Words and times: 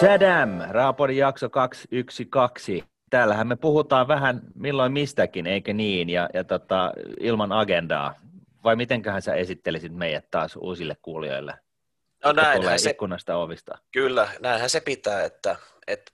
Tadam, 0.00 0.50
Raapodin 0.70 1.16
jakso 1.16 1.50
212. 1.50 2.88
Täällähän 3.10 3.46
me 3.46 3.56
puhutaan 3.56 4.08
vähän 4.08 4.40
milloin 4.54 4.92
mistäkin, 4.92 5.46
eikö 5.46 5.72
niin, 5.72 6.10
ja, 6.10 6.28
ja 6.34 6.44
tota, 6.44 6.92
ilman 7.20 7.52
agendaa. 7.52 8.14
Vai 8.64 8.76
mitenköhän 8.76 9.22
sä 9.22 9.34
esittelisit 9.34 9.92
meidät 9.94 10.30
taas 10.30 10.56
uusille 10.56 10.96
kuulijoille? 11.02 11.54
No 12.24 12.32
näinhän 12.32 12.78
se, 12.78 12.90
ikkunasta 12.90 13.36
ovista. 13.36 13.78
Kyllä, 13.92 14.28
näinhän 14.40 14.70
se 14.70 14.80
pitää, 14.80 15.24
että, 15.24 15.56
että 15.86 16.12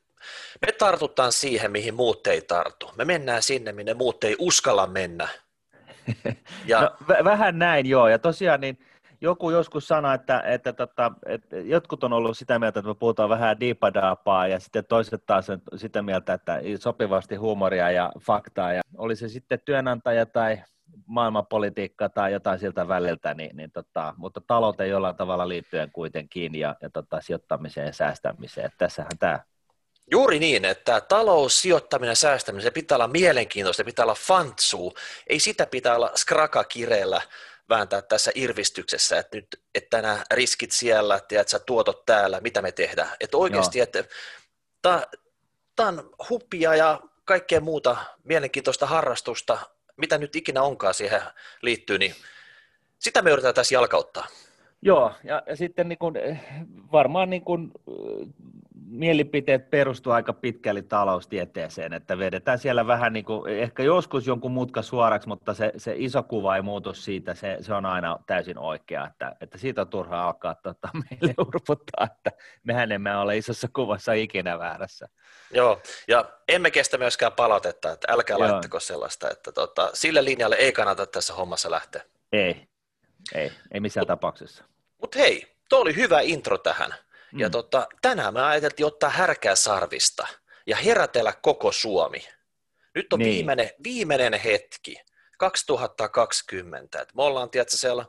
me 0.67 0.73
tartutaan 0.73 1.33
siihen, 1.33 1.71
mihin 1.71 1.95
muut 1.95 2.27
ei 2.27 2.43
tartu. 2.43 2.91
Me 2.97 3.05
mennään 3.05 3.43
sinne, 3.43 3.73
minne 3.73 3.95
muut 3.95 4.25
ei 4.25 4.37
uskalla 4.39 4.87
mennä. 4.87 5.29
Ja... 6.67 6.81
No, 6.81 6.91
v- 7.09 7.25
vähän 7.25 7.59
näin, 7.59 7.87
joo. 7.87 8.09
Ja 8.09 8.19
tosiaan 8.19 8.61
niin 8.61 8.79
joku 9.21 9.51
joskus 9.51 9.89
sanoi, 9.89 10.15
että, 10.15 10.43
että, 10.47 10.73
tota, 10.73 11.13
että 11.27 11.57
jotkut 11.57 12.05
on 12.05 12.13
ollut 12.13 12.39
sitä 12.39 12.59
mieltä, 12.59 12.81
että 12.81 12.89
me 12.89 12.95
puhutaan 12.95 13.29
vähän 13.29 13.61
diipadaapaa 13.61 14.47
ja 14.47 14.61
sitten 14.61 14.85
toiset 14.85 15.27
taas 15.27 15.47
sitä 15.77 16.03
mieltä, 16.03 16.33
että 16.33 16.61
sopivasti 16.81 17.37
huumoria 17.37 17.91
ja 17.91 18.13
faktaa 18.21 18.73
ja 18.73 18.83
oli 18.97 19.17
se 19.17 19.29
sitten 19.29 19.61
työnantaja 19.65 20.27
tai 20.27 20.63
maailmanpolitiikka 21.07 22.09
tai 22.09 22.33
jotain 22.33 22.59
siltä 22.59 22.89
väliltä, 22.89 23.35
niin, 23.35 23.57
niin 23.57 23.71
tota, 23.71 24.15
mutta 24.17 24.41
talouteen 24.47 24.91
jollain 24.91 25.17
tavalla 25.17 25.49
liittyen 25.49 25.91
kuitenkin 25.93 26.55
ja, 26.55 26.77
ja 26.83 26.91
tota, 26.91 27.21
sijoittamiseen 27.21 27.87
ja 27.87 27.93
säästämiseen. 27.93 28.67
Että 28.67 28.79
tässähän 28.79 29.19
tämä 29.19 29.41
Juuri 30.11 30.39
niin, 30.39 30.65
että 30.65 31.01
talous, 31.01 31.63
sijoittaminen 31.63 32.17
säästäminen, 32.17 32.63
se 32.63 32.71
pitää 32.71 32.97
olla 32.97 33.09
mielenkiintoista, 33.09 33.81
se 33.81 33.85
pitää 33.85 34.05
olla 34.05 34.15
fantsuu, 34.15 34.95
ei 35.27 35.41
sitä 35.41 35.67
pitää 35.67 35.97
olla 35.97 36.11
skraka-kireellä 36.15 37.21
vääntää 37.69 38.03
tässä 38.03 38.31
irvistyksessä, 38.35 39.19
että 39.19 39.37
nyt 39.37 39.47
että 39.75 40.03
nämä 40.03 40.25
riskit 40.31 40.73
siellä, 40.73 41.17
että 41.17 41.45
sä 41.47 41.59
tuotot 41.59 42.07
täällä, 42.07 42.41
mitä 42.41 42.63
me 42.63 42.73
tehdään. 42.73 43.11
Että 43.21 43.37
oikeasti, 43.37 43.79
Joo. 43.79 43.83
että 43.83 44.05
tämä 45.77 45.89
on 45.89 46.11
huppia 46.31 46.75
ja 46.75 47.01
kaikkea 47.25 47.61
muuta 47.61 47.97
mielenkiintoista 48.25 48.87
harrastusta, 48.87 49.59
mitä 49.97 50.19
nyt 50.19 50.37
ikinä 50.37 50.63
onkaan 50.63 50.95
siihen 50.95 51.23
liittyy, 51.63 51.99
niin 51.99 52.15
sitä 52.99 53.23
me 53.23 53.31
yritetään 53.31 53.55
tässä 53.55 53.75
jalkauttaa. 53.75 54.27
Joo, 54.83 55.13
ja, 55.25 55.43
ja 55.47 55.57
sitten 55.57 55.89
niin 55.89 55.99
kun, 55.99 56.17
eh, 56.17 56.41
varmaan 56.93 57.31
niin 57.31 57.45
kun, 57.45 57.73
mielipiteet 58.87 59.71
perustuu 59.71 60.13
aika 60.13 60.33
pitkälle 60.33 60.83
taloustieteeseen, 60.83 61.93
että 61.93 62.19
vedetään 62.19 62.59
siellä 62.59 62.87
vähän 62.87 63.13
niin 63.13 63.25
kuin, 63.25 63.53
ehkä 63.53 63.83
joskus 63.83 64.27
jonkun 64.27 64.51
mutka 64.51 64.83
suoraksi, 64.83 65.29
mutta 65.29 65.55
se, 65.55 65.73
se 65.77 65.95
iso 65.97 66.23
kuva 66.23 66.57
ei 66.57 66.63
muutu 66.63 66.95
siitä, 66.95 67.35
se, 67.35 67.57
se 67.61 67.75
on 67.75 67.87
aina 67.87 68.19
täysin 68.27 68.59
oikea, 68.59 69.07
että, 69.07 69.37
että 69.41 69.59
siitä 69.59 69.81
on 69.81 69.89
turha 69.89 70.25
alkaa 70.25 70.55
tota, 70.55 70.89
meille 71.11 71.35
urputtaa, 71.39 72.07
että 72.07 72.33
mehän 72.65 72.93
emme 72.93 73.17
ole 73.17 73.37
isossa 73.37 73.69
kuvassa 73.73 74.13
ikinä 74.13 74.59
väärässä. 74.59 75.09
Joo, 75.51 75.81
ja 76.09 76.25
emme 76.49 76.71
kestä 76.71 76.99
myöskään 76.99 77.33
palautetta, 77.33 77.93
että 77.93 78.13
älkää 78.13 78.37
Joo. 78.37 78.49
laittako 78.49 78.81
sellaista, 78.81 79.31
että 79.31 79.53
tota, 79.53 79.91
sille 79.95 80.25
linjalle 80.25 80.57
ei 80.57 80.73
kannata 80.73 81.07
tässä 81.07 81.35
hommassa 81.35 81.71
lähteä. 81.71 82.03
Ei, 82.33 82.69
ei, 83.35 83.53
ei 83.73 83.81
missään 83.81 84.03
mut, 84.03 84.09
tapauksessa. 84.09 84.65
Mutta 85.01 85.19
hei, 85.19 85.57
tuo 85.69 85.81
oli 85.81 85.97
hyvä 85.97 86.21
intro 86.21 86.59
tähän. 86.59 86.95
Mm. 87.35 87.41
Ja 87.41 87.51
tota, 87.51 87.87
tänään 88.03 88.35
me 88.35 88.43
ajateltiin 88.43 88.87
ottaa 88.87 89.11
härkää 89.11 89.55
sarvista 89.55 90.27
ja 90.67 90.77
herätellä 90.77 91.33
koko 91.43 91.73
Suomi. 91.73 92.25
Nyt 92.95 93.13
on 93.13 93.19
niin. 93.19 93.31
viimeinen, 93.31 93.71
viimeinen 93.85 94.33
hetki, 94.33 94.97
2020. 95.39 97.01
Et 97.01 97.15
me 97.15 97.23
ollaan, 97.23 97.51
tiedätkö, 97.51 97.77
siellä, 97.77 98.05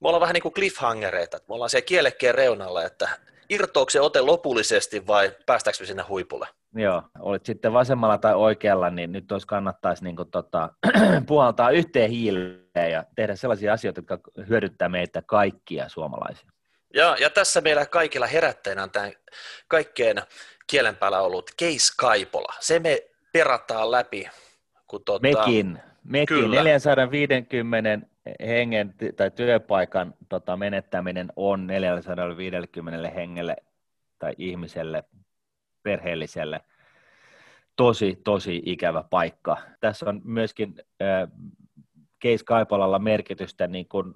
me 0.00 0.08
ollaan 0.08 0.20
vähän 0.20 0.34
niin 0.34 0.42
kuin 0.42 0.54
cliffhangereita, 0.54 1.38
me 1.48 1.54
ollaan 1.54 1.70
siellä 1.70 1.86
kielekkeen 1.86 2.34
reunalla, 2.34 2.84
että 2.84 3.08
irtoako 3.50 3.90
se 3.90 4.00
ote 4.00 4.20
lopullisesti 4.20 5.06
vai 5.06 5.32
päästäänkö 5.46 5.82
me 5.82 5.86
sinne 5.86 6.02
huipulle? 6.02 6.48
Joo, 6.74 7.02
olit 7.18 7.46
sitten 7.46 7.72
vasemmalla 7.72 8.18
tai 8.18 8.34
oikealla, 8.34 8.90
niin 8.90 9.12
nyt 9.12 9.32
olisi 9.32 9.46
kannattaisi 9.46 10.04
niin 10.04 10.16
kuin, 10.16 10.30
tota, 10.30 10.70
puhaltaa 11.28 11.70
yhteen 11.70 12.10
hiileen 12.10 12.92
ja 12.92 13.04
tehdä 13.14 13.36
sellaisia 13.36 13.72
asioita, 13.72 13.98
jotka 13.98 14.18
hyödyttää 14.48 14.88
meitä 14.88 15.22
kaikkia 15.22 15.88
suomalaisia. 15.88 16.50
Ja, 16.94 17.16
ja 17.20 17.30
tässä 17.30 17.60
meillä 17.60 17.86
kaikilla 17.86 18.26
herättäjänä 18.26 18.82
on 18.82 18.90
tämä 18.90 19.10
kaikkeen 19.68 20.16
kielen 20.66 20.96
päällä 20.96 21.20
ollut 21.20 21.50
Case 21.60 21.92
Kaipola. 21.96 22.54
Se 22.60 22.78
me 22.78 23.02
perataan 23.32 23.90
läpi. 23.90 24.28
Kun 24.86 25.04
tuota, 25.04 25.22
mekin, 25.22 25.80
mekin 26.04 26.26
kyllä. 26.26 26.62
450 26.62 28.06
hengen 28.46 28.94
tai 29.16 29.30
työpaikan 29.30 30.14
tota, 30.28 30.56
menettäminen 30.56 31.32
on 31.36 31.66
450 31.66 33.10
hengelle 33.10 33.56
tai 34.18 34.32
ihmiselle, 34.38 35.04
perheelliselle 35.82 36.60
tosi, 37.76 38.20
tosi 38.24 38.62
ikävä 38.64 39.04
paikka. 39.10 39.56
Tässä 39.80 40.08
on 40.08 40.20
myöskin 40.24 40.74
äh, 41.02 41.28
Case 42.22 42.44
Kaipalalla 42.44 42.98
merkitystä, 42.98 43.66
niin 43.66 43.88
kun, 43.88 44.14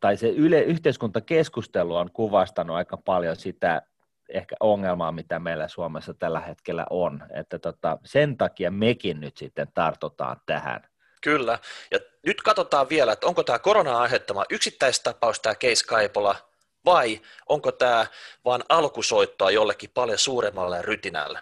tai 0.00 0.16
se 0.16 0.28
yle, 0.28 0.60
yhteiskuntakeskustelu 0.60 1.96
on 1.96 2.10
kuvastanut 2.12 2.76
aika 2.76 2.96
paljon 2.96 3.36
sitä 3.36 3.82
ehkä 4.28 4.56
ongelmaa, 4.60 5.12
mitä 5.12 5.38
meillä 5.38 5.68
Suomessa 5.68 6.14
tällä 6.14 6.40
hetkellä 6.40 6.86
on. 6.90 7.22
Että 7.34 7.58
tota, 7.58 7.98
sen 8.04 8.36
takia 8.36 8.70
mekin 8.70 9.20
nyt 9.20 9.36
sitten 9.36 9.68
tartutaan 9.74 10.36
tähän. 10.46 10.82
Kyllä, 11.22 11.58
ja 11.90 11.98
nyt 12.26 12.42
katsotaan 12.42 12.88
vielä, 12.88 13.12
että 13.12 13.26
onko 13.26 13.42
tämä 13.42 13.58
korona 13.58 13.98
aiheuttama 13.98 14.44
yksittäistapaus, 14.50 15.40
tämä 15.40 15.54
Case 15.54 15.86
Kaipola, 15.86 16.36
vai 16.84 17.20
onko 17.48 17.72
tämä 17.72 18.06
vain 18.44 18.62
alkusoittoa 18.68 19.50
jollekin 19.50 19.90
paljon 19.94 20.18
suuremmalle 20.18 20.82
rytinälle. 20.82 21.40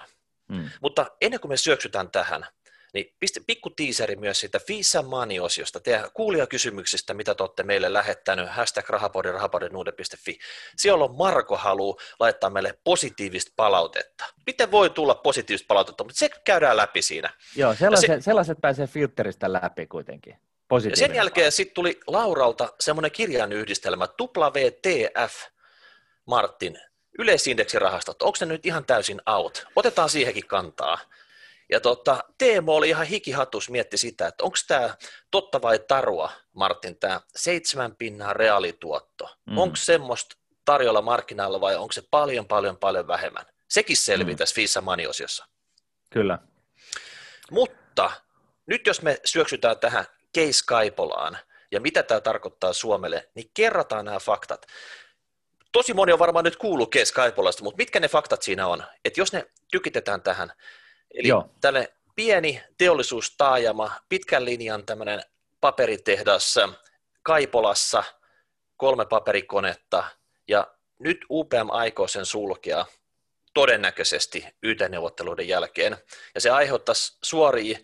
Hmm. 0.52 0.70
Mutta 0.80 1.06
ennen 1.20 1.40
kuin 1.40 1.52
me 1.52 1.56
syöksytään 1.56 2.10
tähän, 2.10 2.46
niin 2.94 3.14
piste, 3.20 3.40
pikku 3.46 3.70
tiiseri 3.70 4.16
myös 4.16 4.40
siitä 4.40 4.58
Fisa 4.58 5.02
Money-osiosta, 5.02 5.80
teidän 5.80 6.10
kuulijakysymyksistä, 6.14 7.14
mitä 7.14 7.34
te 7.34 7.42
olette 7.42 7.62
meille 7.62 7.92
lähettänyt, 7.92 8.48
hashtag 8.50 8.88
rahapodi, 8.88 9.32
rahapodinuude.fi. 9.32 10.38
Siellä 10.76 11.04
on 11.04 11.16
Marko 11.16 11.56
halu 11.56 11.98
laittaa 12.20 12.50
meille 12.50 12.78
positiivista 12.84 13.52
palautetta. 13.56 14.24
Miten 14.46 14.70
voi 14.70 14.90
tulla 14.90 15.14
positiivista 15.14 15.66
palautetta, 15.68 16.04
mutta 16.04 16.18
se 16.18 16.28
käydään 16.44 16.76
läpi 16.76 17.02
siinä. 17.02 17.32
Joo, 17.56 17.74
sellaiset, 17.74 18.06
se, 18.06 18.20
sellaiset 18.20 18.58
pääsee 18.60 18.86
filteristä 18.86 19.52
läpi 19.52 19.86
kuitenkin. 19.86 20.36
Ja 20.90 20.96
sen 20.96 21.14
jälkeen 21.14 21.52
sitten 21.52 21.74
tuli 21.74 22.00
Lauralta 22.06 22.72
semmoinen 22.80 23.10
kirjan 23.10 23.52
yhdistelmä, 23.52 24.08
WTF 24.36 25.34
Martin, 26.26 26.78
yleisindeksirahastot, 27.18 28.22
onko 28.22 28.36
se 28.36 28.46
nyt 28.46 28.66
ihan 28.66 28.84
täysin 28.84 29.20
out? 29.26 29.66
Otetaan 29.76 30.08
siihenkin 30.08 30.46
kantaa. 30.46 30.98
Ja 31.68 31.80
tota, 31.80 32.24
Teemo 32.38 32.74
oli 32.74 32.88
ihan 32.88 33.06
hikihatus 33.06 33.70
mietti 33.70 33.98
sitä, 33.98 34.26
että 34.26 34.44
onko 34.44 34.56
tämä 34.68 34.94
totta 35.30 35.62
vai 35.62 35.78
tarua, 35.78 36.32
Martin, 36.52 36.98
tämä 36.98 37.20
seitsemän 37.36 37.96
pinnan 37.96 38.36
reaalituotto. 38.36 39.36
Mm. 39.46 39.58
Onko 39.58 39.76
semmoista 39.76 40.36
tarjolla 40.64 41.02
markkinoilla 41.02 41.60
vai 41.60 41.76
onko 41.76 41.92
se 41.92 42.02
paljon, 42.10 42.46
paljon, 42.46 42.76
paljon 42.76 43.06
vähemmän? 43.06 43.46
Sekin 43.68 43.96
selvii 43.96 44.34
mm. 44.34 44.38
tässä 44.38 44.54
Fissa 44.54 44.80
Money-osiossa. 44.80 45.46
Kyllä. 46.10 46.38
Mutta 47.50 48.10
nyt 48.66 48.86
jos 48.86 49.02
me 49.02 49.20
syöksytään 49.24 49.78
tähän 49.78 50.04
Case 50.36 50.64
Kaipolaan 50.66 51.38
ja 51.70 51.80
mitä 51.80 52.02
tämä 52.02 52.20
tarkoittaa 52.20 52.72
Suomelle, 52.72 53.28
niin 53.34 53.50
kerrataan 53.54 54.04
nämä 54.04 54.18
faktat. 54.18 54.66
Tosi 55.72 55.94
moni 55.94 56.12
on 56.12 56.18
varmaan 56.18 56.44
nyt 56.44 56.56
kuullut 56.56 56.94
Case 56.94 57.14
Kaipolasta, 57.14 57.64
mutta 57.64 57.76
mitkä 57.76 58.00
ne 58.00 58.08
faktat 58.08 58.42
siinä 58.42 58.66
on? 58.66 58.84
Että 59.04 59.20
jos 59.20 59.32
ne 59.32 59.46
tykitetään 59.70 60.22
tähän 60.22 60.52
Eli 61.16 61.28
Joo. 61.28 61.50
tälle 61.60 61.92
pieni 62.16 62.62
teollisuustaajama, 62.78 63.92
pitkän 64.08 64.44
linjan 64.44 64.86
tämmöinen 64.86 65.22
paperitehdas 65.60 66.54
Kaipolassa, 67.22 68.04
kolme 68.76 69.06
paperikonetta, 69.06 70.04
ja 70.48 70.66
nyt 70.98 71.18
UPM 71.30 71.70
aikoo 71.70 72.08
sen 72.08 72.26
sulkea 72.26 72.86
todennäköisesti 73.54 74.46
YT-neuvotteluiden 74.62 75.48
jälkeen, 75.48 75.96
ja 76.34 76.40
se 76.40 76.50
aiheuttaisi 76.50 77.18
suoria 77.22 77.78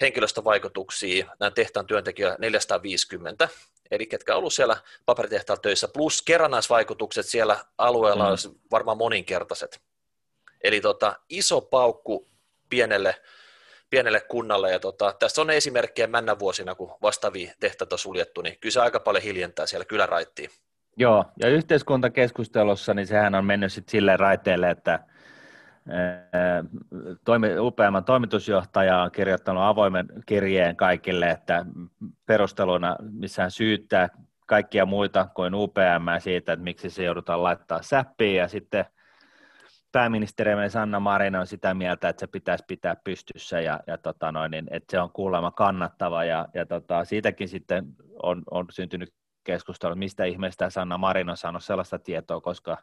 henkilöstövaikutuksia 0.00 1.26
näin 1.40 1.54
tehtaan 1.54 1.86
työntekijöillä 1.86 2.36
450, 2.40 3.48
eli 3.90 4.06
ketkä 4.06 4.32
on 4.32 4.38
ollut 4.38 4.54
siellä 4.54 4.76
paperitehtaan 5.06 5.60
töissä, 5.60 5.88
plus 5.88 6.22
kerrannaisvaikutukset 6.22 7.26
siellä 7.26 7.64
alueella 7.78 8.24
mm. 8.24 8.30
olisi 8.30 8.50
varmaan 8.70 8.98
moninkertaiset. 8.98 9.80
Eli 10.64 10.80
tota, 10.80 11.20
iso 11.28 11.60
paukku 11.60 12.33
pienelle, 12.70 13.14
pienelle 13.90 14.20
kunnalle. 14.20 14.70
Ja 14.70 14.80
tota, 14.80 15.14
tässä 15.18 15.42
on 15.42 15.50
esimerkkejä 15.50 16.06
männä 16.06 16.38
vuosina, 16.38 16.74
kun 16.74 16.96
vastaavia 17.02 17.52
tehtäitä 17.60 17.94
on 17.94 17.98
suljettu, 17.98 18.42
niin 18.42 18.58
kyllä 18.60 18.72
se 18.72 18.80
aika 18.80 19.00
paljon 19.00 19.24
hiljentää 19.24 19.66
siellä 19.66 19.84
kyläraittiin. 19.84 20.50
Joo, 20.96 21.24
ja 21.40 21.48
yhteiskuntakeskustelussa, 21.48 22.94
niin 22.94 23.06
sehän 23.06 23.34
on 23.34 23.44
mennyt 23.44 23.72
sitten 23.72 23.90
sille 23.90 24.16
raiteelle, 24.16 24.70
että 24.70 24.98
toimi, 27.24 27.58
UPM 27.58 28.04
toimitusjohtaja 28.06 29.02
on 29.02 29.10
kirjoittanut 29.10 29.62
avoimen 29.62 30.06
kirjeen 30.26 30.76
kaikille, 30.76 31.30
että 31.30 31.66
perusteluna 32.26 32.96
missään 33.00 33.50
syyttää 33.50 34.08
kaikkia 34.46 34.86
muita 34.86 35.28
kuin 35.34 35.54
UPM 35.54 36.08
siitä, 36.18 36.52
että 36.52 36.64
miksi 36.64 36.90
se 36.90 37.04
joudutaan 37.04 37.42
laittaa 37.42 37.82
säppiin, 37.82 38.36
ja 38.36 38.48
sitten 38.48 38.84
pääministerimme 39.94 40.68
Sanna 40.68 41.00
Marin 41.00 41.36
on 41.36 41.46
sitä 41.46 41.74
mieltä, 41.74 42.08
että 42.08 42.20
se 42.20 42.26
pitäisi 42.26 42.64
pitää 42.68 42.96
pystyssä 42.96 43.60
ja, 43.60 43.80
ja 43.86 43.98
tota 43.98 44.32
noin, 44.32 44.50
niin, 44.50 44.66
että 44.70 44.90
se 44.90 45.00
on 45.00 45.10
kuulemma 45.10 45.50
kannattava 45.50 46.24
ja, 46.24 46.48
ja 46.54 46.66
tota, 46.66 47.04
siitäkin 47.04 47.48
sitten 47.48 47.86
on, 48.22 48.42
on 48.50 48.66
syntynyt 48.70 49.14
keskustelu, 49.44 49.94
mistä 49.94 50.24
ihmeestä 50.24 50.70
Sanna 50.70 50.98
Marin 50.98 51.30
on 51.30 51.36
saanut 51.36 51.64
sellaista 51.64 51.98
tietoa, 51.98 52.40
koska, 52.40 52.76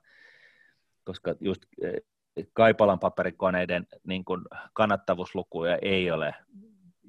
koska 1.04 1.36
just 1.40 1.62
eh, 1.82 1.94
Kaipalan 2.54 3.00
paperikoneiden 3.00 3.88
niin 4.08 4.26
kuin 4.26 4.42
kannattavuuslukuja 4.74 5.78
ei 5.82 6.12
ole 6.12 6.36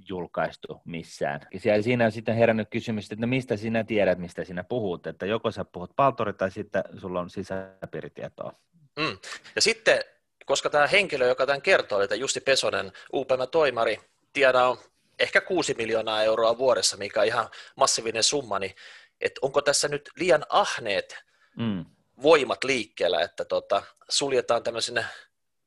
julkaistu 0.09 0.81
missään. 0.85 1.41
Ja 1.65 1.83
siinä 1.83 2.05
on 2.05 2.13
sitten 2.13 2.37
herännyt 2.37 2.69
kysymys, 2.71 3.05
että 3.13 3.27
no 3.27 3.31
mistä 3.31 3.57
sinä 3.57 3.85
tiedät, 3.85 4.19
mistä 4.19 4.45
sinä 4.45 4.65
puhut, 4.65 5.07
että 5.07 5.27
joko 5.27 5.51
sä 5.51 5.65
puhut 5.65 5.93
paltori 5.97 6.33
tai 6.33 6.51
sitten 6.51 6.83
sulla 6.97 7.21
on 7.21 7.31
sisäpiiritietoa. 7.31 8.53
Mm. 8.97 9.19
Ja 9.57 9.63
sitten, 9.63 10.05
koska 10.47 10.71
tämä 10.71 10.87
henkilö, 10.87 11.27
joka 11.27 11.47
tämän 11.47 11.63
kertoo, 11.63 12.01
että 12.01 12.15
Justi 12.15 12.41
Pesonen, 12.41 12.93
UPM-toimari, 13.13 14.01
tiedä 14.33 14.67
on 14.67 14.79
ehkä 15.19 15.41
6 15.41 15.75
miljoonaa 15.75 16.23
euroa 16.23 16.59
vuodessa, 16.59 16.97
mikä 16.97 17.21
on 17.21 17.27
ihan 17.27 17.49
massiivinen 17.77 18.23
summa, 18.23 18.59
niin 18.59 18.77
että 19.21 19.39
onko 19.43 19.63
tässä 19.63 19.89
nyt 19.89 20.11
liian 20.17 20.47
ahneet 20.49 21.17
mm. 21.57 21.85
voimat 22.23 22.65
liikkeellä, 22.65 23.21
että 23.21 23.45
tota, 23.45 23.83
suljetaan 24.09 24.63
tämmöisen 24.63 25.07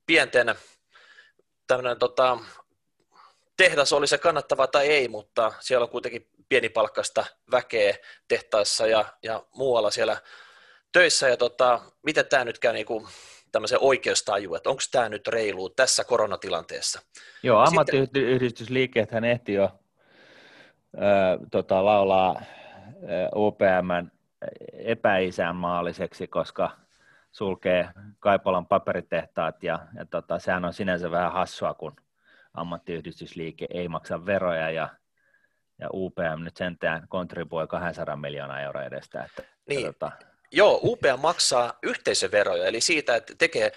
pienten 0.06 0.56
tämmöinen 1.68 2.00
tota, 2.00 2.38
tehdas 3.58 3.94
oli 3.94 4.08
se 4.08 4.18
kannattava 4.18 4.68
tai 4.68 4.88
ei, 4.88 5.08
mutta 5.08 5.54
siellä 5.60 5.84
on 5.84 5.90
kuitenkin 5.90 6.30
pienipalkkasta 6.50 7.26
väkeä 7.52 7.98
tehtaissa 8.28 8.88
ja, 8.88 9.06
ja 9.24 9.44
muualla 9.56 9.92
siellä 9.92 10.22
töissä. 10.92 11.28
Ja 11.28 11.38
tota, 11.38 11.82
miten 12.04 12.26
tämä 12.26 12.46
nyt 12.46 12.60
käy 12.60 12.74
niin 12.74 12.86
kuin 12.86 13.08
tämmöisen 13.52 13.80
oikeustaju, 13.82 14.56
että 14.56 14.70
onko 14.70 14.82
tämä 14.92 15.10
nyt 15.10 15.28
reilu 15.28 15.70
tässä 15.70 16.04
koronatilanteessa? 16.04 17.02
Joo, 17.44 17.60
ammattiyhdistysliikkeethän 17.60 19.24
ehti 19.24 19.54
jo 19.54 19.64
äh, 19.64 21.40
tota, 21.52 21.86
laulaa 21.86 22.42
UPM 23.36 24.08
epäisänmaalliseksi, 24.74 26.28
koska 26.28 26.72
sulkee 27.32 27.90
Kaipolan 28.20 28.68
paperitehtaat 28.68 29.64
ja, 29.64 29.80
ja 29.98 30.06
tota, 30.06 30.40
sehän 30.40 30.66
on 30.66 30.74
sinänsä 30.74 31.12
vähän 31.12 31.34
hassua, 31.34 31.74
kun 31.74 31.96
ammattiyhdistysliike 32.54 33.68
ei 33.70 33.88
maksa 33.88 34.26
veroja 34.26 34.72
ja, 34.72 34.90
ja 35.80 35.90
UPM 35.94 36.44
nyt 36.44 36.58
sentään 36.58 37.08
kontribuoi 37.08 37.68
200 37.68 38.16
miljoonaa 38.16 38.62
euroa 38.62 38.84
edestä. 38.84 39.24
Että, 39.24 39.44
niin. 39.70 39.86
tota... 39.86 40.12
Joo, 40.56 40.80
UPM 40.84 41.20
maksaa 41.20 41.80
yhteisöveroja, 41.84 42.66
eli 42.66 42.82
siitä, 42.82 43.16
että 43.16 43.34
tekee 43.38 43.72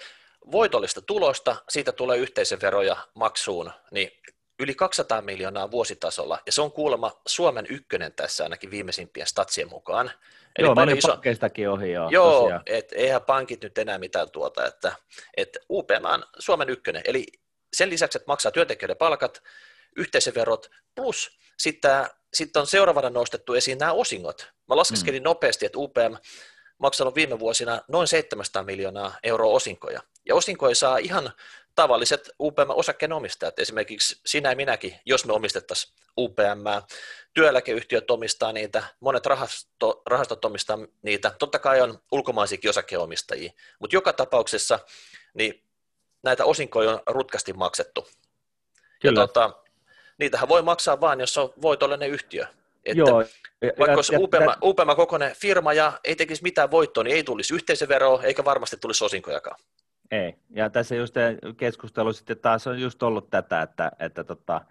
voitollista 0.51 1.01
tulosta, 1.01 1.55
siitä 1.69 1.91
tulee 1.91 2.17
yhteisöveroja 2.17 2.97
maksuun, 3.13 3.71
niin 3.91 4.11
yli 4.59 4.75
200 4.75 5.21
miljoonaa 5.21 5.71
vuositasolla, 5.71 6.39
ja 6.45 6.51
se 6.51 6.61
on 6.61 6.71
kuulemma 6.71 7.21
Suomen 7.27 7.65
ykkönen 7.69 8.13
tässä 8.13 8.43
ainakin 8.43 8.71
viimeisimpien 8.71 9.27
statsien 9.27 9.69
mukaan. 9.69 10.11
Eli 10.59 10.67
joo, 10.67 10.75
meni 10.75 10.97
iso... 10.97 11.07
pankkeistakin 11.07 11.69
ohi 11.69 11.91
joo. 11.91 12.09
Joo, 12.09 12.51
et 12.65 12.93
eihän 12.95 13.21
pankit 13.21 13.63
nyt 13.63 13.77
enää 13.77 13.97
mitään 13.97 14.31
tuota, 14.31 14.65
että, 14.65 14.91
että 15.37 15.59
UPM 15.69 16.05
on 16.05 16.23
Suomen 16.39 16.69
ykkönen, 16.69 17.01
eli 17.05 17.25
sen 17.73 17.89
lisäksi, 17.89 18.17
että 18.17 18.27
maksaa 18.27 18.51
työntekijöiden 18.51 18.97
palkat, 18.97 19.43
yhteisöverot, 19.95 20.71
plus 20.95 21.39
sitten, 21.57 22.05
sitten 22.33 22.59
on 22.59 22.67
seuraavana 22.67 23.09
nostettu 23.09 23.53
esiin 23.53 23.77
nämä 23.77 23.91
osingot. 23.91 24.47
Mä 24.69 24.75
laskeskelin 24.75 25.21
mm. 25.21 25.25
nopeasti, 25.25 25.65
että 25.65 25.79
UPM 25.79 26.15
maksanut 26.79 27.15
viime 27.15 27.39
vuosina 27.39 27.81
noin 27.87 28.07
700 28.07 28.63
miljoonaa 28.63 29.13
euroa 29.23 29.53
osinkoja. 29.53 30.01
Ja 30.25 30.35
osinkoja 30.35 30.75
saa 30.75 30.97
ihan 30.97 31.31
tavalliset 31.75 32.29
UPM-osakkeenomistajat, 32.39 33.59
esimerkiksi 33.59 34.19
sinä 34.25 34.49
ja 34.49 34.55
minäkin, 34.55 34.95
jos 35.05 35.25
me 35.25 35.33
omistettaisiin 35.33 35.93
UPM, 36.17 36.87
työeläkeyhtiöt 37.33 38.11
omistaa 38.11 38.51
niitä, 38.51 38.83
monet 38.99 39.25
rahasto, 39.25 40.01
rahastot 40.05 40.45
omistaa 40.45 40.77
niitä, 41.01 41.31
totta 41.39 41.59
kai 41.59 41.81
on 41.81 41.99
ulkomaisiakin 42.11 42.69
osakkeenomistajia, 42.69 43.51
mutta 43.79 43.95
joka 43.95 44.13
tapauksessa 44.13 44.79
niin 45.33 45.63
näitä 46.23 46.45
osinkoja 46.45 46.91
on 46.91 46.99
rutkasti 47.07 47.53
maksettu. 47.53 48.07
Kyllä. 49.01 49.21
Ja 49.21 49.27
tota, 49.27 49.53
niitähän 50.17 50.49
voi 50.49 50.61
maksaa 50.61 51.01
vain, 51.01 51.19
jos 51.19 51.37
on 51.37 51.53
voitollinen 51.61 52.09
yhtiö. 52.09 52.47
Että 52.85 52.99
Joo, 52.99 53.21
ja, 53.21 53.71
vaikka 53.79 53.95
olisi 53.95 54.15
UPM 54.63 54.95
kokoinen 54.95 55.35
firma 55.35 55.73
ja 55.73 55.99
ei 56.03 56.15
tekisi 56.15 56.43
mitään 56.43 56.71
voittoa, 56.71 57.03
niin 57.03 57.15
ei 57.15 57.23
tulisi 57.23 57.55
yhteisöveroa 57.55 58.23
eikä 58.23 58.45
varmasti 58.45 58.77
tulisi 58.81 59.05
osinkojakaan. 59.05 59.59
Ei, 60.11 60.35
ja 60.49 60.69
tässä 60.69 60.95
just 60.95 61.15
keskustelu 61.57 62.13
sitten 62.13 62.37
taas 62.37 62.67
on 62.67 62.81
just 62.81 63.03
ollut 63.03 63.29
tätä, 63.29 63.61
että, 63.61 63.91
että, 63.99 64.23
tota, 64.23 64.61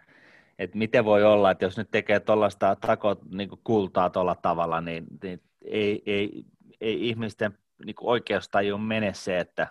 että 0.59 0.79
miten 0.79 1.05
voi 1.05 1.25
olla, 1.25 1.51
että 1.51 1.65
jos 1.65 1.77
nyt 1.77 1.91
tekee 1.91 2.21
tuollaista 2.21 2.77
tako, 2.81 3.17
niin 3.31 3.51
kultaa 3.65 4.11
tuolla 4.11 4.37
tavalla, 4.43 4.81
niin, 4.81 5.05
niin 5.23 5.43
ei, 5.65 6.03
ei, 6.07 6.45
ei 6.81 7.09
ihmisten 7.09 7.59
niin 7.85 7.97
oikeustaju 8.01 8.79
mene 8.79 9.15
se, 9.15 9.39
että 9.39 9.67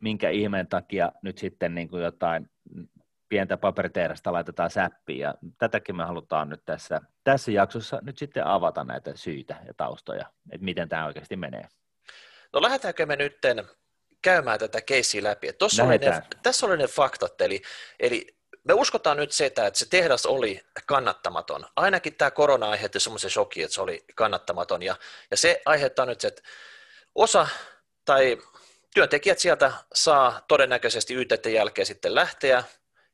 minkä 0.00 0.30
ihmeen 0.30 0.66
takia 0.66 1.12
nyt 1.22 1.38
sitten 1.38 1.74
niin 1.74 1.88
kuin 1.88 2.02
jotain 2.02 2.50
pientä 3.28 3.56
paperitehdasta 3.56 4.32
laitetaan 4.32 4.70
säppiin, 4.70 5.18
ja 5.18 5.34
tätäkin 5.58 5.96
me 5.96 6.04
halutaan 6.04 6.48
nyt 6.48 6.62
tässä, 6.64 7.00
tässä 7.24 7.50
jaksossa 7.50 7.98
nyt 8.02 8.18
sitten 8.18 8.46
avata 8.46 8.84
näitä 8.84 9.12
syitä 9.14 9.56
ja 9.66 9.74
taustoja, 9.74 10.26
että 10.52 10.64
miten 10.64 10.88
tämä 10.88 11.06
oikeasti 11.06 11.36
menee. 11.36 11.68
No 12.52 12.62
lähdetäänkö 12.62 13.06
me 13.06 13.16
nyt 13.16 13.38
käymään 14.22 14.58
tätä 14.58 14.80
keissiä 14.80 15.22
läpi. 15.22 15.52
Tuossa 15.52 15.84
oli 15.84 15.98
ne, 15.98 16.22
tässä 16.42 16.66
oli 16.66 16.76
ne 16.76 16.86
faktat, 16.86 17.40
eli, 17.40 17.62
eli 18.00 18.36
me 18.64 18.74
uskotaan 18.74 19.16
nyt 19.16 19.32
sitä, 19.32 19.66
että 19.66 19.78
se 19.78 19.88
tehdas 19.88 20.26
oli 20.26 20.60
kannattamaton. 20.86 21.66
Ainakin 21.76 22.14
tämä 22.14 22.30
korona 22.30 22.70
aiheutti 22.70 23.00
semmoisen 23.00 23.30
shokin, 23.30 23.64
että 23.64 23.74
se 23.74 23.80
oli 23.80 24.04
kannattamaton, 24.14 24.82
ja, 24.82 24.96
ja 25.30 25.36
se 25.36 25.62
aiheuttaa 25.66 26.06
nyt, 26.06 26.24
että 26.24 26.42
osa 27.14 27.48
tai 28.04 28.38
työntekijät 28.94 29.38
sieltä 29.38 29.72
saa 29.94 30.44
todennäköisesti 30.48 31.14
YTT 31.14 31.46
jälkeen 31.46 31.86
sitten 31.86 32.14
lähteä, 32.14 32.64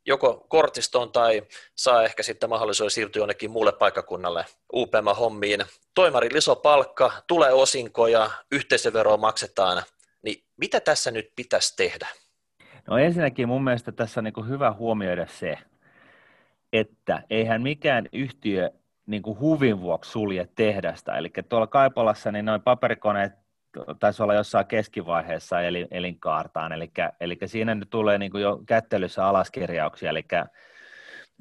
joko 0.07 0.47
kortistoon 0.49 1.13
tai 1.13 1.43
saa 1.75 2.03
ehkä 2.03 2.23
sitten 2.23 2.49
mahdollisuuden 2.49 2.91
siirtyä 2.91 3.21
jonnekin 3.21 3.51
muulle 3.51 3.73
paikkakunnalle 3.73 4.45
UPM-hommiin. 4.73 5.65
Toimari 5.95 6.29
iso 6.35 6.57
palkka, 6.57 7.13
tulee 7.27 7.53
osinkoja, 7.53 8.31
yhteisöveroa 8.53 9.17
maksetaan, 9.17 9.83
niin 10.23 10.45
mitä 10.57 10.81
tässä 10.81 11.11
nyt 11.11 11.33
pitäisi 11.37 11.77
tehdä? 11.77 12.09
No 12.89 12.99
ensinnäkin 12.99 13.49
mun 13.49 13.65
mielestä 13.65 13.93
tässä 13.93 14.21
on 14.21 14.25
niin 14.25 14.49
hyvä 14.49 14.73
huomioida 14.73 15.27
se, 15.27 15.59
että 16.73 17.23
eihän 17.31 17.63
mikään 17.63 18.09
yhtiö 18.13 18.71
niin 19.06 19.23
kuin 19.23 19.39
huvin 19.41 19.81
vuoksi 19.81 20.11
sulje 20.11 20.49
tehdasta. 20.55 21.17
Eli 21.17 21.31
tuolla 21.49 21.67
Kaipalassa 21.67 22.32
niin 22.32 22.44
noin 22.44 22.63
paperikoneet 22.63 23.32
taisi 24.00 24.22
olla 24.22 24.34
jossain 24.34 24.67
keskivaiheessa 24.67 25.60
eli, 25.60 25.86
elinkaartaan, 25.91 26.72
eli, 26.72 26.91
eli 27.20 27.38
siinä 27.46 27.74
nyt 27.74 27.91
tulee 27.91 28.19
niin 28.19 28.31
kuin 28.31 28.43
jo 28.43 28.62
kättelyssä 28.67 29.26
alaskirjauksia, 29.26 30.10
eli, 30.10 30.24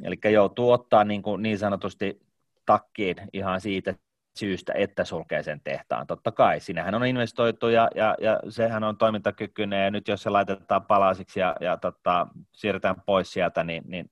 eli 0.04 0.34
joutuu 0.34 0.72
ottaa 0.72 1.04
niin, 1.04 1.22
kuin 1.22 1.42
niin 1.42 1.60
sanotusti 1.60 2.22
takkiin 2.66 3.16
ihan 3.34 3.62
siitä 3.62 3.94
syystä, 4.36 4.74
että 4.76 5.06
sulkee 5.06 5.44
sen 5.44 5.62
tehtaan. 5.64 6.08
Totta 6.08 6.32
kai, 6.32 6.60
sinähän 6.60 6.96
on 6.96 7.06
investoitu 7.06 7.68
ja, 7.68 7.90
ja, 7.96 8.16
ja 8.22 8.40
sehän 8.50 8.84
on 8.84 8.98
toimintakykyinen 8.98 9.84
ja 9.84 9.92
nyt 9.92 10.08
jos 10.08 10.24
se 10.24 10.30
laitetaan 10.30 10.86
palasiksi 10.86 11.40
ja, 11.40 11.56
ja 11.60 11.78
tota, 11.78 12.28
siirretään 12.52 12.96
pois 13.06 13.34
sieltä, 13.34 13.64
niin, 13.64 13.84
niin 13.88 14.12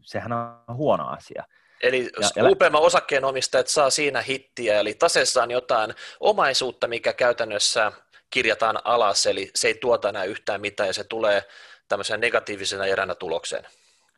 sehän 0.00 0.32
on 0.32 0.76
huono 0.76 1.06
asia. 1.06 1.44
Eli 1.82 2.10
ja, 2.36 2.44
UPM 2.50 2.74
osakkeenomistajat 2.74 3.68
saa 3.68 3.90
siinä 3.90 4.22
hittiä, 4.22 4.80
eli 4.80 4.94
taseessa 4.94 5.42
on 5.42 5.50
jotain 5.50 5.94
omaisuutta, 6.20 6.88
mikä 6.88 7.12
käytännössä 7.12 7.92
kirjataan 8.30 8.78
alas, 8.84 9.26
eli 9.26 9.50
se 9.54 9.68
ei 9.68 9.74
tuota 9.74 10.08
enää 10.08 10.24
yhtään 10.24 10.60
mitään 10.60 10.86
ja 10.86 10.92
se 10.92 11.04
tulee 11.04 11.42
tämmöisenä 11.88 12.16
negatiivisena 12.16 12.86
eränä 12.86 13.14
tulokseen. 13.14 13.64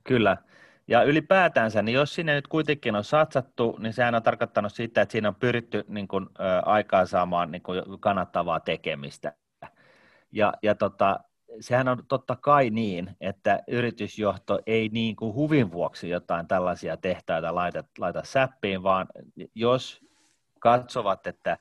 Kyllä, 0.05 0.37
ja 0.89 1.03
ylipäätänsä, 1.03 1.83
niin 1.83 1.95
jos 1.95 2.15
sinne 2.15 2.35
nyt 2.35 2.49
kuitenkin 2.49 2.97
on 2.97 3.05
satsattu, 3.05 3.77
niin 3.79 3.93
sehän 3.93 4.15
on 4.15 4.23
tarkoittanut 4.23 4.73
sitä, 4.73 5.03
että 5.03 5.13
siinä 5.13 5.29
on 5.29 5.35
pyritty 5.35 5.85
niin 5.89 6.09
kuin, 6.09 6.27
ö, 6.27 6.43
aikaan 6.65 7.07
saamaan 7.07 7.51
niin 7.51 7.63
kuin 7.63 7.83
kannattavaa 8.01 8.61
tekemistä. 8.61 9.33
Ja, 10.33 10.53
ja 10.63 10.75
tota, 10.75 11.21
sehän 11.61 11.89
on 11.89 12.03
totta 12.09 12.37
kai 12.37 12.71
niin, 12.71 13.17
että 13.21 13.63
yritysjohto 13.69 14.59
ei 14.67 14.89
niin 14.89 15.17
kuin 15.17 15.35
huvin 15.35 15.73
vuoksi 15.73 16.09
jotain 16.09 16.49
tällaisia 16.49 16.97
tehtäitä 16.97 17.55
laita, 17.55 17.85
laita 17.99 18.21
säppiin, 18.25 18.83
vaan 18.83 19.07
jos 19.55 20.01
katsovat, 20.59 21.27
että 21.27 21.57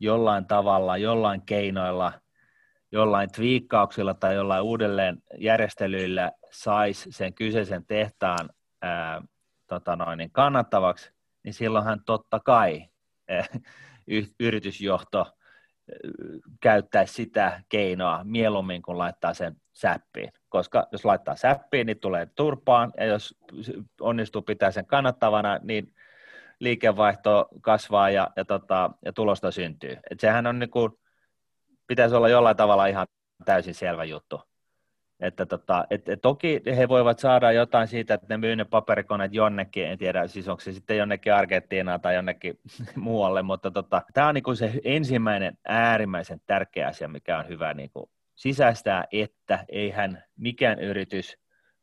jollain 0.00 0.46
tavalla, 0.46 0.96
jollain 0.96 1.42
keinoilla, 1.42 2.12
jollain 2.92 3.32
twiikkauksilla 3.32 4.14
tai 4.14 4.34
jollain 4.34 4.62
uudelleen 4.62 5.22
järjestelyillä 5.38 6.32
saisi 6.50 7.12
sen 7.12 7.34
kyseisen 7.34 7.86
tehtaan 7.86 8.50
ää, 8.82 9.22
tota 9.66 9.96
noin, 9.96 10.18
niin 10.18 10.30
kannattavaksi, 10.30 11.12
niin 11.42 11.54
silloinhan 11.54 12.04
totta 12.04 12.40
kai 12.40 12.88
ää, 13.28 13.44
yritysjohto 14.40 15.35
käyttäisi 16.60 17.14
sitä 17.14 17.62
keinoa 17.68 18.24
mieluummin 18.24 18.82
kuin 18.82 18.98
laittaa 18.98 19.34
sen 19.34 19.56
säppiin. 19.72 20.32
Koska 20.48 20.88
jos 20.92 21.04
laittaa 21.04 21.36
säppiin, 21.36 21.86
niin 21.86 22.00
tulee 22.00 22.26
turpaan, 22.34 22.92
ja 22.96 23.04
jos 23.04 23.34
onnistuu 24.00 24.42
pitää 24.42 24.70
sen 24.70 24.86
kannattavana, 24.86 25.58
niin 25.62 25.94
liikevaihto 26.60 27.48
kasvaa 27.60 28.10
ja, 28.10 28.30
ja, 28.36 28.44
tota, 28.44 28.90
ja 29.04 29.12
tulosta 29.12 29.50
syntyy. 29.50 29.96
Et 30.10 30.20
sehän 30.20 30.46
on 30.46 30.58
niin 30.58 30.70
kuin, 30.70 30.92
pitäisi 31.86 32.14
olla 32.14 32.28
jollain 32.28 32.56
tavalla 32.56 32.86
ihan 32.86 33.06
täysin 33.44 33.74
selvä 33.74 34.04
juttu. 34.04 34.40
Että 35.20 35.46
tota, 35.46 35.84
et, 35.90 36.08
et 36.08 36.20
toki 36.22 36.62
he 36.76 36.88
voivat 36.88 37.18
saada 37.18 37.52
jotain 37.52 37.88
siitä, 37.88 38.14
että 38.14 38.26
ne 38.28 38.36
myy 38.36 38.56
ne 38.56 38.64
paperikoneet 38.64 39.34
jonnekin, 39.34 39.86
en 39.86 39.98
tiedä, 39.98 40.26
siis 40.26 40.48
onko 40.48 40.60
se 40.60 40.72
sitten 40.72 40.96
jonnekin 40.96 41.34
Argentiinaan 41.34 42.00
tai 42.00 42.14
jonnekin 42.14 42.58
muualle, 42.96 43.42
mutta 43.42 43.70
tota, 43.70 44.02
tämä 44.14 44.28
on 44.28 44.34
niinku 44.34 44.54
se 44.54 44.72
ensimmäinen 44.84 45.58
äärimmäisen 45.68 46.40
tärkeä 46.46 46.88
asia, 46.88 47.08
mikä 47.08 47.38
on 47.38 47.48
hyvä 47.48 47.74
niinku 47.74 48.10
sisäistää, 48.34 49.04
että 49.12 49.64
eihän 49.68 50.24
mikään 50.36 50.78
yritys 50.78 51.38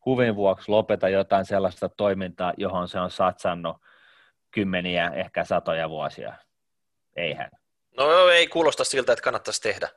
huvin 0.06 0.36
vuoksi 0.36 0.72
lopeta 0.72 1.10
jotain 1.10 1.46
sellaista 1.46 1.90
toimintaa, 1.90 2.54
johon 2.58 2.88
se 2.88 3.00
on 3.00 3.12
satsannut 3.12 3.78
kymmeniä, 4.52 5.12
ehkä 5.16 5.46
satoja 5.46 5.90
vuosia. 5.90 6.34
Eihän. 7.16 7.52
No 7.98 8.30
ei 8.30 8.48
kuulosta 8.48 8.84
siltä, 8.84 9.13
että 9.13 9.24
kannattaisi 9.24 9.62
tehdä. 9.62 9.90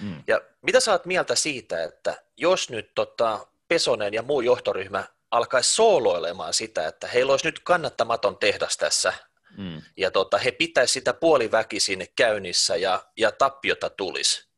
Mm. 0.00 0.22
Ja 0.26 0.40
mitä 0.62 0.80
sä 0.80 0.92
oot 0.92 1.06
mieltä 1.06 1.34
siitä, 1.34 1.84
että 1.84 2.22
jos 2.36 2.70
nyt 2.70 2.90
tota, 2.94 3.46
Pesonen 3.68 4.14
ja 4.14 4.22
muu 4.22 4.40
johtoryhmä 4.40 5.04
alkaisi 5.30 5.74
sooloilemaan 5.74 6.54
sitä, 6.54 6.86
että 6.88 7.06
heillä 7.06 7.30
olisi 7.30 7.46
nyt 7.46 7.58
kannattamaton 7.58 8.36
tehdas 8.36 8.76
tässä, 8.76 9.12
mm. 9.56 9.82
ja 9.96 10.10
tota, 10.10 10.38
he 10.38 10.50
pitäisi 10.50 10.92
sitä 10.92 11.12
puoliväkisin 11.12 12.06
käynnissä 12.16 12.76
ja, 12.76 13.02
ja 13.16 13.32
tappiota 13.32 13.90
tulisi, 13.90 14.48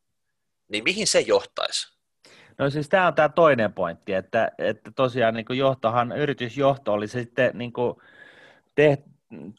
niin 0.69 0.85
mihin 0.85 1.07
se 1.07 1.21
johtaisi? 1.21 1.99
No 2.59 2.71
siis 2.71 2.89
tämä 2.89 3.07
on 3.07 3.15
tämä 3.15 3.29
toinen 3.29 3.73
pointti, 3.73 4.13
että, 4.15 4.53
että 4.59 4.91
tosiaan 4.97 5.35
niin 5.35 5.59
johtohan, 5.59 6.13
yritysjohto 6.13 6.93
oli 6.93 7.09
se 7.09 7.21
sitten 7.21 7.51
niin 7.55 7.73
kuin 7.73 7.95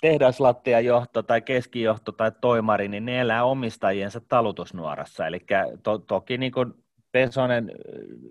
tehdaslattiajohto 0.01 1.23
tai 1.23 1.41
keskijohto 1.41 2.11
tai 2.11 2.31
toimari, 2.41 2.87
niin 2.87 3.05
ne 3.05 3.19
elää 3.19 3.43
omistajiensa 3.43 4.21
talutusnuorassa. 4.27 5.27
Eli 5.27 5.39
to, 5.83 5.97
toki 5.97 6.37
niin 6.37 6.51
kuin 6.51 6.73
Pesonen 7.11 7.71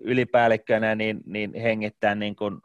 ylipäällikkönä 0.01 0.95
niin, 0.95 1.21
niin 1.25 1.53
hengittää 1.53 2.15
niin 2.15 2.35
kuin, 2.35 2.61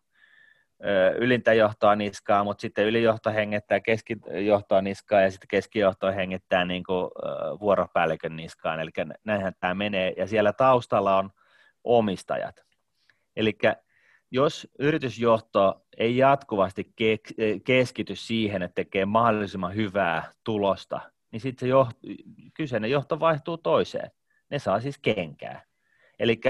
ylintä 1.18 1.52
johtoa 1.52 1.96
niskaa, 1.96 2.44
mutta 2.44 2.60
sitten 2.60 2.86
ylijohto 2.86 3.30
hengittää 3.30 3.80
keskijohtoa 3.80 4.82
niskaa 4.82 5.20
ja 5.20 5.30
sitten 5.30 5.48
keskijohto 5.48 6.12
hengittää 6.12 6.64
niin 6.64 6.84
kuin, 6.84 7.10
vuoropäällikön 7.60 8.36
niskaan. 8.36 8.80
Eli 8.80 8.90
näinhän 9.24 9.52
tämä 9.60 9.74
menee. 9.74 10.12
Ja 10.16 10.26
siellä 10.26 10.52
taustalla 10.52 11.18
on 11.18 11.30
omistajat. 11.84 12.56
Eli 13.36 13.58
jos 14.34 14.68
yritysjohto 14.78 15.86
ei 15.96 16.16
jatkuvasti 16.16 16.92
keskity 17.64 18.16
siihen, 18.16 18.62
että 18.62 18.74
tekee 18.74 19.04
mahdollisimman 19.04 19.74
hyvää 19.74 20.30
tulosta, 20.44 21.00
niin 21.30 21.40
sitten 21.40 21.66
se 21.66 21.70
johto, 21.70 21.98
kyseinen 22.54 22.90
johto 22.90 23.20
vaihtuu 23.20 23.56
toiseen. 23.58 24.10
Ne 24.50 24.58
saa 24.58 24.80
siis 24.80 24.98
kenkää. 24.98 25.62
Eli 26.18 26.40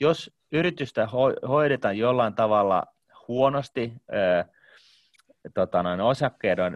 jos 0.00 0.32
yritystä 0.52 1.08
hoidetaan 1.48 1.98
jollain 1.98 2.34
tavalla 2.34 2.82
huonosti 3.28 3.92
ää, 4.12 4.44
tota 5.54 5.82
noin, 5.82 6.00
osakkeiden 6.00 6.72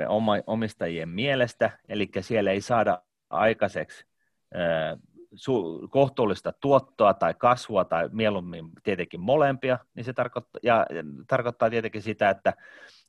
omistajien 0.46 1.08
mielestä, 1.08 1.70
eli 1.88 2.10
siellä 2.20 2.50
ei 2.50 2.60
saada 2.60 3.02
aikaiseksi 3.30 4.06
ää, 4.54 4.96
su- 5.34 5.88
kohtuullista 5.90 6.52
tuottoa 6.60 7.14
tai 7.14 7.34
kasvua 7.38 7.84
tai 7.84 8.08
mieluummin 8.12 8.70
tietenkin 8.82 9.20
molempia, 9.20 9.78
niin 9.94 10.04
se 10.04 10.12
tarkoittaa, 10.12 10.60
ja, 10.62 10.86
tarkoittaa 11.26 11.70
tietenkin 11.70 12.02
sitä, 12.02 12.30
että 12.30 12.54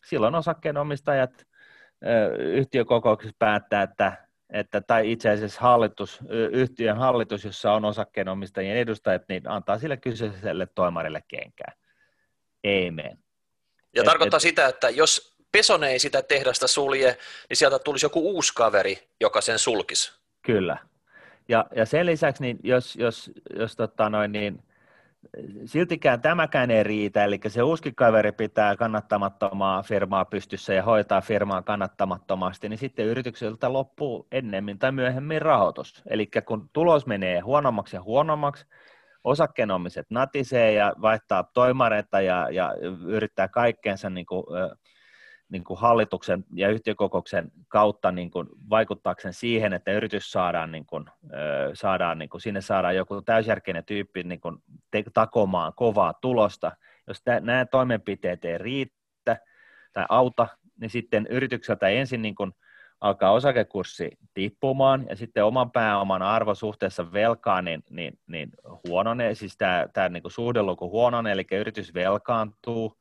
silloin 0.05 0.35
osakkeenomistajat 0.35 1.45
yhtiökokouksessa 2.39 3.35
päättää, 3.39 3.81
että, 3.81 4.27
että 4.49 4.81
tai 4.81 5.11
itse 5.11 5.29
asiassa 5.29 5.61
hallitus, 5.61 6.19
yhtiön 6.51 6.97
hallitus, 6.97 7.45
jossa 7.45 7.73
on 7.73 7.85
osakkeenomistajien 7.85 8.77
edustajat, 8.77 9.23
niin 9.29 9.49
antaa 9.49 9.79
sille 9.79 9.97
kyseiselle 9.97 10.67
toimarille 10.75 11.23
kenkää. 11.27 11.73
Amen. 12.65 13.17
Ja 13.95 14.01
et, 14.01 14.05
tarkoittaa 14.05 14.37
et, 14.37 14.41
sitä, 14.41 14.67
että 14.67 14.89
jos 14.89 15.35
Pesone 15.51 15.89
ei 15.89 15.99
sitä 15.99 16.21
tehdasta 16.21 16.67
sulje, 16.67 17.17
niin 17.49 17.57
sieltä 17.57 17.79
tulisi 17.79 18.05
joku 18.05 18.29
uusi 18.29 18.53
kaveri, 18.55 19.09
joka 19.21 19.41
sen 19.41 19.59
sulkisi. 19.59 20.19
Kyllä, 20.41 20.77
ja, 21.47 21.65
ja 21.75 21.85
sen 21.85 22.05
lisäksi, 22.05 22.43
niin 22.43 22.59
jos, 22.63 22.95
jos, 22.95 23.31
jos 23.55 23.75
tota 23.75 24.09
noin, 24.09 24.31
niin, 24.31 24.63
siltikään 25.65 26.21
tämäkään 26.21 26.71
ei 26.71 26.83
riitä, 26.83 27.23
eli 27.23 27.39
se 27.47 27.63
uskikaveri 27.63 28.31
pitää 28.31 28.75
kannattamattomaa 28.75 29.83
firmaa 29.83 30.25
pystyssä 30.25 30.73
ja 30.73 30.83
hoitaa 30.83 31.21
firmaa 31.21 31.61
kannattamattomasti, 31.61 32.69
niin 32.69 32.77
sitten 32.77 33.05
yritykseltä 33.05 33.73
loppuu 33.73 34.27
ennemmin 34.31 34.79
tai 34.79 34.91
myöhemmin 34.91 35.41
rahoitus. 35.41 36.03
Eli 36.09 36.29
kun 36.45 36.69
tulos 36.73 37.05
menee 37.05 37.39
huonommaksi 37.39 37.95
ja 37.95 38.03
huonommaksi, 38.03 38.65
osakkeenomiset 39.23 40.05
natisee 40.09 40.73
ja 40.73 40.93
vaihtaa 41.01 41.43
toimareita 41.43 42.21
ja, 42.21 42.49
ja 42.51 42.73
yrittää 43.05 43.47
kaikkeensa 43.47 44.09
niin 44.09 44.25
kuin, 44.25 44.43
niin 45.49 45.63
kuin 45.63 45.79
hallituksen 45.79 46.45
ja 46.53 46.69
yhtiökokouksen 46.69 47.51
kautta 47.67 48.11
niin 48.11 48.31
kuin 48.31 48.47
vaikuttaakseen 48.69 49.33
siihen, 49.33 49.73
että 49.73 49.91
yritys 49.91 50.31
saadaan, 50.31 50.71
niin 50.71 50.85
kuin, 50.85 51.05
saadaan 51.73 52.17
niin 52.17 52.29
kuin, 52.29 52.41
sinne 52.41 52.61
saadaan 52.61 52.95
joku 52.95 53.21
täysjärkeinen 53.21 53.85
tyyppi 53.85 54.23
niin 54.23 54.39
kuin, 54.39 54.57
te- 54.91 55.03
takomaan 55.13 55.73
kovaa 55.75 56.13
tulosta. 56.13 56.71
Jos 57.07 57.21
t- 57.21 57.41
nämä 57.41 57.65
toimenpiteet 57.65 58.45
ei 58.45 58.57
riitä 58.57 59.37
tai 59.93 60.05
auta, 60.09 60.47
niin 60.79 60.89
sitten 60.89 61.27
yritykseltä 61.29 61.87
ensin 61.87 62.21
niin 62.21 62.35
kuin, 62.35 62.51
alkaa 63.01 63.31
osakekurssi 63.31 64.11
tippumaan 64.33 65.05
ja 65.09 65.15
sitten 65.15 65.45
oman 65.45 65.71
pääoman 65.71 66.21
arvo 66.21 66.55
suhteessa 66.55 67.13
velkaan 67.13 67.65
niin, 67.65 67.83
niin, 67.89 68.19
niin 68.27 68.49
huononee, 68.87 69.35
siis 69.35 69.57
tämä, 69.57 69.87
tämä 69.93 70.09
niin 70.09 70.23
kuin 70.23 70.31
suhdeluku 70.31 70.89
huononee, 70.89 71.33
eli 71.33 71.47
yritys 71.51 71.93
velkaantuu, 71.93 72.97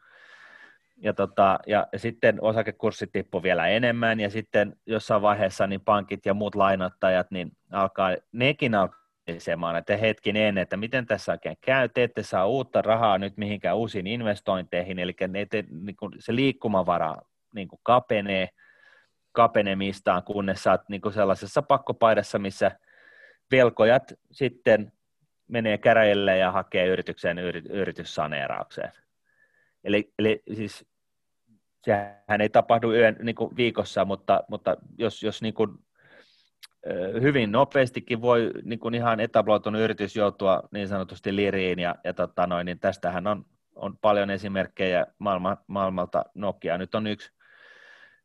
ja, 1.05 1.13
tota, 1.13 1.59
ja 1.67 1.87
sitten 1.97 2.39
osakekurssit 2.41 3.13
tippu 3.13 3.43
vielä 3.43 3.69
enemmän, 3.69 4.21
ja 4.21 4.31
sitten 4.31 4.77
jossain 4.87 5.23
vaiheessa 5.23 5.67
niin 5.67 5.81
pankit 5.81 6.27
ja 6.27 6.35
muut 6.35 6.55
lainattajat, 6.55 7.31
niin 7.31 7.53
alkaa, 7.73 8.17
nekin 8.33 8.75
alkaa 8.75 9.05
että 9.79 9.97
hetkinen, 9.97 10.59
että 10.59 10.77
miten 10.77 11.07
tässä 11.07 11.33
oikein 11.33 11.57
käy, 11.61 11.89
te 11.89 12.03
ette 12.03 12.23
saa 12.23 12.47
uutta 12.47 12.83
rahaa 12.83 13.19
nyt 13.19 13.37
mihinkään 13.37 13.77
uusiin 13.77 14.07
investointeihin, 14.07 14.99
eli 14.99 15.15
ne 15.29 15.47
te, 15.47 15.65
niin 15.71 15.97
kuin 15.97 16.13
se 16.19 16.35
liikkumavara 16.35 17.17
niin 17.55 17.69
kuin 17.69 17.81
kapenee, 17.83 18.49
kapenemistaan, 19.33 20.23
kunnes 20.23 20.63
sä 20.63 20.71
oot 20.71 20.89
niin 20.89 21.01
kuin 21.01 21.13
sellaisessa 21.13 21.63
pakkopaidassa, 21.63 22.39
missä 22.39 22.71
velkojat 23.51 24.13
sitten 24.33 24.93
menee 25.49 25.79
käräjille 25.79 26.39
ja 26.39 26.53
hakee 26.53 26.87
yritykseen 26.87 27.39
yrityssaneeraukseen. 27.71 28.93
Eli, 29.85 30.13
eli 30.19 30.43
siis 30.55 30.87
sehän 31.85 32.41
ei 32.41 32.49
tapahdu 32.49 32.93
yön, 32.93 33.17
niin 33.23 33.35
kuin 33.35 33.57
viikossa, 33.57 34.05
mutta, 34.05 34.45
mutta 34.49 34.77
jos, 34.99 35.23
jos 35.23 35.43
niin 35.43 35.55
kuin, 35.55 35.71
hyvin 37.23 37.53
nopeastikin 37.53 38.23
voi 38.23 38.51
niin 38.63 38.79
kuin 38.79 38.95
ihan 38.95 39.21
etabloitunut 39.21 39.81
yritys 39.81 40.17
joutua 40.17 40.63
niin 40.71 40.89
sanotusti 40.89 41.37
liriin, 41.37 41.79
ja, 41.79 41.95
ja 42.05 42.15
tota 42.15 42.47
noin, 42.47 42.65
niin 42.65 42.79
tästähän 42.79 43.27
on, 43.27 43.45
on 43.75 43.99
paljon 43.99 44.31
esimerkkejä 44.31 45.07
maailma, 45.19 45.57
maailmalta, 45.67 46.25
Nokia 46.35 46.79
nyt 46.79 46.95
on 46.95 47.07
yksi, 47.07 47.33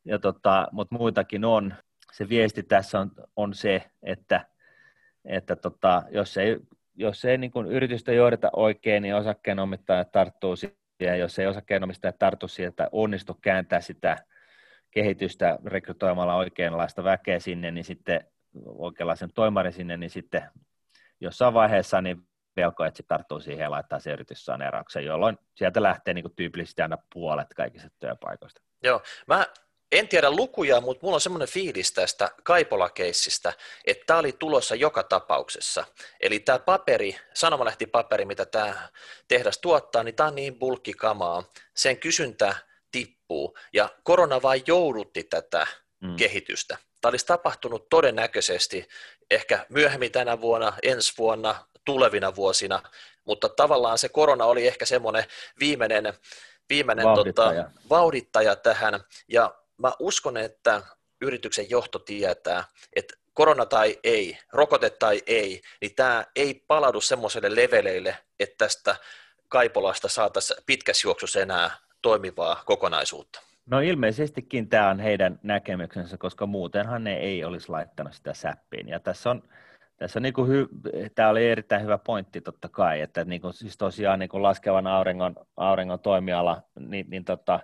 ja 0.06 0.20
tota, 0.20 0.68
mutta 0.72 0.96
muitakin 0.96 1.46
on. 1.46 1.74
Se 2.14 2.30
viesti 2.30 2.64
tässä 2.64 3.00
on, 3.00 3.12
on 3.36 3.54
se, 3.54 3.84
että, 4.04 4.46
että 5.26 5.56
tota, 5.56 6.04
jos 6.12 6.38
ei, 6.38 6.60
jos 6.96 7.26
ei 7.26 7.38
niin 7.38 7.52
kuin 7.52 7.68
yritystä 7.68 8.12
johdeta 8.14 8.50
oikein, 8.54 9.04
niin 9.04 9.16
osakkeenomittajat 9.16 10.12
tarttuu 10.12 10.56
ja 11.00 11.16
jos 11.16 11.40
ei 11.40 11.48
osakkeenomistaja 11.48 12.14
tartu 12.14 12.48
siihen, 12.48 12.70
että 12.70 12.90
onnistu 12.92 13.34
kääntää 13.42 13.82
sitä 13.82 14.18
kehitystä 14.92 15.60
rekrytoimalla 15.66 16.36
oikeanlaista 16.36 17.04
väkeä 17.04 17.40
sinne, 17.40 17.72
niin 17.72 17.84
sitten 17.86 18.26
oikeanlaisen 18.66 19.34
toimarin 19.34 19.74
sinne, 19.74 19.98
niin 19.98 20.10
sitten 20.10 20.50
jossain 21.22 21.54
vaiheessa 21.54 22.02
niin 22.02 22.18
velkoetsi 22.56 23.04
tarttuu 23.08 23.40
siihen 23.40 23.64
ja 23.64 23.72
laittaa 23.72 24.00
se 24.00 24.12
yrityssaneeraukseen, 24.12 25.06
jolloin 25.06 25.38
sieltä 25.56 25.84
lähtee 25.84 26.14
niin 26.14 26.36
tyypillisesti 26.36 26.82
aina 26.82 26.98
puolet 27.14 27.48
kaikista 27.56 27.90
työpaikoista. 28.00 28.62
Joo, 28.84 29.02
mä 29.28 29.46
en 29.92 30.08
tiedä 30.08 30.32
lukuja, 30.32 30.82
mutta 30.82 31.06
mulla 31.06 31.16
on 31.16 31.22
semmoinen 31.22 31.48
fiilis 31.48 31.92
tästä 31.92 32.32
Kaipola-keissistä, 32.44 33.54
että 33.86 34.04
tämä 34.06 34.20
oli 34.20 34.32
tulossa 34.32 34.76
joka 34.76 35.04
tapauksessa. 35.04 35.86
Eli 36.20 36.40
tämä 36.40 36.60
paperi, 36.60 37.16
sanomalehti-paperi, 37.34 38.26
mitä 38.26 38.46
tämä 38.46 38.90
tehdas 39.28 39.58
tuottaa, 39.58 40.04
niin 40.04 40.16
tämä 40.16 40.28
on 40.28 40.36
niin 40.36 40.60
bulkkikamaa. 40.60 41.44
Sen 41.74 41.98
kysyntä 41.98 42.56
tippuu 42.92 43.58
ja 43.74 43.90
korona 44.04 44.42
vain 44.42 44.64
joudutti 44.68 45.24
tätä 45.24 45.68
mm. 46.00 46.16
kehitystä. 46.16 46.78
tämä 47.02 47.10
olisi 47.10 47.26
tapahtunut 47.26 47.90
todennäköisesti 47.90 48.88
ehkä 49.32 49.66
myöhemmin 49.70 50.12
tänä 50.12 50.42
vuonna, 50.42 50.74
ensi 50.84 51.14
vuonna, 51.18 51.66
tulevina 51.86 52.36
vuosina, 52.36 52.84
mutta 53.26 53.50
tavallaan 53.50 53.98
se 53.98 54.10
korona 54.10 54.46
oli 54.46 54.68
ehkä 54.68 54.86
semmoinen 54.86 55.24
viimeinen, 55.60 56.14
viimeinen 56.70 57.06
vauhdittaja. 57.06 57.64
Tota, 57.64 57.80
vauhdittaja 57.90 58.56
tähän, 58.56 59.04
ja 59.28 59.56
mä 59.80 59.92
uskon, 60.00 60.38
että 60.38 60.82
yrityksen 61.22 61.70
johto 61.70 62.00
tietää, 62.00 62.64
että 62.96 63.14
korona 63.34 63.66
tai 63.66 63.98
ei, 64.04 64.38
rokote 64.54 64.90
tai 64.90 65.22
ei, 65.28 65.62
niin 65.82 65.96
tämä 65.96 66.26
ei 66.36 66.64
palaudu 66.68 67.02
semmoiselle 67.02 67.56
leveleille, 67.56 68.18
että 68.40 68.66
tästä 68.66 68.96
Kaipolasta 69.48 70.08
saataisiin 70.08 70.64
pitkässä 70.66 71.08
juoksussa 71.08 71.40
enää 71.40 71.72
toimivaa 72.02 72.64
kokonaisuutta. 72.66 73.42
No 73.66 73.80
ilmeisestikin 73.80 74.70
tämä 74.70 74.90
on 74.90 75.00
heidän 75.00 75.40
näkemyksensä, 75.44 76.18
koska 76.18 76.46
muutenhan 76.46 77.04
ne 77.04 77.18
ei 77.18 77.44
olisi 77.44 77.70
laittanut 77.70 78.14
sitä 78.14 78.34
säppiin. 78.34 78.90
Ja 78.90 79.00
tässä 79.00 79.30
on, 79.30 79.44
tässä 79.98 80.20
on 80.20 80.24
niin 80.24 80.34
kuin 80.34 80.50
hy, 80.50 80.68
tämä 81.16 81.30
oli 81.30 81.50
erittäin 81.50 81.84
hyvä 81.84 81.98
pointti 81.98 82.42
totta 82.42 82.70
kai, 82.70 83.02
että 83.02 83.26
niin 83.26 83.42
kuin, 83.42 83.54
siis 83.54 83.78
tosiaan 83.78 84.20
niin 84.20 84.30
kuin 84.30 84.44
laskevan 84.44 84.88
auringon, 84.88 85.36
auringon 85.58 86.00
toimiala, 86.00 86.62
niin, 86.80 87.06
niin 87.10 87.26
tota, 87.26 87.60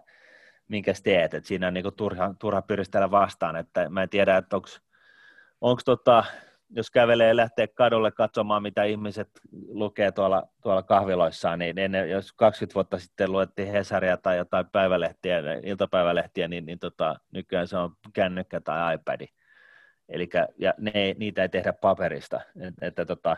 minkä 0.67 0.93
teet, 1.03 1.33
että 1.33 1.47
siinä 1.47 1.67
on 1.67 1.73
niin 1.73 1.83
kuin 1.83 1.95
turha, 1.95 2.33
turha 2.39 2.61
pyristellä 2.61 3.11
vastaan, 3.11 3.55
että 3.55 3.89
mä 3.89 4.03
en 4.03 4.09
tiedä, 4.09 4.37
että 4.37 4.57
onko 5.61 5.81
tota, 5.85 6.23
jos 6.69 6.91
kävelee 6.91 7.35
lähtee 7.35 7.67
kadulle 7.67 8.11
katsomaan, 8.11 8.63
mitä 8.63 8.83
ihmiset 8.83 9.29
lukee 9.67 10.11
tuolla, 10.11 10.43
tuolla 10.63 10.83
kahviloissaan, 10.83 11.59
niin 11.59 11.79
ennen, 11.79 12.09
jos 12.09 12.33
20 12.33 12.75
vuotta 12.75 12.99
sitten 12.99 13.31
luettiin 13.31 13.71
Hesaria 13.71 14.17
tai 14.17 14.37
jotain 14.37 14.65
päivälehtiä, 14.71 15.39
iltapäivälehtiä, 15.63 16.47
niin, 16.47 16.65
niin 16.65 16.79
tota, 16.79 17.15
nykyään 17.31 17.67
se 17.67 17.77
on 17.77 17.95
kännykkä 18.13 18.61
tai 18.61 18.95
iPad. 18.95 19.27
Elikkä, 20.09 20.47
ja 20.57 20.73
ne, 20.77 21.15
niitä 21.17 21.41
ei 21.41 21.49
tehdä 21.49 21.73
paperista. 21.73 22.41
Et, 22.61 22.73
että 22.81 23.05
tota, 23.05 23.37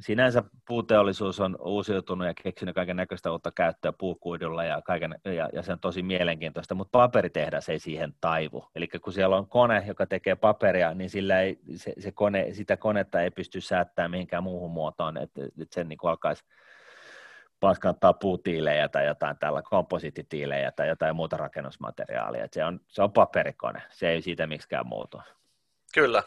sinänsä 0.00 0.42
puuteollisuus 0.66 1.40
on 1.40 1.56
uusiutunut 1.60 2.26
ja 2.26 2.34
keksinyt 2.42 2.74
kaiken 2.74 2.96
näköistä 2.96 3.32
uutta 3.32 3.52
käyttöä 3.52 3.92
puukuidulla 3.92 4.64
ja, 4.64 4.82
kaiken, 4.82 5.14
ja, 5.24 5.48
ja, 5.52 5.62
se 5.62 5.72
on 5.72 5.80
tosi 5.80 6.02
mielenkiintoista, 6.02 6.74
mutta 6.74 6.98
paperitehdas 6.98 7.68
ei 7.68 7.78
siihen 7.78 8.14
taivu. 8.20 8.64
Eli 8.74 8.88
kun 8.88 9.12
siellä 9.12 9.36
on 9.36 9.48
kone, 9.48 9.84
joka 9.86 10.06
tekee 10.06 10.34
paperia, 10.34 10.94
niin 10.94 11.10
sillä 11.10 11.40
ei, 11.40 11.58
se, 11.76 11.92
se 11.98 12.12
kone, 12.12 12.54
sitä 12.54 12.76
konetta 12.76 13.22
ei 13.22 13.30
pysty 13.30 13.60
säättämään 13.60 14.10
mihinkään 14.10 14.42
muuhun 14.42 14.70
muotoon, 14.70 15.16
että, 15.16 15.44
että 15.44 15.74
sen 15.74 15.88
niin 15.88 15.98
alkaisi 16.02 16.44
paskantaa 17.60 18.12
puutiilejä 18.12 18.88
tai 18.88 19.06
jotain 19.06 19.38
tällä 19.38 19.62
komposititiilejä 19.62 20.72
tai 20.72 20.88
jotain 20.88 21.16
muuta 21.16 21.36
rakennusmateriaalia. 21.36 22.44
Että 22.44 22.54
se, 22.54 22.64
on, 22.64 22.80
se 22.88 23.02
on 23.02 23.12
paperikone, 23.12 23.82
se 23.90 24.08
ei 24.08 24.22
siitä 24.22 24.46
miksikään 24.46 24.86
muutu. 24.86 25.22
Kyllä. 25.94 26.22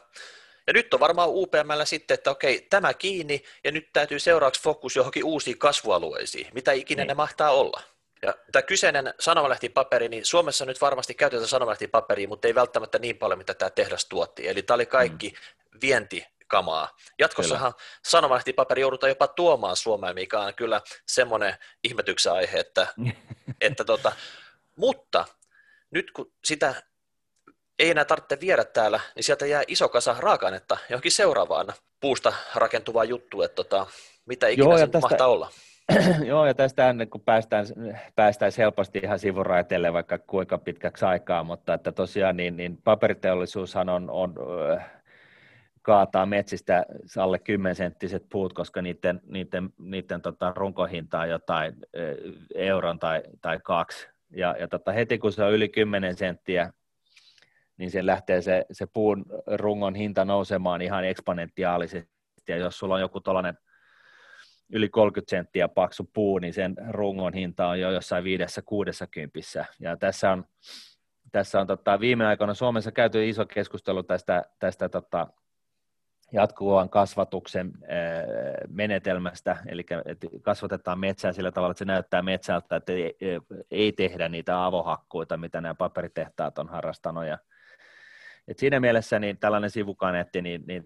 Ja 0.68 0.74
nyt 0.74 0.94
on 0.94 1.00
varmaan 1.00 1.30
UPMllä 1.32 1.86
sitten, 1.86 2.16
että 2.16 2.32
okei, 2.32 2.68
tämä 2.70 2.94
kiinni, 2.94 3.44
ja 3.64 3.72
nyt 3.72 3.90
täytyy 3.94 4.20
seuraavaksi 4.20 4.62
fokus 4.62 4.96
johonkin 4.96 5.24
uusiin 5.24 5.58
kasvualueisiin. 5.58 6.48
Mitä 6.54 6.72
ikinä 6.72 7.02
niin. 7.02 7.08
ne 7.08 7.14
mahtaa 7.14 7.52
olla? 7.52 7.82
Ja 8.22 8.34
tämä 8.52 8.64
kyseinen 8.64 9.14
sanomalehtipaperi, 9.20 10.10
niin 10.10 10.26
Suomessa 10.26 10.66
nyt 10.66 10.82
varmasti 10.82 11.14
käytetään 11.14 11.48
sanomalehtipaperia, 11.48 12.28
mutta 12.28 12.48
ei 12.48 12.56
välttämättä 12.56 13.00
niin 13.00 13.18
paljon, 13.18 13.38
mitä 13.38 13.54
tämä 13.54 13.70
tehdas 13.70 14.06
tuotti. 14.06 14.48
Eli 14.48 14.62
tämä 14.62 14.76
oli 14.76 14.86
kaikki 14.86 15.30
mm. 15.30 15.80
vientikamaa. 15.82 16.98
Jatkossahan 17.20 17.74
kyllä. 17.74 17.86
sanomalehtipaperi 18.06 18.82
joudutaan 18.82 19.10
jopa 19.10 19.28
tuomaan 19.28 19.78
Suomeen, 19.78 20.16
mikä 20.16 20.40
on 20.40 20.56
kyllä 20.56 20.82
semmoinen 21.08 21.56
ihmetyksen 21.84 22.34
aihe, 22.34 22.60
että, 22.60 22.88
että 23.62 23.86
tota, 23.86 24.12
mutta 24.76 25.26
nyt 25.92 26.12
kun 26.12 26.32
sitä 26.46 26.76
ei 27.80 27.92
enää 27.92 28.06
tarvitse 28.06 28.38
viedä 28.42 28.64
täällä, 28.64 29.00
niin 29.16 29.24
sieltä 29.24 29.46
jää 29.46 29.64
iso 29.68 29.90
kasa 29.90 30.16
raaka-ainetta 30.20 30.78
johonkin 30.90 31.12
seuraavaan 31.12 31.68
puusta 32.00 32.34
rakentuvaan 32.56 33.10
juttuun, 33.10 33.46
että 33.46 33.56
tota, 33.56 33.88
mitä 34.26 34.48
ikinä 34.48 34.66
Joo, 34.66 34.78
se 34.78 34.88
tästä, 34.88 35.00
mahtaa 35.00 35.28
olla. 35.28 35.50
Joo, 36.26 36.46
ja 36.46 36.54
tästä 36.54 36.90
ennen 36.90 37.10
kuin 37.10 37.22
päästään, 37.22 37.66
päästään 38.16 38.52
helposti 38.58 39.00
ihan 39.04 39.20
sivuraiteelle 39.20 39.94
vaikka 39.94 40.18
kuinka 40.18 40.58
pitkäksi 40.58 41.06
aikaa, 41.06 41.44
mutta 41.44 41.74
että 41.74 41.92
tosiaan 41.92 42.38
niin, 42.38 42.58
niin 42.58 42.78
paperiteollisuushan 42.84 43.90
on, 43.90 44.10
on 44.10 44.36
kaataa 45.82 46.26
metsistä 46.26 46.86
alle 47.18 47.40
10 47.40 47.76
senttiset 47.76 48.26
puut, 48.32 48.54
koska 48.54 48.82
niiden, 48.82 49.22
niiden, 49.28 49.70
niiden 49.78 50.22
tota, 50.22 50.54
runkohinta 50.56 51.20
on 51.20 51.30
jotain 51.30 51.76
euron 52.56 53.00
tai, 53.00 53.24
tai 53.42 53.60
kaksi. 53.64 54.08
Ja, 54.36 54.56
ja 54.60 54.68
tota, 54.68 54.92
heti 54.92 55.18
kun 55.18 55.32
se 55.32 55.44
on 55.44 55.54
yli 55.54 55.70
10 55.70 56.16
senttiä 56.16 56.74
niin 57.84 57.92
se 57.92 58.06
lähtee 58.06 58.42
se, 58.42 58.66
se 58.72 58.86
puun 58.86 59.26
rungon 59.48 59.96
hinta 59.96 60.26
nousemaan 60.26 60.82
ihan 60.82 61.06
eksponentiaalisesti, 61.06 62.12
ja 62.48 62.58
jos 62.58 62.80
sulla 62.80 62.96
on 62.96 63.02
joku 63.02 63.22
tällainen 63.22 63.58
yli 64.70 64.90
30 64.90 65.30
senttiä 65.30 65.68
paksu 65.68 66.10
puu, 66.14 66.40
niin 66.40 66.54
sen 66.54 66.76
rungon 66.90 67.34
hinta 67.34 67.68
on 67.68 67.80
jo 67.80 67.92
jossain 67.92 68.24
viidessä 68.24 68.62
kuudessa 68.62 69.08
kympissä. 69.08 69.66
Ja 69.80 69.98
tässä 69.98 70.32
on, 70.32 70.46
tässä 71.32 71.62
on 71.62 71.68
tota, 71.68 72.00
viime 72.00 72.26
aikoina 72.26 72.54
Suomessa 72.54 72.92
käyty 72.92 73.30
iso 73.30 73.46
keskustelu 73.46 74.04
tästä, 74.04 74.44
tästä 74.60 74.90
tota, 74.90 75.28
jatkuvan 76.32 76.90
kasvatuksen 76.90 77.72
menetelmästä, 78.68 79.58
eli 79.66 79.86
kasvatetaan 80.42 81.00
metsää 81.00 81.34
sillä 81.34 81.52
tavalla, 81.52 81.72
että 81.72 81.80
se 81.80 81.86
näyttää 81.86 82.22
metsältä, 82.22 82.76
että 82.76 82.94
ei, 82.94 83.16
ei 83.72 83.92
tehdä 83.92 84.30
niitä 84.30 84.66
avohakkuita, 84.66 85.38
mitä 85.38 85.62
nämä 85.62 85.76
paperitehtaat 85.76 86.58
on 86.60 86.70
harrastanut, 86.70 87.26
ja 87.26 87.38
et 88.48 88.58
siinä 88.58 88.80
mielessä 88.80 89.20
niin 89.20 89.38
tällainen 89.38 89.70
sivukaneetti, 89.70 90.42
niin, 90.42 90.64
niin 90.68 90.84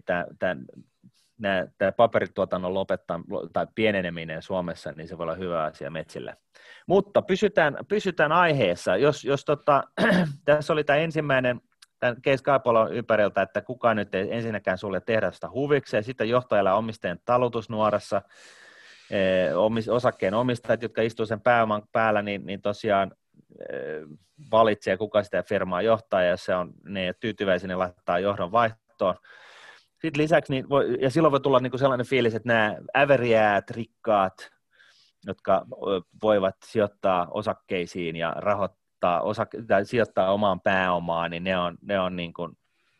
tämä 1.78 1.92
paperituotannon 1.96 2.74
lopettaa, 2.74 3.20
tai 3.52 3.66
pieneneminen 3.74 4.42
Suomessa, 4.42 4.92
niin 4.92 5.08
se 5.08 5.18
voi 5.18 5.24
olla 5.24 5.34
hyvä 5.34 5.64
asia 5.64 5.90
metsille. 5.90 6.36
Mutta 6.86 7.22
pysytään, 7.22 7.76
pysytään 7.88 8.32
aiheessa. 8.32 8.96
Jos, 8.96 9.24
jos 9.24 9.44
tota, 9.44 9.82
tässä 10.44 10.72
oli 10.72 10.84
tämä 10.84 10.98
ensimmäinen 10.98 11.60
tämän 12.00 12.22
Case 12.22 12.42
Kaipolon 12.42 12.92
ympäriltä, 12.92 13.42
että 13.42 13.60
kukaan 13.60 13.96
nyt 13.96 14.14
ei 14.14 14.34
ensinnäkään 14.34 14.78
sulle 14.78 15.00
tehdä 15.00 15.30
sitä 15.30 15.50
huvikseen, 15.50 16.04
sitten 16.04 16.28
johtajalla 16.28 16.74
omistajan 16.74 17.18
talutusnuorassa, 17.24 18.22
eh, 19.10 19.50
osakkeen 19.90 20.34
omistajat, 20.34 20.82
jotka 20.82 21.02
istuu 21.02 21.26
sen 21.26 21.40
pääoman 21.40 21.82
päällä, 21.92 22.22
niin, 22.22 22.46
niin 22.46 22.62
tosiaan 22.62 23.12
valitsee, 24.50 24.96
kuka 24.96 25.22
sitä 25.22 25.42
firmaa 25.42 25.82
johtaa, 25.82 26.22
ja 26.22 26.36
se 26.36 26.54
on 26.54 26.72
ne 26.84 27.14
tyytyväisenä 27.20 27.78
laittaa 27.78 28.18
johdon 28.18 28.52
vaihtoon. 28.52 29.14
Sitten 29.92 30.22
lisäksi, 30.22 30.52
niin 30.52 30.68
voi, 30.68 30.98
ja 31.00 31.10
silloin 31.10 31.32
voi 31.32 31.40
tulla 31.40 31.60
niin 31.60 31.70
kuin 31.70 31.80
sellainen 31.80 32.06
fiilis, 32.06 32.34
että 32.34 32.48
nämä 32.48 32.76
äveriäät, 32.96 33.70
rikkaat, 33.70 34.50
jotka 35.26 35.66
voivat 36.22 36.56
sijoittaa 36.64 37.28
osakkeisiin 37.30 38.16
ja 38.16 38.32
rahoittaa, 38.36 39.20
osak- 39.20 39.66
tai 39.66 39.84
sijoittaa 39.84 40.32
omaan 40.32 40.60
pääomaan, 40.60 41.30
niin 41.30 41.44
ne 41.44 41.58
on, 41.58 41.78
ne 41.82 42.00
on, 42.00 42.16
niin 42.16 42.32
kuin, 42.32 42.52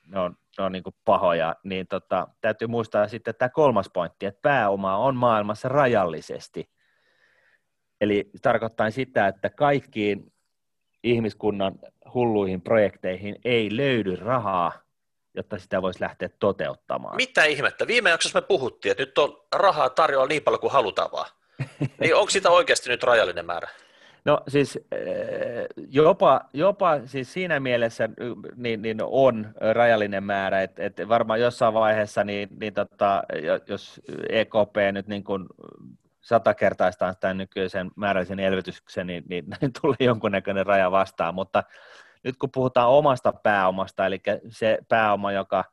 ne 0.06 0.18
on, 0.18 0.36
ne 0.58 0.64
on 0.64 0.72
niin 0.72 0.82
kuin 0.82 0.94
pahoja. 1.04 1.56
Niin 1.64 1.86
tota, 1.86 2.28
täytyy 2.40 2.68
muistaa 2.68 3.08
sitten 3.08 3.34
tämä 3.38 3.48
kolmas 3.48 3.90
pointti, 3.94 4.26
että 4.26 4.40
pääoma 4.42 4.96
on 4.96 5.16
maailmassa 5.16 5.68
rajallisesti. 5.68 6.70
Eli 8.00 8.30
tarkoittaa 8.42 8.90
sitä, 8.90 9.26
että 9.26 9.50
kaikkiin 9.50 10.32
ihmiskunnan 11.02 11.74
hulluihin 12.14 12.60
projekteihin 12.60 13.36
ei 13.44 13.76
löydy 13.76 14.16
rahaa, 14.16 14.72
jotta 15.34 15.58
sitä 15.58 15.82
voisi 15.82 16.00
lähteä 16.00 16.28
toteuttamaan. 16.38 17.16
Mitä 17.16 17.44
ihmettä? 17.44 17.86
Viime 17.86 18.10
jaksossa 18.10 18.40
me 18.40 18.46
puhuttiin, 18.46 18.90
että 18.90 19.02
nyt 19.02 19.18
on 19.18 19.44
rahaa 19.54 19.90
tarjolla 19.90 20.26
niin 20.26 20.42
paljon 20.42 20.60
kuin 20.60 20.72
halutaan 20.72 21.12
vaan. 21.12 21.30
niin 22.00 22.14
onko 22.14 22.30
sitä 22.30 22.50
oikeasti 22.50 22.90
nyt 22.90 23.02
rajallinen 23.02 23.46
määrä? 23.46 23.68
No 24.24 24.40
siis 24.48 24.76
eh, 24.92 25.66
jopa, 25.90 26.40
jopa 26.52 27.00
siis 27.06 27.32
siinä 27.32 27.60
mielessä 27.60 28.08
niin, 28.56 28.82
niin 28.82 28.98
on 29.00 29.48
rajallinen 29.72 30.24
määrä, 30.24 30.62
että, 30.62 30.82
että 30.82 31.08
varmaan 31.08 31.40
jossain 31.40 31.74
vaiheessa, 31.74 32.24
niin, 32.24 32.48
niin 32.60 32.74
tota, 32.74 33.22
jos 33.68 34.00
EKP 34.28 34.76
nyt 34.92 35.06
niin 35.06 35.24
kuin 35.24 35.46
satakertaistaan 36.28 37.14
tämän 37.20 37.38
nykyisen 37.38 37.90
määrällisen 37.96 38.40
elvytyksen, 38.40 39.06
niin, 39.06 39.24
niin, 39.28 39.44
tulee 39.82 39.96
jonkunnäköinen 40.00 40.66
raja 40.66 40.90
vastaan, 40.90 41.34
mutta 41.34 41.64
nyt 42.24 42.36
kun 42.36 42.50
puhutaan 42.54 42.88
omasta 42.88 43.32
pääomasta, 43.32 44.06
eli 44.06 44.20
se 44.48 44.78
pääoma, 44.88 45.32
joka, 45.32 45.64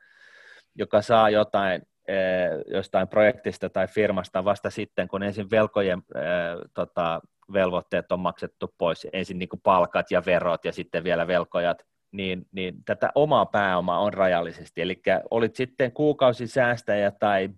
joka 0.76 1.02
saa 1.02 1.30
jotain 1.30 1.82
eh, 2.08 2.50
jostain 2.68 3.08
projektista 3.08 3.70
tai 3.70 3.88
firmasta 3.88 4.46
vasta 4.46 4.70
sitten, 4.70 5.08
kun 5.08 5.24
ensin 5.24 5.52
velkojen 5.52 6.04
eh, 6.16 6.70
tota, 6.74 7.22
velvoitteet 7.54 8.12
on 8.12 8.20
maksettu 8.20 8.74
pois, 8.78 9.08
ensin 9.14 9.40
niin 9.40 9.50
palkat 9.64 10.12
ja 10.12 10.24
verot 10.26 10.66
ja 10.66 10.72
sitten 10.72 11.04
vielä 11.04 11.28
velkojat, 11.28 11.86
niin, 12.12 12.46
niin 12.52 12.84
tätä 12.86 13.12
omaa 13.16 13.46
pääomaa 13.46 14.00
on 14.00 14.14
rajallisesti. 14.14 14.82
Eli 14.82 15.02
olit 15.32 15.56
sitten 15.56 15.92
kuukausisäästäjä 15.92 17.12
tai 17.12 17.50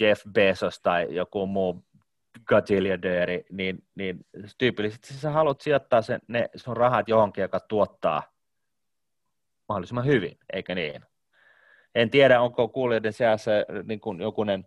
Jeff 0.00 0.22
Bezos 0.32 0.80
tai 0.80 1.14
joku 1.14 1.46
muu 1.46 1.84
gajilliardööri, 2.44 3.44
niin, 3.50 3.84
niin 3.94 4.26
tyypillisesti 4.58 5.14
sä 5.14 5.30
haluat 5.30 5.60
sijoittaa 5.60 6.02
sen, 6.02 6.20
ne 6.28 6.48
sun 6.56 6.76
rahat 6.76 7.08
johonkin, 7.08 7.42
joka 7.42 7.60
tuottaa 7.60 8.22
mahdollisimman 9.68 10.06
hyvin, 10.06 10.38
eikä 10.52 10.74
niin? 10.74 11.02
En 11.94 12.10
tiedä, 12.10 12.40
onko 12.40 12.68
kuulijoiden 12.68 13.12
seassa 13.12 13.50
niin 13.84 14.00
kuin 14.00 14.20
jokunen 14.20 14.66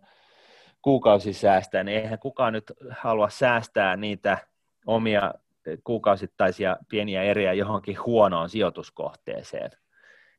kuukausi 0.82 1.32
säästää, 1.32 1.84
niin 1.84 1.98
eihän 1.98 2.18
kukaan 2.18 2.52
nyt 2.52 2.72
halua 2.90 3.28
säästää 3.28 3.96
niitä 3.96 4.38
omia 4.86 5.34
kuukausittaisia 5.84 6.76
pieniä 6.88 7.22
eriä 7.22 7.52
johonkin 7.52 7.96
huonoon 8.06 8.48
sijoituskohteeseen. 8.48 9.70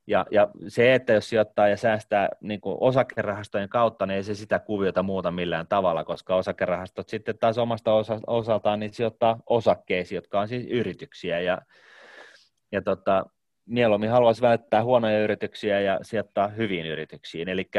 Ja, 0.08 0.26
ja 0.32 0.48
se, 0.67 0.93
että 0.93 1.13
jos 1.13 1.30
sijoittaa 1.30 1.67
ja 1.67 1.78
säästää 1.78 2.30
niin 2.41 2.62
kuin 2.62 2.78
osakerahastojen 2.80 3.70
kautta, 3.70 4.06
niin 4.06 4.15
ei 4.15 4.24
se 4.24 4.36
sitä 4.36 4.60
kuviota 4.60 5.04
muuta 5.04 5.32
millään 5.32 5.67
tavalla, 5.67 6.04
koska 6.04 6.36
osakerahastot 6.36 7.10
sitten 7.10 7.38
taas 7.38 7.58
omasta 7.58 7.93
osa, 7.93 8.20
osaltaan 8.28 8.80
niin 8.80 8.93
sijoittaa 8.93 9.39
osakkeisiin, 9.46 10.15
jotka 10.15 10.39
on 10.39 10.48
siis 10.48 10.65
yrityksiä. 10.65 11.39
Ja, 11.39 11.62
ja 12.72 12.82
tota, 12.82 13.26
mieluummin 13.65 14.10
haluaisi 14.10 14.41
välttää 14.41 14.84
huonoja 14.84 15.24
yrityksiä 15.24 15.80
ja 15.80 16.00
sijoittaa 16.02 16.48
hyviin 16.48 16.86
yrityksiin. 16.86 17.50
Eli 17.50 17.70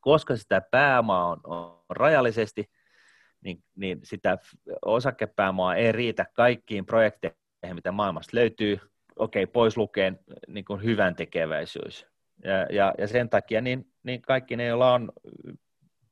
koska 0.00 0.36
sitä 0.36 0.62
pääomaa 0.70 1.26
on, 1.26 1.40
on 1.44 1.84
rajallisesti, 1.88 2.70
niin, 3.40 3.64
niin 3.76 4.00
sitä 4.02 4.38
osakepääomaa 4.84 5.74
ei 5.74 5.92
riitä 5.92 6.26
kaikkiin 6.32 6.86
projekteihin, 6.86 7.74
mitä 7.74 7.92
maailmasta 7.92 8.36
löytyy, 8.36 8.80
okei, 9.20 9.42
okay, 9.44 9.52
pois 9.52 9.76
lukeen 9.76 10.18
niin 10.48 10.64
kuin 10.64 10.82
hyvän 10.82 11.16
tekeväisyys. 11.16 12.06
Ja, 12.44 12.66
ja, 12.70 12.94
ja 12.98 13.08
sen 13.08 13.30
takia 13.30 13.60
niin, 13.60 13.86
niin 14.02 14.22
kaikki 14.22 14.56
ne, 14.56 14.66
joilla 14.66 14.94
on 14.94 15.12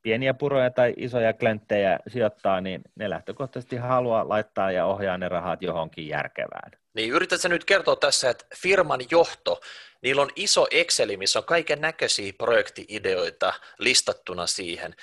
pieniä 0.03 0.35
puroja 0.35 0.71
tai 0.71 0.95
isoja 0.97 1.33
klenttejä 1.33 1.99
sijoittaa, 2.09 2.61
niin 2.61 2.83
ne 2.95 3.11
lähtökohtaisesti 3.11 3.77
haluaa 3.77 4.29
laittaa 4.29 4.73
ja 4.73 4.87
ohjaa 4.87 5.19
ne 5.19 5.29
rahat 5.29 5.63
johonkin 5.63 6.09
järkevään. 6.09 6.71
Niin 6.95 7.11
yritätkö 7.11 7.49
nyt 7.49 7.65
kertoa 7.65 7.97
tässä, 7.97 8.31
että 8.31 8.47
firman 8.57 9.01
johto, 9.11 9.61
niillä 10.03 10.23
on 10.23 10.31
iso 10.37 10.67
Exceli, 10.71 11.17
missä 11.17 11.39
on 11.39 11.45
kaiken 11.45 11.81
näköisiä 11.81 12.33
projektiideoita 12.39 13.53
listattuna 13.79 14.47
siihen. 14.47 14.95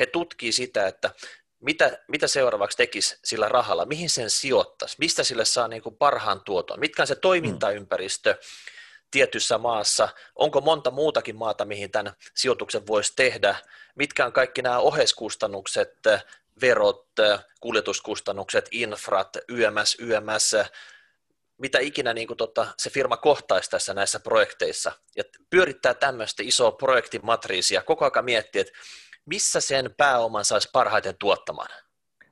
He 0.00 0.06
tutkii 0.06 0.52
sitä, 0.52 0.86
että 0.86 1.10
mitä, 1.64 1.98
mitä 2.08 2.26
seuraavaksi 2.26 2.76
tekisi 2.76 3.18
sillä 3.24 3.48
rahalla, 3.48 3.84
mihin 3.84 4.10
sen 4.10 4.30
sijoittaisi, 4.30 4.96
mistä 4.98 5.24
sille 5.24 5.44
saa 5.44 5.68
niin 5.68 5.82
kuin 5.82 5.96
parhaan 5.96 6.40
tuoton, 6.44 6.80
mitkä 6.80 7.02
on 7.02 7.06
se 7.06 7.14
toimintaympäristö 7.14 8.32
mm. 8.32 8.38
tietyssä 9.10 9.58
maassa, 9.58 10.08
onko 10.36 10.60
monta 10.60 10.90
muutakin 10.90 11.36
maata, 11.36 11.64
mihin 11.64 11.90
tämän 11.90 12.12
sijoituksen 12.34 12.86
voisi 12.86 13.12
tehdä, 13.16 13.56
mitkä 13.94 14.26
on 14.26 14.32
kaikki 14.32 14.62
nämä 14.62 14.78
oheiskustannukset, 14.78 15.94
verot, 16.60 17.06
kuljetuskustannukset, 17.60 18.68
infrat, 18.70 19.36
YMS, 19.48 19.96
YMS, 20.00 20.56
mitä 21.58 21.78
ikinä 21.78 22.14
niin 22.14 22.26
kuin 22.26 22.36
tota, 22.36 22.66
se 22.76 22.90
firma 22.90 23.16
kohtaisi 23.16 23.70
tässä 23.70 23.94
näissä 23.94 24.20
projekteissa. 24.20 24.92
Ja 25.16 25.24
pyörittää 25.50 25.94
tämmöistä 25.94 26.42
isoa 26.46 26.72
projektimatriisia, 26.72 27.82
koko 27.82 28.04
ajan 28.04 28.24
miettiä, 28.24 28.60
että 28.60 28.72
missä 29.26 29.60
sen 29.60 29.94
pääoman 29.96 30.44
saisi 30.44 30.68
parhaiten 30.72 31.14
tuottamaan? 31.18 31.68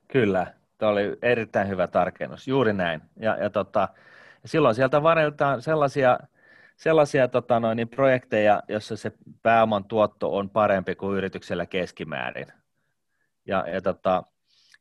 Kyllä, 0.07 0.53
tuo 0.77 0.89
oli 0.89 1.17
erittäin 1.21 1.67
hyvä 1.67 1.87
tarkennus, 1.87 2.47
juuri 2.47 2.73
näin. 2.73 3.01
Ja, 3.19 3.37
ja 3.37 3.49
tota, 3.49 3.89
silloin 4.45 4.75
sieltä 4.75 5.03
varjeltaan 5.03 5.61
sellaisia, 5.61 6.19
sellaisia 6.75 7.27
tota 7.27 7.59
noin, 7.59 7.75
niin 7.75 7.89
projekteja, 7.89 8.63
joissa 8.67 8.97
se 8.97 9.11
pääoman 9.41 9.85
tuotto 9.85 10.37
on 10.37 10.49
parempi 10.49 10.95
kuin 10.95 11.17
yrityksellä 11.17 11.65
keskimäärin. 11.65 12.47
Ja, 13.45 13.65
ja, 13.67 13.81
tota, 13.81 14.23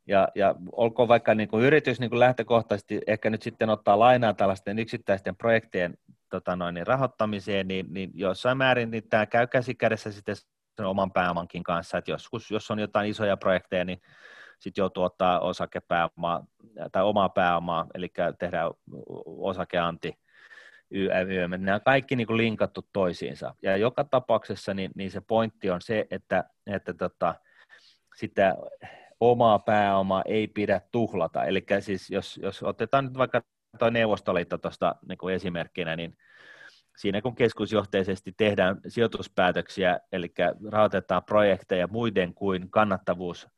ja, 0.07 0.29
ja 0.35 0.55
olkoon 0.73 1.09
vaikka 1.09 1.35
niin 1.35 1.49
kuin 1.49 1.65
yritys 1.65 2.01
niin 2.01 2.11
kuin 2.11 2.21
lähtökohtaisesti 2.21 3.01
ehkä 3.07 3.31
nyt 3.31 3.43
sitten 3.43 3.71
ottaa 3.71 3.99
lainaa 3.99 4.35
tällaisten 4.35 4.79
yksittäisten 4.79 5.37
projektien 5.37 5.99
tota 6.31 6.57
noin, 6.57 6.75
niin 6.75 6.87
rahoittamiseen, 6.87 7.69
niin, 7.69 7.87
niin 7.91 8.11
jossain 8.15 8.59
määrin 8.59 8.91
niin 8.91 9.09
tämä 9.09 9.27
käy 9.27 9.47
käsikädessä 9.47 10.13
sitten 10.13 10.37
oman 10.81 11.13
pääomankin 11.13 11.63
kanssa, 11.63 11.99
että 11.99 12.11
joskus, 12.11 12.51
jos 12.51 12.71
on 12.71 12.79
jotain 12.79 13.11
isoja 13.11 13.37
projekteja, 13.37 13.85
niin 13.85 14.03
sitten 14.59 14.83
joutuu 14.83 15.05
ottaa 15.05 15.41
osakepääomaa 15.41 16.47
tai 16.93 17.03
omaa 17.03 17.29
pääomaa, 17.29 17.87
eli 17.95 18.13
tehdään 18.39 18.71
osakeanti, 19.27 20.19
YM, 20.91 21.51
nämä 21.51 21.75
on 21.75 21.81
kaikki 21.85 22.17
niin 22.17 22.27
kuin 22.27 22.37
linkattu 22.37 22.89
toisiinsa. 22.93 23.55
Ja 23.63 23.77
joka 23.77 24.05
tapauksessa 24.05 24.75
niin, 24.75 24.91
niin 24.95 25.11
se 25.11 25.21
pointti 25.21 25.71
on 25.71 25.81
se, 25.81 26.07
että, 26.11 26.45
että 26.67 26.95
tota, 26.95 27.35
sitä 28.17 28.57
omaa 29.21 29.59
pääomaa 29.59 30.23
ei 30.27 30.49
pidä 30.49 30.81
tuhlata. 30.93 31.45
Eli 31.45 31.65
siis 31.81 32.11
jos, 32.11 32.41
jos 32.43 32.63
otetaan 32.63 33.05
nyt 33.05 33.19
vaikka 33.19 33.43
tuo 33.79 33.91
Neuvostoliitto 33.91 34.59
tuosta 34.59 34.95
niin 35.09 35.35
esimerkkinä, 35.35 35.97
niin 35.97 36.17
siinä 36.97 37.23
kun 37.23 37.35
keskusjohteisesti 37.35 38.33
tehdään 38.37 38.81
sijoituspäätöksiä, 38.89 40.01
eli 40.13 40.33
rahoitetaan 40.71 41.25
projekteja 41.25 41.87
muiden 41.87 42.35
kuin 42.35 42.71
kannattavuus 42.71 43.49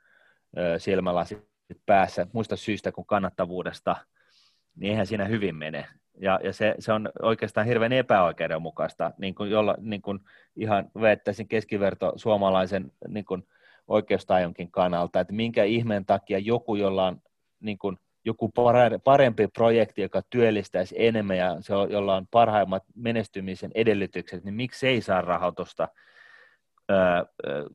silmälasit 0.79 1.49
päässä, 1.87 2.27
muista 2.33 2.57
syistä 2.57 2.93
kuin 2.93 3.07
kannattavuudesta, 3.07 3.97
niin 4.77 4.91
eihän 4.91 5.07
siinä 5.07 5.25
hyvin 5.25 5.57
mene. 5.57 5.87
Ja, 6.21 6.41
ja 6.45 6.53
se, 6.53 6.75
se, 6.79 6.93
on 6.93 7.09
oikeastaan 7.23 7.67
hirveän 7.67 7.93
epäoikeudenmukaista, 7.93 9.13
niin 9.19 9.35
kuin, 9.35 9.51
jolla, 9.51 9.77
niin 9.81 10.03
kuin 10.03 10.21
ihan 10.57 10.91
veettäisin 11.01 11.49
keskiverto 11.49 12.13
suomalaisen 12.17 12.93
niin 13.09 13.25
kuin 13.25 13.49
oikeustajonkin 13.89 14.71
kannalta, 14.71 15.21
että 15.21 15.33
minkä 15.33 15.65
ihmeen 15.65 16.07
takia 16.07 16.39
joku, 16.39 16.75
jolla 16.75 17.07
on 17.07 17.23
niin 17.61 17.79
kuin 17.79 17.99
joku 18.25 18.53
parempi 19.05 19.49
projekti, 19.49 20.03
joka 20.03 20.23
työllistäisi 20.31 20.95
enemmän 20.99 21.37
ja 21.37 21.57
se 21.61 21.75
on, 21.75 21.91
jolla 21.91 22.17
on 22.17 22.27
parhaimmat 22.31 22.83
menestymisen 22.95 23.71
edellytykset, 23.75 24.45
niin 24.45 24.55
miksi 24.55 24.89
ei 24.89 25.01
saa 25.01 25.21
rahoitusta, 25.21 25.89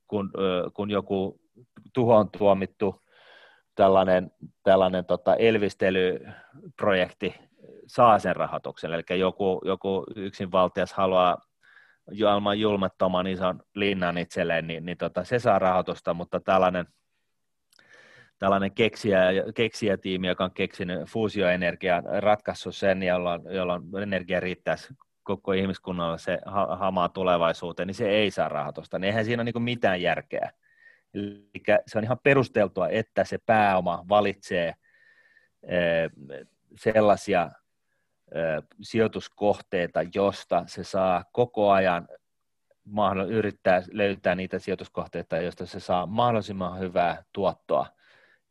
kun, 0.07 0.31
kun 0.73 0.91
joku 0.91 1.39
tuhoon 1.93 2.29
tuomittu 2.37 3.01
tällainen, 3.75 4.31
tällainen 4.63 5.05
tota 5.05 5.35
elvistelyprojekti 5.35 7.35
saa 7.87 8.19
sen 8.19 8.35
rahoituksen. 8.35 8.93
Eli 8.93 9.19
joku, 9.19 9.61
joku 9.65 10.05
yksinvaltias 10.15 10.93
haluaa 10.93 11.37
ilman 12.11 12.59
julmettoman 12.59 13.27
ison 13.27 13.61
linnan 13.75 14.17
itselleen, 14.17 14.67
niin, 14.67 14.85
niin 14.85 14.97
tota, 14.97 15.23
se 15.23 15.39
saa 15.39 15.59
rahoitusta, 15.59 16.13
mutta 16.13 16.39
tällainen– 16.39 16.85
tällainen 18.39 18.71
keksijä, 18.71 19.21
keksijätiimi, 19.55 20.27
joka 20.27 20.43
on 20.43 20.51
keksinyt 20.51 21.09
fuusioenergiaa, 21.09 22.01
ratkaissut 22.19 22.75
sen, 22.75 23.03
jolla, 23.03 23.39
jolla 23.49 23.81
energia 24.03 24.39
riittäisi 24.39 24.93
koko 25.23 25.53
ihmiskunnalle 25.53 26.17
se 26.17 26.39
hamaa 26.77 27.09
tulevaisuuteen, 27.09 27.87
niin 27.87 27.95
se 27.95 28.09
ei 28.09 28.31
saa 28.31 28.49
rahoitusta. 28.49 28.99
Niin 28.99 29.07
eihän 29.07 29.25
siinä 29.25 29.41
ole 29.41 29.51
niin 29.51 29.63
mitään 29.63 30.01
järkeä. 30.01 30.51
Eli 31.13 31.49
se 31.87 31.97
on 31.97 32.03
ihan 32.03 32.19
perusteltua, 32.23 32.89
että 32.89 33.23
se 33.23 33.37
pääoma 33.45 34.05
valitsee 34.09 34.75
eh, 35.63 36.09
sellaisia 36.75 37.51
eh, 38.35 38.63
sijoituskohteita, 38.81 39.99
josta 40.15 40.63
se 40.67 40.83
saa 40.83 41.23
koko 41.31 41.71
ajan 41.71 42.07
yrittää 43.27 43.81
löytää 43.91 44.35
niitä 44.35 44.59
sijoituskohteita, 44.59 45.37
joista 45.37 45.65
se 45.65 45.79
saa 45.79 46.05
mahdollisimman 46.05 46.79
hyvää 46.79 47.23
tuottoa 47.33 47.98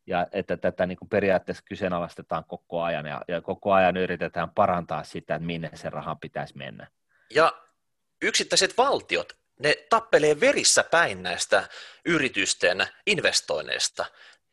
ja 0.07 0.27
että 0.31 0.57
tätä 0.57 0.85
niin 0.85 0.97
kuin 0.97 1.09
periaatteessa 1.09 1.63
kyseenalaistetaan 1.69 2.45
koko 2.47 2.81
ajan 2.81 3.05
ja, 3.05 3.21
ja 3.27 3.41
koko 3.41 3.73
ajan 3.73 3.97
yritetään 3.97 4.49
parantaa 4.49 5.03
sitä, 5.03 5.35
että 5.35 5.45
minne 5.45 5.69
se 5.73 5.89
raha 5.89 6.15
pitäisi 6.15 6.57
mennä. 6.57 6.87
Ja 7.33 7.61
yksittäiset 8.21 8.77
valtiot, 8.77 9.33
ne 9.59 9.75
tappelee 9.89 10.39
verissä 10.39 10.83
päin 10.83 11.23
näistä 11.23 11.69
yritysten 12.05 12.87
investoinneista. 13.07 14.05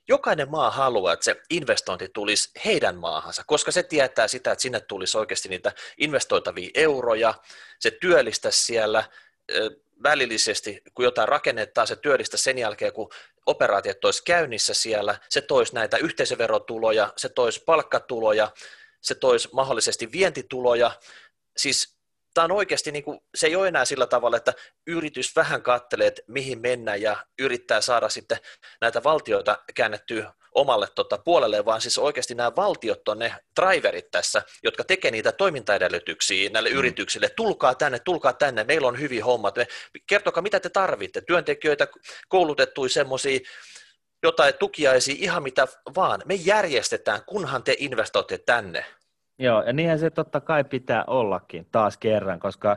Jokainen 0.08 0.50
maa 0.50 0.70
haluaa, 0.70 1.12
että 1.12 1.24
se 1.24 1.42
investointi 1.50 2.08
tulisi 2.08 2.50
heidän 2.64 2.96
maahansa, 2.96 3.42
koska 3.46 3.70
se 3.70 3.82
tietää 3.82 4.28
sitä, 4.28 4.52
että 4.52 4.62
sinne 4.62 4.80
tulisi 4.80 5.18
oikeasti 5.18 5.48
niitä 5.48 5.72
investoitavia 5.98 6.70
euroja, 6.74 7.34
se 7.78 7.90
työllistäisi 7.90 8.64
siellä, 8.64 9.04
välillisesti, 10.02 10.82
kun 10.94 11.04
jotain 11.04 11.28
rakennetaan, 11.28 11.86
se 11.86 11.96
työllistä 11.96 12.36
sen 12.36 12.58
jälkeen, 12.58 12.92
kun 12.92 13.10
operaatiot 13.46 14.04
olisi 14.04 14.22
käynnissä 14.24 14.74
siellä, 14.74 15.18
se 15.28 15.40
toisi 15.40 15.74
näitä 15.74 15.96
yhteisöverotuloja, 15.96 17.12
se 17.16 17.28
toisi 17.28 17.62
palkkatuloja, 17.64 18.50
se 19.00 19.14
toisi 19.14 19.48
mahdollisesti 19.52 20.12
vientituloja. 20.12 20.90
Siis 21.56 21.95
tämä 22.36 22.44
on 22.44 22.52
oikeasti, 22.52 22.92
niin 22.92 23.04
kuin, 23.04 23.20
se 23.34 23.46
ei 23.46 23.56
ole 23.56 23.68
enää 23.68 23.84
sillä 23.84 24.06
tavalla, 24.06 24.36
että 24.36 24.52
yritys 24.86 25.36
vähän 25.36 25.62
kattelee, 25.62 26.06
että 26.06 26.22
mihin 26.26 26.60
mennä 26.60 26.96
ja 26.96 27.16
yrittää 27.38 27.80
saada 27.80 28.08
sitten 28.08 28.38
näitä 28.80 29.02
valtioita 29.02 29.58
käännettyä 29.74 30.32
omalle 30.54 30.88
tota, 30.94 31.18
puolelle, 31.18 31.64
vaan 31.64 31.80
siis 31.80 31.98
oikeasti 31.98 32.34
nämä 32.34 32.56
valtiot 32.56 33.08
on 33.08 33.18
ne 33.18 33.34
driverit 33.60 34.10
tässä, 34.10 34.42
jotka 34.62 34.84
tekee 34.84 35.10
niitä 35.10 35.32
toimintaedellytyksiä 35.32 36.50
näille 36.50 36.70
mm. 36.70 36.76
yrityksille. 36.76 37.28
Tulkaa 37.28 37.74
tänne, 37.74 37.98
tulkaa 37.98 38.32
tänne, 38.32 38.64
meillä 38.64 38.88
on 38.88 39.00
hyvin 39.00 39.24
hommat. 39.24 39.54
Kertokaa, 40.06 40.42
mitä 40.42 40.60
te 40.60 40.68
tarvitte. 40.68 41.20
Työntekijöitä, 41.20 41.88
koulutettuja 42.28 42.88
semmoisia, 42.88 43.40
jotain 44.22 44.54
tukiaisia, 44.54 45.16
ihan 45.18 45.42
mitä 45.42 45.68
vaan. 45.94 46.22
Me 46.24 46.34
järjestetään, 46.34 47.20
kunhan 47.26 47.62
te 47.62 47.76
investoitte 47.78 48.38
tänne. 48.38 48.86
Joo, 49.38 49.62
ja 49.62 49.72
niinhän 49.72 49.98
se 49.98 50.10
totta 50.10 50.40
kai 50.40 50.64
pitää 50.64 51.04
ollakin 51.06 51.66
taas 51.72 51.98
kerran, 51.98 52.40
koska 52.40 52.76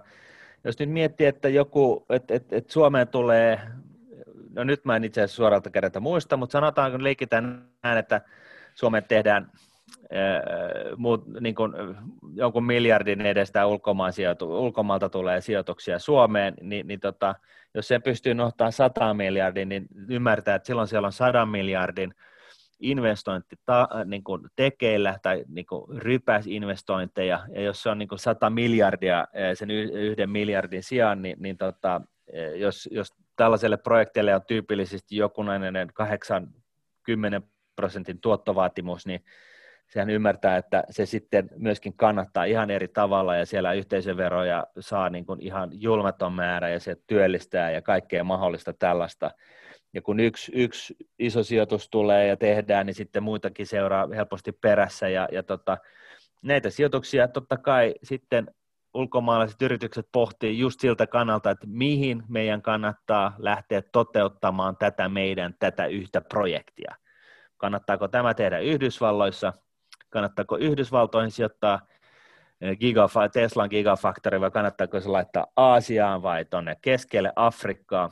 jos 0.63 0.79
nyt 0.79 0.89
miettii, 0.89 1.27
että 1.27 1.49
joku, 1.49 2.05
että 2.09 2.33
et, 2.33 2.53
et 2.53 2.69
Suomeen 2.69 3.07
tulee, 3.07 3.59
no 4.53 4.63
nyt 4.63 4.85
mä 4.85 4.95
en 4.95 5.03
itse 5.03 5.21
asiassa 5.21 5.35
suoralta 5.35 5.69
kädeltä 5.69 5.99
muista, 5.99 6.37
mutta 6.37 6.51
sanotaan, 6.51 6.91
kun 6.91 7.03
leikitään 7.03 7.65
näin, 7.83 7.97
että 7.97 8.21
Suomeen 8.75 9.03
tehdään 9.07 9.51
muut, 10.97 11.27
niin 11.39 11.55
kuin, 11.55 11.73
jonkun 12.33 12.63
miljardin 12.63 13.21
edestä 13.21 13.65
ulkomaan 13.65 14.13
sijoitu, 14.13 14.65
ulkomailta 14.65 15.09
tulee 15.09 15.41
sijoituksia 15.41 15.99
Suomeen, 15.99 16.53
niin, 16.61 16.87
niin 16.87 16.99
tota, 16.99 17.35
jos 17.73 17.87
sen 17.87 18.01
pystyy 18.01 18.33
nohtamaan 18.33 18.71
100 18.71 19.13
miljardin, 19.13 19.69
niin 19.69 19.87
ymmärtää, 20.09 20.55
että 20.55 20.67
silloin 20.67 20.87
siellä 20.87 21.05
on 21.05 21.11
100 21.11 21.45
miljardin 21.45 22.13
investointi 22.79 23.55
ta, 23.65 23.87
niin 24.05 24.23
kuin 24.23 24.41
tekeillä 24.55 25.19
tai 25.21 25.43
niin 25.47 25.65
kuin 25.65 26.01
rypäsinvestointeja, 26.01 27.39
ja 27.53 27.61
jos 27.61 27.83
se 27.83 27.89
on 27.89 27.99
niin 27.99 28.09
kuin 28.09 28.19
100 28.19 28.49
miljardia 28.49 29.27
sen 29.53 29.71
yhden 29.71 30.29
miljardin 30.29 30.83
sijaan, 30.83 31.21
niin, 31.21 31.37
niin 31.39 31.57
tota, 31.57 32.01
jos, 32.55 32.89
jos 32.91 33.13
tällaiselle 33.35 33.77
projekteille 33.77 34.35
on 34.35 34.41
tyypillisesti 34.47 35.15
jokunainen 35.15 35.87
80 35.93 37.41
prosentin 37.75 38.21
tuottovaatimus, 38.21 39.05
niin 39.05 39.23
sehän 39.87 40.09
ymmärtää, 40.09 40.57
että 40.57 40.83
se 40.89 41.05
sitten 41.05 41.49
myöskin 41.55 41.93
kannattaa 41.97 42.43
ihan 42.43 42.71
eri 42.71 42.87
tavalla 42.87 43.35
ja 43.35 43.45
siellä 43.45 43.73
yhteisöveroja 43.73 44.67
saa 44.79 45.09
niin 45.09 45.25
kuin 45.25 45.41
ihan 45.41 45.69
julmaton 45.71 46.33
määrä 46.33 46.69
ja 46.69 46.79
se 46.79 46.97
työllistää 47.07 47.71
ja 47.71 47.81
kaikkea 47.81 48.23
mahdollista 48.23 48.73
tällaista. 48.73 49.31
Ja 49.93 50.01
kun 50.01 50.19
yksi, 50.19 50.51
yksi 50.55 50.95
iso 51.19 51.43
sijoitus 51.43 51.89
tulee 51.89 52.27
ja 52.27 52.37
tehdään, 52.37 52.85
niin 52.85 52.95
sitten 52.95 53.23
muitakin 53.23 53.67
seuraa 53.67 54.07
helposti 54.15 54.51
perässä. 54.51 55.09
Ja, 55.09 55.27
ja 55.31 55.43
tota, 55.43 55.77
näitä 56.41 56.69
sijoituksia 56.69 57.27
totta 57.27 57.57
kai 57.57 57.95
sitten 58.03 58.47
ulkomaalaiset 58.93 59.61
yritykset 59.61 60.07
pohtii 60.11 60.59
just 60.59 60.79
siltä 60.79 61.07
kannalta, 61.07 61.51
että 61.51 61.67
mihin 61.69 62.23
meidän 62.27 62.61
kannattaa 62.61 63.35
lähteä 63.37 63.81
toteuttamaan 63.81 64.77
tätä 64.77 65.09
meidän 65.09 65.55
tätä 65.59 65.85
yhtä 65.85 66.21
projektia. 66.21 66.95
Kannattaako 67.57 68.07
tämä 68.07 68.33
tehdä 68.33 68.59
Yhdysvalloissa? 68.59 69.53
Kannattaako 70.09 70.57
Yhdysvaltoihin 70.57 71.31
sijoittaa 71.31 71.79
eh, 72.61 72.77
gigafa- 72.77 73.29
Teslan 73.33 73.69
gigafaktori 73.69 74.41
vai 74.41 74.51
kannattaako 74.51 74.99
se 74.99 75.09
laittaa 75.09 75.47
Aasiaan 75.55 76.23
vai 76.23 76.45
tuonne 76.45 76.75
keskelle 76.81 77.33
Afrikkaa 77.35 78.09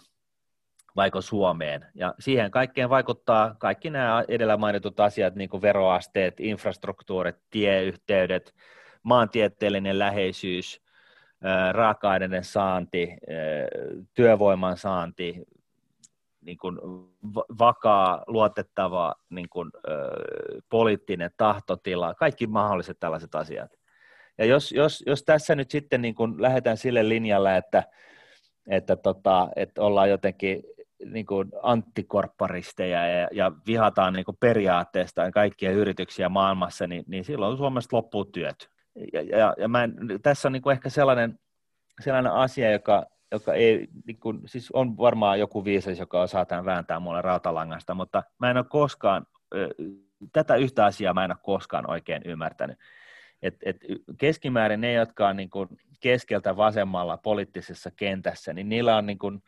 vaiko 0.98 1.22
Suomeen. 1.22 1.86
Ja 1.96 2.14
siihen 2.20 2.52
kaikkeen 2.52 2.90
vaikuttaa 2.90 3.56
kaikki 3.60 3.90
nämä 3.90 4.24
edellä 4.28 4.58
mainitut 4.58 5.00
asiat, 5.00 5.36
niin 5.36 5.50
kuin 5.50 5.62
veroasteet, 5.62 6.40
infrastruktuurit, 6.40 7.36
tieyhteydet, 7.50 8.56
maantieteellinen 9.04 10.00
läheisyys, 10.00 10.82
raaka-aineiden 11.72 12.44
saanti, 12.44 13.10
työvoiman 14.14 14.78
saanti, 14.78 15.44
niin 16.42 16.58
kuin 16.58 16.80
vakaa, 17.60 18.24
luotettava 18.28 19.16
niin 19.30 19.50
kuin, 19.50 19.72
poliittinen 20.70 21.32
tahtotila, 21.38 22.14
kaikki 22.14 22.48
mahdolliset 22.48 23.00
tällaiset 23.00 23.36
asiat. 23.36 23.72
Ja 24.38 24.46
jos, 24.46 24.72
jos, 24.72 25.04
jos 25.08 25.24
tässä 25.24 25.56
nyt 25.56 25.72
sitten 25.72 26.02
niin 26.02 26.16
kuin 26.16 26.42
lähdetään 26.42 26.78
sille 26.78 27.10
linjalle, 27.10 27.58
että, 27.58 27.84
että, 28.68 28.96
tota, 28.96 29.50
että 29.56 29.82
ollaan 29.82 30.10
jotenkin 30.10 30.64
niin 31.06 31.26
kuin 31.26 31.52
anttikorpparisteja 31.64 33.08
ja, 33.08 33.28
ja 33.32 33.52
vihataan 33.68 34.14
niin 34.14 34.26
kuin 34.26 34.38
periaatteesta 34.40 35.32
kaikkia 35.32 35.72
yrityksiä 35.72 36.30
maailmassa, 36.30 36.88
niin, 36.88 37.04
niin 37.08 37.24
silloin 37.24 37.58
Suomesta 37.58 37.96
loppuu 37.96 38.26
työt. 38.26 38.70
Ja, 39.14 39.22
ja, 39.22 39.54
ja 39.58 39.68
mä 39.68 39.84
en, 39.84 39.96
tässä 40.22 40.48
on 40.48 40.52
niin 40.52 40.62
kuin 40.62 40.74
ehkä 40.74 40.90
sellainen, 40.90 41.40
sellainen 42.02 42.32
asia, 42.32 42.72
joka, 42.72 43.06
joka 43.32 43.54
ei, 43.54 43.88
niin 44.06 44.20
kun, 44.20 44.42
siis 44.46 44.72
on 44.72 44.98
varmaan 44.98 45.40
joku 45.40 45.66
viisas, 45.66 46.00
joka 46.00 46.22
osaa 46.22 46.46
tämän 46.46 46.66
vääntää 46.66 47.00
mulle 47.00 47.22
rautalangasta, 47.22 47.94
mutta 47.94 48.24
mä 48.40 48.52
en 48.52 48.58
ole 48.58 48.66
koskaan, 48.70 49.26
tätä 50.34 50.56
yhtä 50.56 50.86
asiaa 50.86 51.14
mä 51.14 51.26
en 51.26 51.32
ole 51.32 51.38
koskaan 51.44 51.90
oikein 51.90 52.22
ymmärtänyt. 52.26 52.78
Et, 53.42 53.56
et 53.66 53.78
keskimäärin 54.18 54.82
ne, 54.82 54.94
jotka 54.94 55.28
on 55.28 55.36
niin 55.38 55.50
kun 55.50 55.68
keskeltä 56.00 56.58
vasemmalla 56.58 57.18
poliittisessa 57.18 57.92
kentässä, 57.92 58.54
niin 58.54 58.70
niillä 58.70 58.98
on 58.98 59.06
niin 59.06 59.20
kun, 59.20 59.42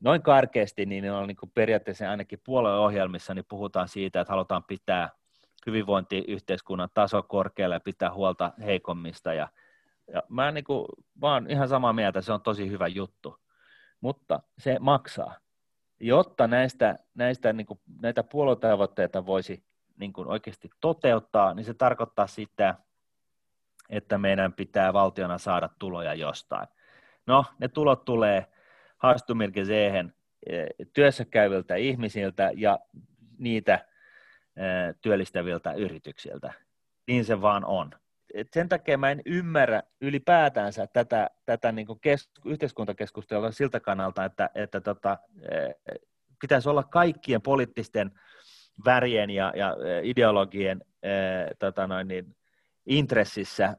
noin 0.00 0.22
karkeasti, 0.22 0.86
niin 0.86 1.12
on 1.12 1.26
niin 1.26 1.50
periaatteessa 1.54 2.10
ainakin 2.10 2.40
puolueohjelmissa, 2.44 3.34
niin 3.34 3.44
puhutaan 3.48 3.88
siitä, 3.88 4.20
että 4.20 4.32
halutaan 4.32 4.64
pitää 4.64 5.10
hyvinvointiyhteiskunnan 5.66 6.88
taso 6.94 7.22
korkealle 7.22 7.74
ja 7.74 7.80
pitää 7.80 8.12
huolta 8.12 8.52
heikommista 8.58 9.34
ja 9.34 9.48
ja 10.14 10.22
mä, 10.28 10.52
niin 10.52 10.64
kuin, 10.64 10.86
mä 11.22 11.32
oon 11.32 11.50
ihan 11.50 11.68
samaa 11.68 11.92
mieltä, 11.92 12.20
se 12.20 12.32
on 12.32 12.42
tosi 12.42 12.70
hyvä 12.70 12.86
juttu, 12.86 13.36
mutta 14.00 14.42
se 14.58 14.76
maksaa. 14.80 15.34
Jotta 16.00 16.46
näistä, 16.46 16.96
näistä 17.14 17.52
niin 17.52 17.66
kuin, 17.66 17.80
näitä 18.02 18.22
puoluetavoitteita 18.22 19.26
voisi 19.26 19.64
niin 19.96 20.12
kuin 20.12 20.28
oikeasti 20.28 20.70
toteuttaa, 20.80 21.54
niin 21.54 21.64
se 21.64 21.74
tarkoittaa 21.74 22.26
sitä, 22.26 22.74
että 23.90 24.18
meidän 24.18 24.52
pitää 24.52 24.92
valtiona 24.92 25.38
saada 25.38 25.68
tuloja 25.78 26.14
jostain. 26.14 26.68
No, 27.26 27.44
ne 27.58 27.68
tulot 27.68 28.04
tulee 28.04 28.46
haastumirkeseen 29.06 30.14
eh, 30.46 30.66
työssä 30.92 31.24
käyviltä 31.24 31.74
ihmisiltä 31.74 32.50
ja 32.56 32.78
niitä 33.38 33.74
eh, 33.74 34.94
työllistäviltä 35.00 35.72
yrityksiltä. 35.72 36.52
Niin 37.06 37.24
se 37.24 37.40
vaan 37.40 37.64
on 37.64 37.90
et 38.34 38.48
sen 38.52 38.68
takia 38.68 38.98
mä 38.98 39.10
en 39.10 39.22
ymmärrä 39.26 39.82
ylipäätänsä 40.00 40.86
tätä, 40.86 41.30
tätä 41.46 41.72
niin 41.72 41.86
kuin 41.86 42.00
kes, 42.00 42.30
yhteiskuntakeskustelua 42.44 43.50
siltä 43.50 43.80
kannalta, 43.80 44.24
että, 44.24 44.50
että 44.54 44.80
tota, 44.80 45.18
eh, 45.50 45.74
pitäisi 46.40 46.68
olla 46.68 46.82
kaikkien 46.82 47.42
poliittisten 47.42 48.10
värien 48.84 49.30
ja, 49.30 49.52
ja 49.56 49.76
ideologien 50.02 50.84
tota 51.58 51.86
noin, 51.86 52.08
niin, 52.08 52.36
intressissä 52.86 53.76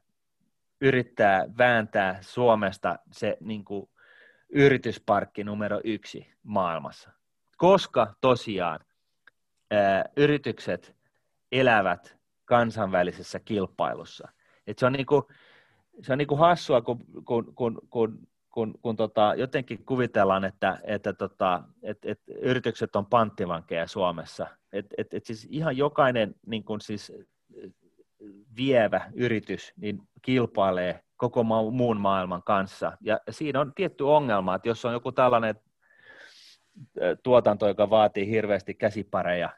yrittää 0.81 1.45
vääntää 1.57 2.17
Suomesta 2.21 2.99
se 3.11 3.37
niin 3.39 3.65
kuin, 3.65 3.89
yritysparkki 4.49 5.43
numero 5.43 5.81
yksi 5.83 6.33
maailmassa. 6.43 7.11
Koska 7.57 8.15
tosiaan 8.21 8.79
ää, 9.71 10.05
yritykset 10.17 10.95
elävät 11.51 12.17
kansainvälisessä 12.45 13.39
kilpailussa. 13.39 14.27
Et 14.67 14.77
se 14.77 14.85
on, 14.85 14.93
niinku, 14.93 15.27
se 16.01 16.11
on 16.11 16.17
niinku 16.17 16.35
hassua, 16.35 16.81
kun, 16.81 17.05
kun, 17.25 17.53
kun, 17.55 17.81
kun, 17.89 18.27
kun, 18.49 18.73
kun 18.81 18.95
tota, 18.95 19.33
jotenkin 19.37 19.85
kuvitellaan, 19.85 20.45
että, 20.45 20.79
että 20.83 21.13
tota, 21.13 21.63
et, 21.83 21.97
et 22.05 22.21
yritykset 22.41 22.95
on 22.95 23.05
panttivankeja 23.05 23.87
Suomessa. 23.87 24.47
Et, 24.73 24.85
et, 24.97 25.13
et 25.13 25.25
siis 25.25 25.47
ihan 25.49 25.77
jokainen 25.77 26.35
niin 26.45 26.63
kun 26.63 26.81
siis 26.81 27.13
vievä 28.57 29.11
yritys 29.13 29.73
niin 29.75 30.01
kilpailee 30.21 31.03
koko 31.17 31.43
muun 31.71 31.99
maailman 31.99 32.43
kanssa. 32.43 32.97
Ja 33.01 33.19
siinä 33.29 33.61
on 33.61 33.73
tietty 33.75 34.03
ongelma, 34.03 34.55
että 34.55 34.67
jos 34.67 34.85
on 34.85 34.93
joku 34.93 35.11
tällainen 35.11 35.55
tuotanto, 37.23 37.67
joka 37.67 37.89
vaatii 37.89 38.29
hirveästi 38.29 38.73
käsipareja, 38.73 39.49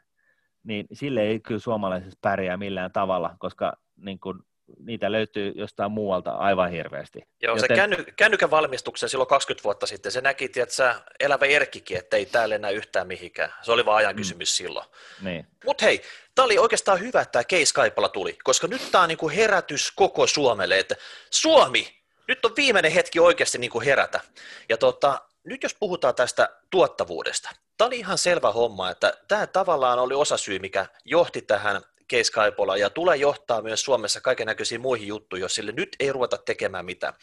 niin 0.64 0.86
sille 0.92 1.22
ei 1.22 1.40
kyllä 1.40 1.60
suomalaisessa 1.60 2.18
pärjää 2.22 2.56
millään 2.56 2.92
tavalla, 2.92 3.36
koska 3.38 3.72
niin 3.96 4.20
kun 4.20 4.44
niitä 4.78 5.12
löytyy 5.12 5.52
jostain 5.56 5.92
muualta 5.92 6.30
aivan 6.30 6.70
hirveästi. 6.70 7.18
Joo, 7.42 7.56
Joten... 7.56 7.68
se 7.68 7.74
känny, 7.74 8.04
kännykän 8.16 8.50
valmistuksen 8.50 9.08
silloin 9.08 9.28
20 9.28 9.64
vuotta 9.64 9.86
sitten, 9.86 10.12
se 10.12 10.20
näki, 10.20 10.50
että 10.56 11.02
elävä 11.20 11.46
Erkkikin, 11.46 11.96
että 11.98 12.16
ei 12.16 12.26
täällä 12.26 12.54
enää 12.54 12.70
yhtään 12.70 13.06
mihinkään. 13.06 13.52
Se 13.62 13.72
oli 13.72 13.84
vaan 13.84 13.96
ajan 13.96 14.14
mm. 14.14 14.16
kysymys 14.16 14.52
mm. 14.52 14.64
silloin. 14.64 14.86
Niin. 15.22 15.46
Mutta 15.64 15.84
hei, 15.84 16.02
tämä 16.34 16.44
oli 16.44 16.58
oikeastaan 16.58 17.00
hyvä, 17.00 17.20
että 17.20 17.32
tämä 17.32 17.60
Case 17.60 17.74
Kaipala 17.74 18.08
tuli, 18.08 18.38
koska 18.44 18.66
nyt 18.66 18.82
tämä 18.92 19.02
on 19.02 19.08
niinku 19.08 19.28
herätys 19.28 19.90
koko 19.90 20.26
Suomelle, 20.26 20.78
että 20.78 20.96
Suomi, 21.30 22.00
nyt 22.28 22.44
on 22.44 22.52
viimeinen 22.56 22.92
hetki 22.92 23.20
oikeasti 23.20 23.58
niinku 23.58 23.80
herätä. 23.80 24.20
Ja 24.68 24.76
tota, 24.76 25.20
nyt 25.44 25.62
jos 25.62 25.74
puhutaan 25.74 26.14
tästä 26.14 26.48
tuottavuudesta, 26.70 27.50
tämä 27.76 27.86
oli 27.86 27.98
ihan 27.98 28.18
selvä 28.18 28.52
homma, 28.52 28.90
että 28.90 29.14
tämä 29.28 29.46
tavallaan 29.46 29.98
oli 29.98 30.14
osasyy, 30.14 30.58
mikä 30.58 30.86
johti 31.04 31.42
tähän 31.42 31.82
Case 32.10 32.32
Kaipola 32.32 32.76
ja 32.76 32.90
tulee 32.90 33.16
johtaa 33.16 33.62
myös 33.62 33.82
Suomessa 33.82 34.20
kaiken 34.20 34.46
näköisiin 34.46 34.80
muihin 34.80 35.08
juttuihin, 35.08 35.42
jos 35.42 35.54
sille 35.54 35.72
nyt 35.72 35.96
ei 36.00 36.12
ruveta 36.12 36.38
tekemään 36.38 36.84
mitään. 36.84 37.14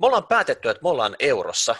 Me 0.00 0.06
ollaan 0.06 0.26
päätetty, 0.26 0.68
että 0.68 0.82
me 0.82 0.88
ollaan 0.88 1.16
eurossa, 1.18 1.76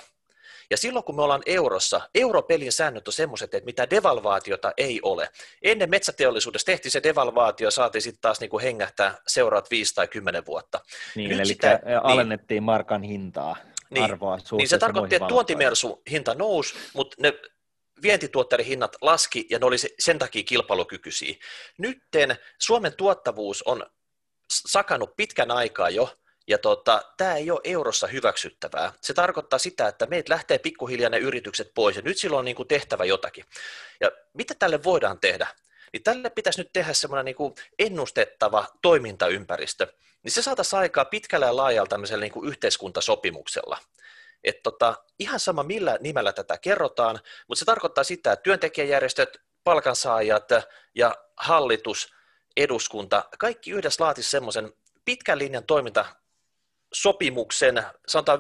ja 0.71 0.77
silloin 0.77 1.05
kun 1.05 1.17
me 1.17 1.23
ollaan 1.23 1.43
eurossa, 1.47 2.01
europelin 2.15 2.73
säännöt 2.73 3.09
on 3.09 3.13
semmoiset, 3.13 3.55
että 3.55 3.65
mitä 3.65 3.91
devalvaatiota 3.91 4.73
ei 4.77 5.01
ole. 5.03 5.29
Ennen 5.63 5.91
metsäteollisuudessa 5.91 6.67
tehtiin 6.67 6.93
se 6.93 7.03
devalvaatio, 7.03 7.71
saatiin 7.71 8.03
sitten 8.03 8.21
taas 8.21 8.41
niin 8.41 8.51
kuin 8.51 8.63
hengähtää 8.63 9.15
seuraavat 9.27 9.71
viisi 9.71 9.95
tai 9.95 10.09
kymmenen 10.09 10.47
vuotta. 10.47 10.81
Niin, 11.15 11.33
eli 11.33 11.47
sitä, 11.47 11.81
alennettiin 12.03 12.57
niin, 12.57 12.63
markan 12.63 13.03
hintaa. 13.03 13.57
Niin, 13.91 14.05
arvoa 14.05 14.39
niin 14.53 14.69
se 14.69 14.79
tarkoitti, 14.79 15.15
että 15.15 15.29
tuontimersu 15.29 16.03
hinta 16.11 16.35
nousi, 16.35 16.75
mutta 16.95 17.17
ne 17.21 17.33
vientituotteiden 18.03 18.67
hinnat 18.67 18.97
laski 19.01 19.47
ja 19.51 19.59
ne 19.59 19.67
oli 19.67 19.77
sen 19.99 20.19
takia 20.19 20.43
kilpailukykyisiä. 20.43 21.35
Nytten 21.79 22.37
Suomen 22.59 22.97
tuottavuus 22.97 23.63
on 23.63 23.87
sakannut 24.51 25.17
pitkän 25.17 25.51
aikaa 25.51 25.91
jo, 25.91 26.19
ja 26.47 26.59
tota, 26.59 27.03
tämä 27.17 27.35
ei 27.35 27.51
ole 27.51 27.61
eurossa 27.65 28.07
hyväksyttävää. 28.07 28.93
Se 29.01 29.15
tarkoittaa 29.15 29.59
sitä, 29.59 29.89
että 29.89 30.07
meitä 30.07 30.33
lähtee 30.33 30.59
pikkuhiljaa 30.59 31.11
ne 31.11 31.19
yritykset 31.19 31.71
pois, 31.75 31.97
ja 31.97 32.03
nyt 32.03 32.19
silloin 32.19 32.39
on 32.39 32.45
niin 32.45 32.57
kuin 32.57 32.69
tehtävä 32.69 33.05
jotakin. 33.05 33.45
Ja 34.01 34.11
mitä 34.35 34.55
tälle 34.55 34.85
voidaan 34.85 35.21
tehdä? 35.21 35.47
Niin 35.93 36.03
tälle 36.03 36.31
pitäisi 36.31 36.61
nyt 36.61 36.73
tehdä 36.73 36.93
semmoinen 36.93 37.25
niin 37.25 37.37
kuin 37.37 37.55
ennustettava 37.79 38.67
toimintaympäristö. 38.83 39.93
Niin 40.23 40.33
se 40.33 40.43
saataisiin 40.43 40.81
aikaa 40.81 41.05
pitkällä 41.05 41.47
ja 41.47 41.57
laajalla 41.57 41.89
tämmöisellä 41.89 42.23
niin 42.23 42.33
kuin 42.33 42.49
yhteiskuntasopimuksella. 42.49 43.79
Et 44.45 44.63
tota, 44.63 44.95
ihan 45.19 45.41
sama 45.41 45.63
millä 45.63 45.99
nimellä 46.01 46.33
tätä 46.33 46.59
kerrotaan, 46.59 47.21
mutta 47.49 47.59
se 47.59 47.65
tarkoittaa 47.65 48.05
sitä, 48.05 48.33
että 48.33 48.43
työntekijäjärjestöt, 48.43 49.41
palkansaajat 49.65 50.49
ja 50.95 51.15
hallitus, 51.37 52.15
eduskunta, 52.57 53.25
kaikki 53.39 53.71
yhdessä 53.71 54.05
laatisi 54.05 54.31
semmoisen 54.31 54.73
pitkän 55.05 55.39
linjan 55.39 55.65
toiminta 55.65 56.05
sopimuksen, 56.93 57.83
sanotaan 58.09 58.39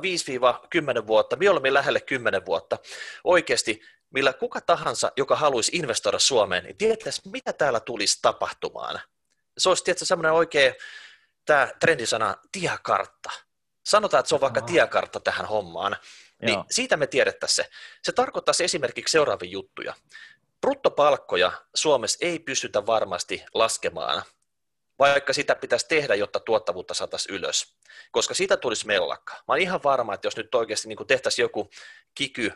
5-10 1.02 1.06
vuotta, 1.06 1.36
mieluummin 1.36 1.74
lähelle 1.74 2.00
10 2.00 2.46
vuotta, 2.46 2.78
oikeasti, 3.24 3.80
millä 4.10 4.32
kuka 4.32 4.60
tahansa, 4.60 5.12
joka 5.16 5.36
haluaisi 5.36 5.76
investoida 5.76 6.18
Suomeen, 6.18 6.64
niin 6.64 6.76
tietäisi, 6.76 7.22
mitä 7.28 7.52
täällä 7.52 7.80
tulisi 7.80 8.18
tapahtumaan. 8.22 9.00
Se 9.58 9.68
olisi 9.68 9.84
tietysti 9.84 10.06
semmoinen 10.06 10.32
oikea, 10.32 10.72
tämä 11.44 11.68
trendisana, 11.80 12.34
tiekartta. 12.52 13.30
Sanotaan, 13.88 14.18
että 14.18 14.28
se 14.28 14.34
on 14.34 14.40
vaikka 14.40 14.60
tiekartta 14.60 15.20
tähän 15.20 15.46
hommaan, 15.46 15.96
niin 16.42 16.54
Joo. 16.54 16.64
siitä 16.70 16.96
me 16.96 17.06
tiedettäisiin 17.06 17.56
se. 17.56 17.70
Se 18.02 18.12
tarkoittaisi 18.12 18.64
esimerkiksi 18.64 19.12
seuraavia 19.12 19.50
juttuja. 19.50 19.94
Bruttopalkkoja 20.60 21.52
Suomessa 21.74 22.18
ei 22.20 22.38
pystytä 22.38 22.86
varmasti 22.86 23.44
laskemaan 23.54 24.22
vaikka 24.98 25.32
sitä 25.32 25.54
pitäisi 25.54 25.86
tehdä, 25.88 26.14
jotta 26.14 26.40
tuottavuutta 26.40 26.94
saataisiin 26.94 27.34
ylös, 27.34 27.76
koska 28.10 28.34
siitä 28.34 28.56
tulisi 28.56 28.86
mellakka. 28.86 29.34
Mä 29.34 29.42
oon 29.48 29.58
ihan 29.58 29.80
varma, 29.84 30.14
että 30.14 30.26
jos 30.26 30.36
nyt 30.36 30.54
oikeasti 30.54 30.88
niin 30.88 31.06
tehtäisiin 31.06 31.44
joku 31.44 31.70
kiky 32.14 32.52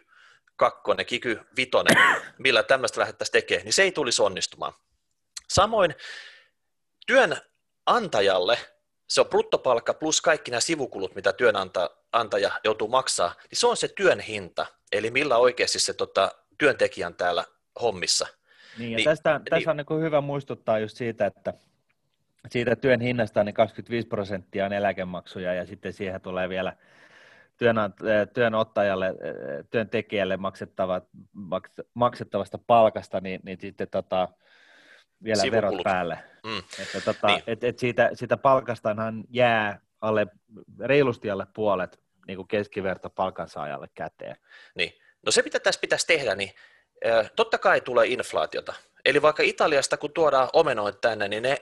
kakkonen, 0.57 1.07
kiky 1.07 1.41
vitonen, 1.57 1.97
millä 2.39 2.63
tämmöistä 2.63 3.01
lähdettäisiin 3.01 3.33
tekemään, 3.33 3.65
niin 3.65 3.73
se 3.73 3.83
ei 3.83 3.93
tulisi 3.93 4.23
onnistumaan. 4.23 4.73
Samoin 5.49 5.95
työnantajalle 7.07 8.59
se 9.13 9.21
on 9.21 9.27
bruttopalkka 9.27 9.95
plus 9.95 10.21
kaikki 10.21 10.51
nämä 10.51 10.61
sivukulut, 10.61 11.15
mitä 11.15 11.33
työnantaja 11.33 12.51
joutuu 12.65 12.89
maksaa, 12.89 13.35
niin 13.51 13.59
se 13.59 13.67
on 13.67 13.77
se 13.77 13.89
työn 13.89 14.21
hinta, 14.21 14.67
eli 14.93 15.11
millä 15.11 15.37
oikeasti 15.37 15.79
se 15.79 15.95
tota, 15.95 16.33
työntekijän 16.59 17.15
täällä 17.15 17.45
hommissa. 17.83 18.27
Niin, 18.79 18.93
ja 18.93 18.97
niin, 18.97 19.05
tästä, 19.05 19.39
niin, 19.39 19.45
tässä 19.45 19.71
on 19.71 19.77
niin 19.77 20.01
hyvä 20.01 20.21
muistuttaa 20.21 20.79
just 20.79 20.97
siitä, 20.97 21.27
että 21.27 21.55
siitä 22.51 22.77
työn 22.77 23.01
hinnasta 23.01 23.45
niin 23.45 23.55
25 23.55 24.09
prosenttia 24.09 24.67
on 24.67 24.73
eläkemaksuja 24.73 25.55
ja 25.55 25.67
sitten 25.67 25.93
siihen 25.93 26.21
tulee 26.21 26.49
vielä 26.49 26.77
työnottajalle, 28.35 29.15
työntekijälle 29.71 30.37
maksettava, 30.37 31.01
maksettavasta 31.95 32.59
palkasta, 32.67 33.21
niin, 33.21 33.41
niin 33.45 33.61
sitten 33.61 33.89
tota, 33.91 34.29
vielä 35.25 35.41
Sivukulut. 35.41 35.71
verot 35.71 35.85
päälle. 35.85 36.19
Mm. 36.45 36.63
Että 36.83 37.01
tota, 37.01 37.27
niin. 37.27 37.43
et, 37.47 37.65
et 37.65 37.79
siitä, 37.79 38.11
siitä 38.15 38.37
palkastahan 38.37 39.25
jää 39.31 39.81
alle, 40.01 40.27
reilusti 40.81 41.31
alle 41.31 41.47
puolet 41.55 42.01
niin 42.27 42.37
kuin 42.37 42.49
keskiverto 42.49 43.11
palkansaajalle 43.11 43.89
käteen. 43.95 44.37
Niin. 44.75 44.93
No 45.27 45.33
se, 45.33 45.43
mitä 45.43 45.61
tässä 45.61 45.81
pitäisi 45.81 46.07
tehdä, 46.07 46.35
niin 46.35 46.53
totta 47.37 47.59
kai 47.59 47.81
tulee 47.81 48.07
inflaatiota. 48.07 48.75
Eli 49.05 49.23
vaikka 49.23 49.43
Italiasta, 49.43 49.97
kun 49.97 50.13
tuodaan 50.13 50.49
omenoit 50.53 51.01
tänne, 51.01 51.29
niin 51.29 51.43
ne 51.43 51.57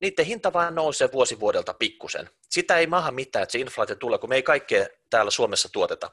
niiden 0.00 0.26
hinta 0.26 0.52
vaan 0.52 0.74
nousee 0.74 1.12
vuosi 1.12 1.40
vuodelta 1.40 1.74
pikkusen. 1.74 2.30
Sitä 2.48 2.76
ei 2.76 2.86
maha 2.86 3.10
mitään, 3.10 3.42
että 3.42 3.52
se 3.52 3.58
inflaatio 3.58 3.96
tulee, 3.96 4.18
kun 4.18 4.28
me 4.28 4.34
ei 4.34 4.42
kaikkea 4.42 4.86
täällä 5.10 5.30
Suomessa 5.30 5.68
tuoteta. 5.72 6.10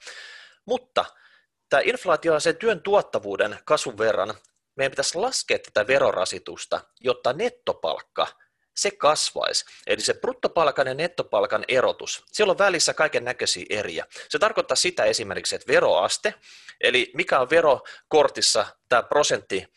Mutta 0.66 1.06
tämä 1.70 1.82
inflaatio 1.86 2.34
on 2.34 2.42
sen 2.42 2.58
työn 2.58 2.82
tuottavuuden 2.82 3.60
kasvun 3.66 3.98
verran. 3.98 4.34
Meidän 4.76 4.92
pitäisi 4.92 5.18
laskea 5.18 5.60
tätä 5.60 5.88
verorasitusta, 5.88 6.82
jotta 7.00 7.34
nettopalkka 7.34 8.28
se 8.76 8.92
kasvaisi. 8.92 9.66
Eli 9.88 10.02
se 10.02 10.14
bruttopalkan 10.14 10.88
ja 10.88 10.94
nettopalkan 10.94 11.66
erotus, 11.68 12.24
siellä 12.32 12.52
on 12.52 12.58
välissä 12.58 12.94
kaiken 12.94 13.26
näköisiä 13.26 13.66
eriä. 13.70 14.06
Se 14.30 14.40
tarkoittaa 14.40 14.76
sitä 14.76 15.04
esimerkiksi, 15.04 15.56
että 15.56 15.74
veroaste, 15.74 16.34
eli 16.82 17.12
mikä 17.14 17.40
on 17.40 17.50
verokortissa 17.50 18.66
tämä 18.90 19.04
prosentti 19.04 19.68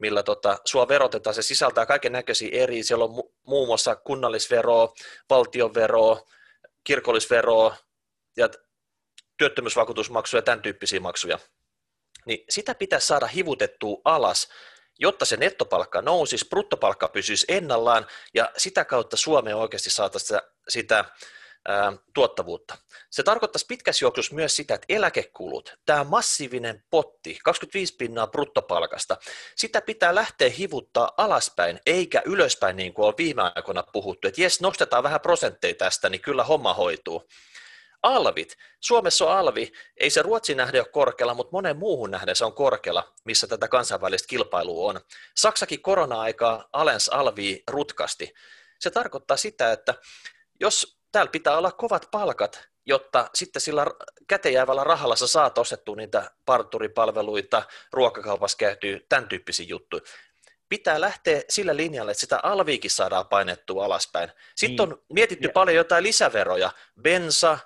millä 0.00 0.22
tota, 0.22 0.58
sua 0.64 0.88
verotetaan. 0.88 1.34
Se 1.34 1.42
sisältää 1.42 1.86
kaiken 1.86 2.12
näköisiä 2.12 2.48
eri. 2.52 2.82
Siellä 2.82 3.04
on 3.04 3.10
mu- 3.10 3.32
muun 3.46 3.68
muassa 3.68 3.96
kunnallisveroa, 3.96 4.94
valtionveroa, 5.30 6.22
kirkollisveroa 6.84 7.76
ja 8.36 8.48
työttömyysvakuutusmaksuja 9.36 10.38
ja 10.38 10.42
tämän 10.42 10.62
tyyppisiä 10.62 11.00
maksuja. 11.00 11.38
Niin 12.26 12.44
sitä 12.48 12.74
pitäisi 12.74 13.06
saada 13.06 13.26
hivutettua 13.26 14.00
alas, 14.04 14.48
jotta 14.98 15.24
se 15.24 15.36
nettopalkka 15.36 16.02
nousisi, 16.02 16.48
bruttopalkka 16.48 17.08
pysyisi 17.08 17.46
ennallaan 17.48 18.06
ja 18.34 18.50
sitä 18.56 18.84
kautta 18.84 19.16
Suomeen 19.16 19.56
oikeasti 19.56 19.90
saataisiin 19.90 20.26
sitä, 20.26 20.42
sitä 20.68 21.04
ää, 21.68 21.92
tuottavuutta. 22.14 22.78
Se 23.10 23.22
tarkoittaisi 23.22 23.66
pitkässä 23.68 24.04
juoksussa 24.04 24.34
myös 24.34 24.56
sitä, 24.56 24.74
että 24.74 24.86
eläkekulut, 24.88 25.74
tämä 25.86 26.04
massiivinen 26.04 26.84
potti, 26.90 27.38
25 27.44 27.96
pinnaa 27.96 28.26
bruttopalkasta, 28.26 29.16
sitä 29.56 29.80
pitää 29.80 30.14
lähteä 30.14 30.50
hivuttaa 30.50 31.12
alaspäin, 31.16 31.80
eikä 31.86 32.22
ylöspäin 32.24 32.76
niin 32.76 32.94
kuin 32.94 33.08
on 33.08 33.14
viime 33.18 33.42
aikoina 33.54 33.82
puhuttu, 33.92 34.28
että 34.28 34.40
jes, 34.40 34.60
nostetaan 34.60 35.02
vähän 35.02 35.20
prosentteja 35.20 35.74
tästä, 35.74 36.08
niin 36.08 36.20
kyllä 36.20 36.44
homma 36.44 36.74
hoituu. 36.74 37.28
Alvit. 38.02 38.56
Suomessa 38.80 39.24
on 39.24 39.36
alvi, 39.36 39.72
ei 39.96 40.10
se 40.10 40.22
Ruotsin 40.22 40.56
nähden 40.56 40.80
ole 40.80 40.88
korkealla, 40.88 41.34
mutta 41.34 41.52
monen 41.52 41.76
muuhun 41.76 42.10
nähden 42.10 42.36
se 42.36 42.44
on 42.44 42.54
korkealla, 42.54 43.12
missä 43.24 43.46
tätä 43.46 43.68
kansainvälistä 43.68 44.28
kilpailua 44.28 44.90
on. 44.90 45.00
Saksakin 45.36 45.82
korona-aikaa 45.82 46.68
alens 46.72 47.08
alvi 47.08 47.62
rutkasti. 47.70 48.34
Se 48.78 48.90
tarkoittaa 48.90 49.36
sitä, 49.36 49.72
että 49.72 49.94
jos 50.60 50.98
täällä 51.12 51.30
pitää 51.30 51.58
olla 51.58 51.72
kovat 51.72 52.08
palkat, 52.10 52.68
jotta 52.86 53.30
sitten 53.34 53.62
sillä 53.62 53.86
käteenjäävällä 54.28 54.84
rahalla 54.84 55.16
sä 55.16 55.26
saat 55.26 55.58
ostettua 55.58 55.96
niitä 55.96 56.30
parturipalveluita, 56.46 57.62
ruokakaupassa 57.92 58.56
käytyy, 58.56 59.06
tämän 59.08 59.28
tyyppisiä 59.28 59.66
juttuja. 59.68 60.02
Pitää 60.68 61.00
lähteä 61.00 61.42
sillä 61.48 61.76
linjalle, 61.76 62.10
että 62.10 62.20
sitä 62.20 62.40
alviikin 62.42 62.90
saadaan 62.90 63.28
painettua 63.28 63.84
alaspäin. 63.84 64.32
Sitten 64.54 64.88
niin. 64.88 64.98
on 64.98 65.02
mietitty 65.12 65.48
ja. 65.48 65.52
paljon 65.52 65.76
jotain 65.76 66.04
lisäveroja, 66.04 66.72
bensa, 67.02 67.58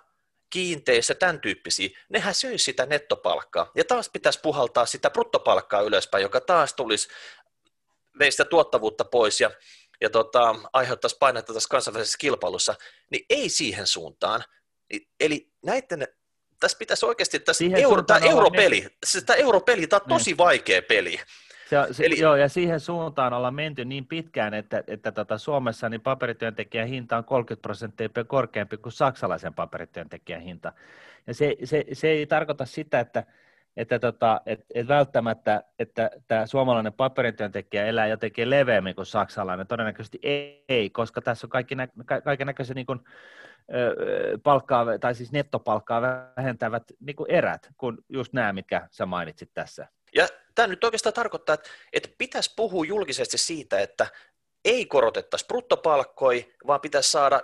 kiinteissä, 0.50 1.14
tämän 1.14 1.40
tyyppisiä. 1.40 1.88
Nehän 2.08 2.34
söi 2.34 2.58
sitä 2.58 2.86
nettopalkkaa. 2.86 3.70
Ja 3.74 3.84
taas 3.84 4.08
pitäisi 4.08 4.40
puhaltaa 4.42 4.86
sitä 4.86 5.10
bruttopalkkaa 5.10 5.80
ylöspäin, 5.80 6.22
joka 6.22 6.40
taas 6.40 6.74
tulisi 6.74 7.08
veistä 8.18 8.44
tuottavuutta 8.44 9.04
pois 9.04 9.40
ja 9.40 9.50
ja 10.00 10.10
tota, 10.10 10.54
aiheuttaisi 10.72 11.16
painetta 11.20 11.54
tässä 11.54 11.68
kansainvälisessä 11.68 12.18
kilpailussa, 12.18 12.74
niin 13.10 13.26
ei 13.30 13.48
siihen 13.48 13.86
suuntaan. 13.86 14.44
Eli 15.20 15.52
näiden, 15.62 16.08
tässä 16.60 16.78
pitäisi 16.78 17.06
oikeasti, 17.06 17.40
tässä 17.40 17.64
euro, 17.76 18.02
tämä 18.02 18.20
europeli. 18.26 18.88
Siis 19.06 19.24
tämä 19.24 19.36
europeli, 19.36 19.86
tämä 19.86 20.00
on 20.04 20.08
tosi 20.08 20.30
niin. 20.30 20.38
vaikea 20.38 20.82
peli. 20.82 21.20
Se, 21.70 21.76
se, 21.90 22.06
Eli, 22.06 22.20
joo, 22.20 22.36
ja 22.36 22.48
siihen 22.48 22.80
suuntaan 22.80 23.32
ollaan 23.32 23.54
menty 23.54 23.84
niin 23.84 24.06
pitkään, 24.06 24.54
että, 24.54 24.84
että 24.86 25.12
tota 25.12 25.38
Suomessa 25.38 25.88
niin 25.88 26.00
paperityöntekijän 26.00 26.88
hinta 26.88 27.16
on 27.16 27.24
30 27.24 27.62
prosenttia 27.62 28.08
korkeampi 28.26 28.76
kuin 28.76 28.92
saksalaisen 28.92 29.54
paperityöntekijän 29.54 30.40
hinta. 30.40 30.72
Ja 31.26 31.34
se, 31.34 31.56
se, 31.64 31.84
se 31.92 32.08
ei 32.08 32.26
tarkoita 32.26 32.64
sitä, 32.66 33.00
että, 33.00 33.24
että 33.76 33.98
tota, 33.98 34.40
et, 34.46 34.64
et 34.74 34.88
välttämättä, 34.88 35.62
että 35.78 36.10
tämä 36.28 36.46
suomalainen 36.46 36.92
paperityöntekijä 36.92 37.86
elää 37.86 38.06
jotenkin 38.06 38.50
leveämmin 38.50 38.94
kuin 38.94 39.06
saksalainen. 39.06 39.66
Todennäköisesti 39.66 40.18
ei, 40.68 40.90
koska 40.90 41.20
tässä 41.20 41.46
on 41.46 41.50
kaikki 41.50 41.74
nä, 41.74 41.88
kaiken 42.24 42.46
näköisiä 42.46 42.74
niin 42.74 42.86
palkkaa, 44.42 44.98
tai 45.00 45.14
siis 45.14 45.32
nettopalkkaa 45.32 46.02
vähentävät 46.36 46.82
niin 47.00 47.16
erät, 47.28 47.70
kuin 47.78 47.98
just 48.08 48.32
nämä, 48.32 48.52
mitkä 48.52 48.88
sä 48.90 49.06
mainitsit 49.06 49.50
tässä. 49.54 49.88
Ja 50.14 50.28
tämä 50.54 50.66
nyt 50.66 50.84
oikeastaan 50.84 51.14
tarkoittaa, 51.14 51.54
että, 51.54 51.70
että 51.92 52.08
pitäisi 52.18 52.52
puhua 52.56 52.84
julkisesti 52.84 53.38
siitä, 53.38 53.78
että 53.78 54.06
ei 54.64 54.86
korotettaisi 54.86 55.46
bruttopalkkoi, 55.46 56.54
vaan 56.66 56.80
pitäisi 56.80 57.10
saada 57.10 57.38
1-2 57.38 57.42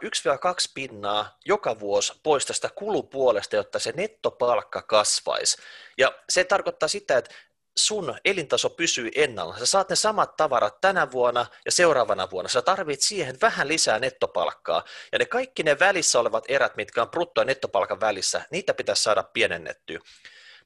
pinnaa 0.75 1.39
joka 1.45 1.81
vuosi 1.81 2.13
pois 2.23 2.47
tästä 2.47 2.69
kulupuolesta, 2.75 3.57
jotta 3.57 3.79
se 3.79 3.93
nettopalkka 3.97 4.83
kasvaisi. 4.83 5.57
Ja 5.99 6.15
se 6.29 6.45
tarkoittaa 6.45 6.89
sitä, 6.89 7.19
että 7.19 7.35
sun 7.77 8.17
elintaso 8.25 8.71
pysyy 8.71 9.11
ennalla. 9.15 9.59
Sä 9.59 9.67
saat 9.67 9.89
ne 9.89 9.97
samat 9.97 10.37
tavarat 10.37 10.81
tänä 10.81 11.11
vuonna 11.11 11.47
ja 11.65 11.73
seuraavana 11.73 12.31
vuonna. 12.31 12.49
Sä 12.49 12.63
tarvit 12.63 13.01
siihen 13.01 13.37
vähän 13.43 13.69
lisää 13.69 13.99
nettopalkkaa. 13.99 14.85
Ja 15.13 15.19
ne 15.19 15.27
kaikki 15.27 15.63
ne 15.63 15.79
välissä 15.79 16.21
olevat 16.21 16.45
erät, 16.49 16.77
mitkä 16.77 17.03
on 17.03 17.09
brutto- 17.09 17.41
ja 17.41 17.45
nettopalkan 17.45 18.01
välissä, 18.01 18.43
niitä 18.51 18.75
pitäisi 18.75 19.03
saada 19.03 19.23
pienennettyä. 19.23 19.99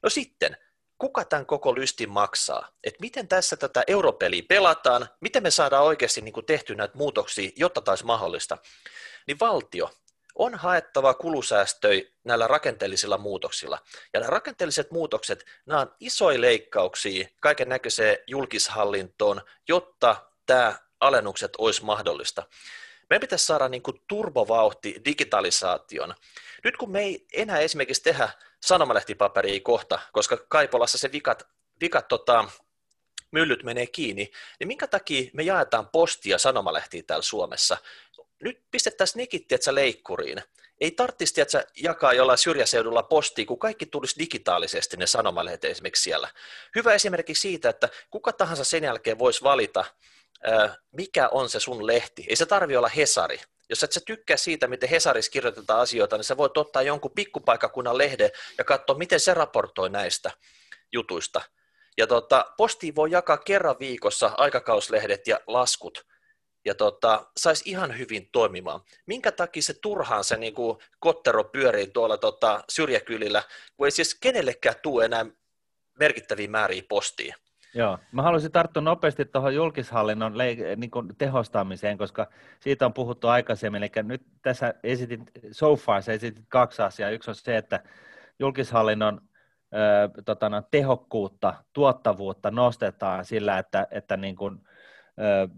No 0.03 0.09
sitten, 0.09 0.57
kuka 0.97 1.25
tämän 1.25 1.45
koko 1.45 1.75
lystin 1.75 2.09
maksaa, 2.09 2.69
että 2.83 3.01
miten 3.01 3.27
tässä 3.27 3.57
tätä 3.57 3.83
europeliä 3.87 4.43
pelataan, 4.49 5.09
miten 5.21 5.43
me 5.43 5.51
saadaan 5.51 5.83
oikeasti 5.83 6.21
niin 6.21 6.33
kuin 6.33 6.45
tehty 6.45 6.75
näitä 6.75 6.97
muutoksia, 6.97 7.51
jotta 7.55 7.81
taisi 7.81 8.05
mahdollista, 8.05 8.57
niin 9.27 9.39
valtio 9.39 9.89
on 10.35 10.55
haettava 10.55 11.13
kulusäästöjä 11.13 12.03
näillä 12.23 12.47
rakenteellisilla 12.47 13.17
muutoksilla. 13.17 13.79
Ja 14.13 14.19
nämä 14.19 14.29
rakenteelliset 14.29 14.91
muutokset, 14.91 15.45
nämä 15.65 15.81
on 15.81 15.95
isoja 15.99 16.41
leikkauksia 16.41 17.27
kaiken 17.41 17.69
näköiseen 17.69 18.17
julkishallintoon, 18.27 19.41
jotta 19.67 20.15
tämä 20.45 20.79
alennukset 20.99 21.51
olisi 21.57 21.83
mahdollista. 21.83 22.43
Meidän 23.09 23.21
pitäisi 23.21 23.45
saada 23.45 23.69
niin 23.69 23.83
kuin 23.83 24.01
turbovauhti 24.07 25.01
digitalisaation. 25.05 26.15
Nyt 26.63 26.77
kun 26.77 26.91
me 26.91 27.01
ei 27.01 27.27
enää 27.33 27.59
esimerkiksi 27.59 28.03
tehdä 28.03 28.29
sanomalehtipaperia 28.65 29.59
kohta, 29.59 29.99
koska 30.11 30.37
Kaipolassa 30.37 30.97
se 30.97 31.11
vikat, 31.11 31.47
vikat 31.81 32.07
tota, 32.07 32.45
myllyt 33.31 33.63
menee 33.63 33.87
kiinni, 33.87 34.31
niin 34.59 34.67
minkä 34.67 34.87
takia 34.87 35.29
me 35.33 35.43
jaetaan 35.43 35.89
postia 35.89 36.37
sanomalehtiä 36.37 37.03
täällä 37.07 37.23
Suomessa? 37.23 37.77
Nyt 38.41 38.63
pistettäisiin 38.71 39.19
nekit, 39.19 39.47
tiedätkö, 39.47 39.75
leikkuriin. 39.75 40.41
Ei 40.81 40.91
tarvitsisi 40.91 41.33
tiedätkö, 41.33 41.65
jakaa 41.75 42.13
jollain 42.13 42.37
syrjäseudulla 42.37 43.03
postia, 43.03 43.45
kun 43.45 43.59
kaikki 43.59 43.85
tulisi 43.85 44.19
digitaalisesti 44.19 44.97
ne 44.97 45.07
sanomalehdet 45.07 45.65
esimerkiksi 45.65 46.03
siellä. 46.03 46.29
Hyvä 46.75 46.93
esimerkki 46.93 47.35
siitä, 47.35 47.69
että 47.69 47.89
kuka 48.09 48.33
tahansa 48.33 48.63
sen 48.63 48.83
jälkeen 48.83 49.19
voisi 49.19 49.43
valita, 49.43 49.85
mikä 50.91 51.29
on 51.29 51.49
se 51.49 51.59
sun 51.59 51.87
lehti. 51.87 52.25
Ei 52.29 52.35
se 52.35 52.45
tarvi 52.45 52.77
olla 52.77 52.87
Hesari. 52.87 53.39
Jos 53.69 53.83
et 53.83 53.91
sä 53.91 53.99
tykkää 54.05 54.37
siitä, 54.37 54.67
miten 54.67 54.89
Hesarissa 54.89 55.31
kirjoitetaan 55.31 55.79
asioita, 55.79 56.17
niin 56.17 56.23
sä 56.23 56.37
voit 56.37 56.57
ottaa 56.57 56.81
jonkun 56.81 57.11
pikkupaikakunnan 57.11 57.97
lehden 57.97 58.29
ja 58.57 58.63
katsoa, 58.63 58.97
miten 58.97 59.19
se 59.19 59.33
raportoi 59.33 59.89
näistä 59.89 60.31
jutuista. 60.91 61.41
Ja 61.97 62.07
tota, 62.07 62.45
postiin 62.57 62.95
voi 62.95 63.11
jakaa 63.11 63.37
kerran 63.37 63.75
viikossa 63.79 64.31
aikakauslehdet 64.37 65.27
ja 65.27 65.39
laskut, 65.47 66.05
ja 66.65 66.75
tota, 66.75 67.31
saisi 67.37 67.69
ihan 67.69 67.97
hyvin 67.97 68.29
toimimaan. 68.31 68.81
Minkä 69.05 69.31
takia 69.31 69.61
se 69.61 69.73
turhaan 69.73 70.23
se 70.23 70.37
niin 70.37 70.53
kottero 70.99 71.43
pyörii 71.43 71.87
tuolla 71.87 72.17
tota, 72.17 72.63
syrjäkylillä, 72.69 73.43
kun 73.77 73.87
ei 73.87 73.91
siis 73.91 74.15
kenellekään 74.15 74.75
tule 74.83 75.05
enää 75.05 75.25
merkittäviä 75.99 76.47
määriä 76.47 76.83
postia? 76.89 77.35
Joo, 77.75 77.99
mä 78.11 78.21
haluaisin 78.21 78.51
tarttua 78.51 78.81
nopeasti 78.81 79.25
tuohon 79.25 79.55
julkishallinnon 79.55 80.33
niin 80.75 80.91
kuin 80.91 81.07
tehostamiseen, 81.17 81.97
koska 81.97 82.27
siitä 82.59 82.85
on 82.85 82.93
puhuttu 82.93 83.27
aikaisemmin. 83.27 83.83
Eli 83.83 83.91
nyt 84.03 84.25
tässä 84.41 84.73
esitit, 84.83 85.21
so 85.51 85.75
far 85.75 86.01
sä 86.01 86.13
esitit 86.13 86.45
kaksi 86.47 86.81
asiaa. 86.81 87.09
Yksi 87.09 87.31
on 87.31 87.35
se, 87.35 87.57
että 87.57 87.83
julkishallinnon 88.39 89.21
ö, 89.73 90.23
tota, 90.25 90.49
no, 90.49 90.61
tehokkuutta, 90.71 91.53
tuottavuutta 91.73 92.51
nostetaan 92.51 93.25
sillä, 93.25 93.59
että, 93.59 93.87
että 93.91 94.17
niin 94.17 94.35
kuin, 94.35 94.61
ö, 95.19 95.49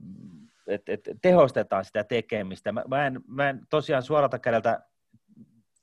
et, 0.68 0.90
et, 0.90 1.10
tehostetaan 1.22 1.86
sitä 1.86 2.04
tekemistä. 2.04 2.72
Mä, 2.72 2.84
mä, 2.88 3.08
en, 3.08 3.22
mä 3.28 3.50
en 3.50 3.62
tosiaan 3.70 4.04
suoralta 4.04 4.40
kädeltä 4.40 4.82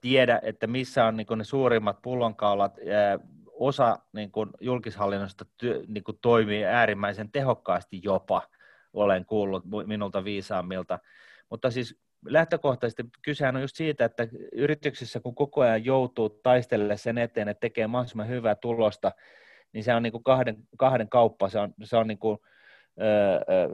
tiedä, 0.00 0.40
että 0.42 0.66
missä 0.66 1.04
on 1.04 1.16
niin 1.16 1.26
ne 1.36 1.44
suurimmat 1.44 2.02
pullonkaulat 2.02 2.78
osa 3.58 3.98
niin 4.12 4.32
kuin 4.32 4.50
julkishallinnosta 4.60 5.44
työ, 5.56 5.82
niin 5.88 6.04
kuin 6.04 6.18
toimii 6.22 6.64
äärimmäisen 6.64 7.32
tehokkaasti 7.32 8.00
jopa, 8.02 8.42
olen 8.92 9.24
kuullut 9.24 9.64
minulta 9.86 10.24
viisaammilta. 10.24 10.98
Mutta 11.50 11.70
siis 11.70 11.98
lähtökohtaisesti 12.26 13.04
kysehän 13.22 13.56
on 13.56 13.62
just 13.62 13.76
siitä, 13.76 14.04
että 14.04 14.28
yrityksissä 14.52 15.20
kun 15.20 15.34
koko 15.34 15.60
ajan 15.60 15.84
joutuu 15.84 16.28
taistelemaan 16.28 16.98
sen 16.98 17.18
eteen, 17.18 17.48
että 17.48 17.60
tekee 17.60 17.86
mahdollisimman 17.86 18.28
hyvää 18.28 18.54
tulosta, 18.54 19.12
niin 19.72 19.84
se 19.84 19.94
on 19.94 20.02
niin 20.02 20.12
kuin 20.12 20.24
kahden, 20.24 20.56
kahden 20.76 21.08
kauppa, 21.08 21.48
se 21.48 21.58
on, 21.58 21.74
se 21.82 21.96
on 21.96 22.06
niin 22.06 22.18
kuin, 22.18 22.38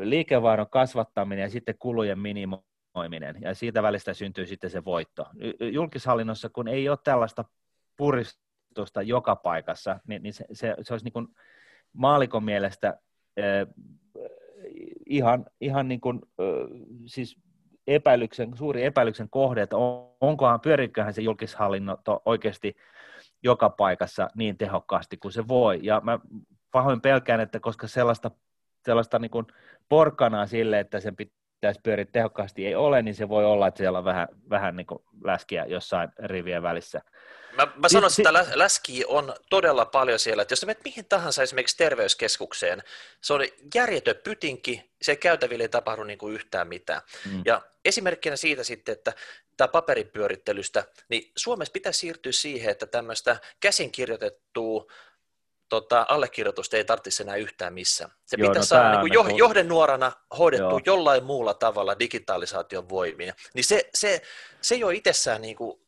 liikevaihdon 0.00 0.70
kasvattaminen 0.70 1.42
ja 1.42 1.50
sitten 1.50 1.78
kulujen 1.78 2.18
minimoiminen, 2.18 3.36
ja 3.40 3.54
siitä 3.54 3.82
välistä 3.82 4.14
syntyy 4.14 4.46
sitten 4.46 4.70
se 4.70 4.84
voitto. 4.84 5.26
Julkishallinnossa, 5.72 6.48
kun 6.48 6.68
ei 6.68 6.88
ole 6.88 6.98
tällaista 7.04 7.44
purista, 7.96 8.49
tuosta 8.74 9.02
joka 9.02 9.36
paikassa, 9.36 10.00
niin, 10.06 10.22
niin 10.22 10.32
se, 10.32 10.44
se, 10.52 10.74
se 10.82 10.94
olisi 10.94 11.04
niin 11.04 11.12
kuin 11.12 11.28
maalikon 11.92 12.44
mielestä 12.44 12.98
äh, 13.38 13.66
ihan, 15.06 15.46
ihan 15.60 15.88
niin 15.88 16.00
kuin, 16.00 16.20
äh, 16.40 16.46
siis 17.06 17.36
epäilyksen, 17.86 18.56
suuri 18.56 18.84
epäilyksen 18.84 19.30
kohde, 19.30 19.62
että 19.62 19.76
on, 19.76 20.16
onkohan, 20.20 20.60
pyöriköhän 20.60 21.14
se 21.14 21.22
julkishallinto 21.22 22.22
oikeasti 22.24 22.76
joka 23.42 23.70
paikassa 23.70 24.28
niin 24.34 24.58
tehokkaasti 24.58 25.16
kuin 25.16 25.32
se 25.32 25.48
voi. 25.48 25.80
Ja 25.82 26.00
mä 26.04 26.18
pahoin 26.70 27.00
pelkään, 27.00 27.40
että 27.40 27.60
koska 27.60 27.86
sellaista, 27.86 28.30
sellaista 28.84 29.18
niin 29.18 29.30
kuin 29.30 29.46
porkanaa 29.88 30.46
sille, 30.46 30.80
että 30.80 31.00
sen 31.00 31.16
pitäisi 31.60 31.80
pyöriä 31.82 32.04
tehokkaasti 32.04 32.66
ei 32.66 32.74
ole, 32.74 33.02
niin 33.02 33.14
se 33.14 33.28
voi 33.28 33.44
olla, 33.44 33.66
että 33.66 33.78
siellä 33.78 33.98
on 33.98 34.04
vähän, 34.04 34.28
vähän 34.50 34.76
niin 34.76 34.86
kuin 34.86 35.02
läskiä 35.24 35.64
jossain 35.66 36.08
rivien 36.18 36.62
välissä. 36.62 37.00
Mä, 37.56 37.68
mä 37.76 37.88
sanon, 37.88 38.10
si- 38.10 38.22
että 38.22 38.58
läski 38.58 39.04
on 39.06 39.34
todella 39.50 39.84
paljon 39.84 40.18
siellä, 40.18 40.42
että 40.42 40.52
jos 40.52 40.66
menet 40.66 40.84
mihin 40.84 41.04
tahansa 41.04 41.42
esimerkiksi 41.42 41.76
terveyskeskukseen, 41.76 42.82
se 43.20 43.32
on 43.32 43.40
järjetön 43.74 44.16
pytinki, 44.24 44.90
se 45.02 45.16
käytäville 45.16 45.64
ei 45.64 45.68
tapahdu 45.68 46.04
niin 46.04 46.18
kuin 46.18 46.34
yhtään 46.34 46.68
mitään. 46.68 47.02
Mm. 47.32 47.42
Ja 47.44 47.62
esimerkkinä 47.84 48.36
siitä 48.36 48.64
sitten, 48.64 48.92
että 48.92 49.12
tämä 49.56 49.68
paperipyörittelystä, 49.68 50.84
niin 51.08 51.32
Suomessa 51.36 51.72
pitäisi 51.72 52.00
siirtyä 52.00 52.32
siihen, 52.32 52.70
että 52.70 52.86
tämmöistä 52.86 53.36
käsinkirjoitettua 53.60 54.86
tota, 55.70 56.06
allekirjoitusta 56.08 56.76
ei 56.76 56.84
tarvitsisi 56.84 57.22
enää 57.22 57.36
yhtään 57.36 57.74
missään. 57.74 58.10
Se 58.24 58.36
Joo, 58.38 58.48
pitäisi 58.48 58.74
no, 58.74 58.78
saada 58.78 58.90
niin 58.90 59.00
kuin 59.00 59.12
jo, 59.12 59.36
johdennuorana 59.36 60.12
hoidettu 60.38 60.64
Joo. 60.64 60.80
jollain 60.86 61.24
muulla 61.24 61.54
tavalla 61.54 61.98
digitalisaation 61.98 62.88
voimia. 62.88 63.34
Niin 63.54 63.64
se, 63.64 63.88
se, 63.94 64.22
se 64.60 64.74
jo 64.74 64.90
itsessään 64.90 65.42
niin 65.42 65.56
kuin 65.56 65.80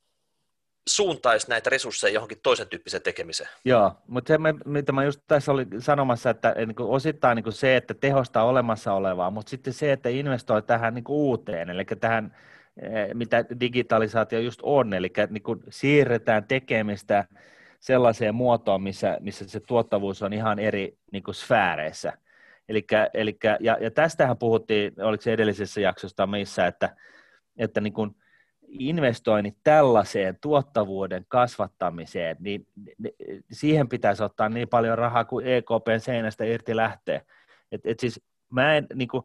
suuntaisi 0.89 1.49
näitä 1.49 1.71
resursseja 1.71 2.15
johonkin 2.15 2.39
toisen 2.43 2.69
tyyppiseen 2.69 3.03
tekemiseen. 3.03 3.51
Joo, 3.65 3.93
mutta 4.07 4.33
se, 4.33 4.39
mitä 4.65 4.93
mä 4.93 5.05
just 5.05 5.21
tässä 5.27 5.53
olin 5.53 5.69
sanomassa, 5.79 6.31
että 6.31 6.55
niin 6.67 6.75
kuin 6.75 6.89
osittain 6.89 7.37
niin 7.37 7.45
kuin 7.45 7.53
se, 7.53 7.77
että 7.77 7.95
tehostaa 7.95 8.45
olemassa 8.45 8.93
olevaa, 8.93 9.31
mutta 9.31 9.51
sitten 9.51 9.73
se, 9.73 9.93
että 9.93 10.09
investoi 10.09 10.63
tähän 10.63 10.95
niin 10.95 11.05
kuin 11.05 11.17
uuteen, 11.17 11.71
eli 11.71 11.85
tähän, 11.85 12.37
eh, 12.83 13.09
mitä 13.15 13.45
digitalisaatio 13.61 14.41
just 14.41 14.61
on, 14.63 14.95
eli 14.95 15.13
niin 15.31 15.43
kuin 15.43 15.61
siirretään 15.69 16.45
tekemistä 16.45 17.25
sellaiseen 17.83 18.35
muotoon, 18.35 18.83
missä, 18.83 19.17
missä 19.21 19.49
se 19.49 19.61
tuottavuus 19.61 20.23
on 20.23 20.33
ihan 20.33 20.59
eri 20.59 20.99
niin 21.13 21.23
kuin 21.23 21.35
sfääreissä. 21.35 22.13
Elikkä, 22.69 23.11
elikkä, 23.15 23.57
ja, 23.61 23.77
ja 23.81 23.91
tästähän 23.91 24.39
puhuttiin, 24.39 24.93
oliko 25.03 25.23
se 25.23 25.33
edellisessä 25.33 25.81
jaksossa 25.81 26.27
missä, 26.27 26.67
että, 26.67 26.97
että 27.57 27.81
niin 27.81 27.93
kuin 27.93 28.17
investoinnit 28.69 29.57
tällaiseen 29.65 30.39
tuottavuuden 30.41 31.25
kasvattamiseen, 31.29 32.37
niin 32.41 32.67
siihen 33.53 33.89
pitäisi 33.89 34.23
ottaa 34.23 34.49
niin 34.49 34.69
paljon 34.69 34.99
rahaa 34.99 35.25
kuin 35.25 35.47
EKPn 35.47 36.01
seinästä 36.01 36.45
irti 36.45 36.77
lähtee. 36.77 37.23
Et, 37.73 37.81
et 37.85 38.01
siis 38.01 38.21
mä 38.51 38.75
en, 38.75 38.87
niin 38.95 39.09
kuin, 39.09 39.25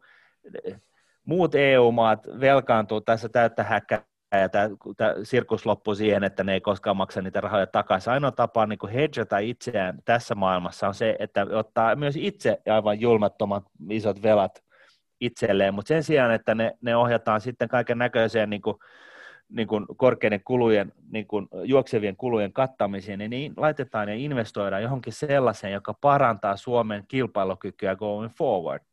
muut 1.25 1.55
EU-maat 1.55 2.27
velkaantuu 2.39 3.01
tässä 3.01 3.29
täyttä 3.29 3.63
häkkää 3.63 4.03
ja 4.31 4.49
tämä, 4.49 4.69
tämä 4.97 5.13
sirkus 5.23 5.65
loppuu 5.65 5.95
siihen, 5.95 6.23
että 6.23 6.43
ne 6.43 6.53
ei 6.53 6.61
koskaan 6.61 6.97
maksa 6.97 7.21
niitä 7.21 7.41
rahoja 7.41 7.67
takaisin. 7.67 8.13
Ainoa 8.13 8.31
tapa 8.31 8.65
niin 8.65 8.79
kuin 8.79 8.93
hedgata 8.93 9.37
itseään 9.37 9.99
tässä 10.05 10.35
maailmassa 10.35 10.87
on 10.87 10.93
se, 10.93 11.15
että 11.19 11.47
ottaa 11.51 11.95
myös 11.95 12.15
itse 12.15 12.61
aivan 12.73 13.01
julmattomat 13.01 13.63
isot 13.89 14.23
velat 14.23 14.63
itselleen, 15.21 15.73
mutta 15.73 15.87
sen 15.87 16.03
sijaan, 16.03 16.31
että 16.31 16.55
ne, 16.55 16.77
ne 16.81 16.95
ohjataan 16.95 17.41
sitten 17.41 17.67
kaiken 17.67 17.97
näköiseen 17.97 18.49
niin 18.49 18.61
kuin, 18.61 18.77
niin 19.49 19.67
kuin 19.67 19.85
korkeiden 19.97 20.41
kulujen, 20.45 20.93
niin 21.11 21.27
kuin 21.27 21.47
juoksevien 21.63 22.15
kulujen 22.15 22.53
kattamiseen, 22.53 23.19
niin, 23.19 23.29
niin 23.29 23.53
laitetaan 23.57 24.09
ja 24.09 24.15
investoidaan 24.15 24.83
johonkin 24.83 25.13
sellaiseen, 25.13 25.73
joka 25.73 25.93
parantaa 25.93 26.57
Suomen 26.57 27.03
kilpailukykyä 27.07 27.95
going 27.95 28.31
forward. 28.37 28.83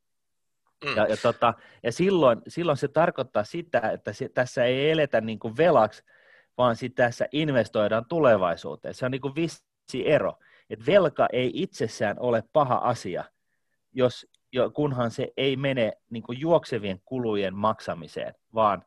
Mm. 0.85 0.97
Ja, 0.97 1.07
ja, 1.07 1.17
tota, 1.17 1.55
ja 1.83 1.93
silloin, 1.93 2.43
silloin 2.49 2.77
se 2.77 2.89
tarkoittaa 2.89 3.45
sitä, 3.45 3.81
että 3.81 4.13
se, 4.13 4.29
tässä 4.29 4.65
ei 4.65 4.91
eletä 4.91 5.21
niin 5.21 5.39
kuin 5.39 5.57
velaksi, 5.57 6.03
vaan 6.59 6.77
sit 6.77 6.95
tässä 6.95 7.29
investoidaan 7.33 8.05
tulevaisuuteen. 8.09 8.95
Se 8.95 9.05
on 9.05 9.11
niin 9.11 9.21
kuin 9.21 9.35
vissi 9.35 10.11
ero. 10.11 10.39
Et 10.71 10.87
velka 10.87 11.27
ei 11.33 11.51
itsessään 11.55 12.17
ole 12.19 12.43
paha 12.53 12.75
asia, 12.75 13.25
jos, 13.93 14.27
jo, 14.53 14.71
kunhan 14.71 15.11
se 15.11 15.33
ei 15.37 15.57
mene 15.57 15.93
niin 16.11 16.23
kuin 16.23 16.41
juoksevien 16.41 17.01
kulujen 17.05 17.55
maksamiseen, 17.55 18.35
vaan 18.55 18.85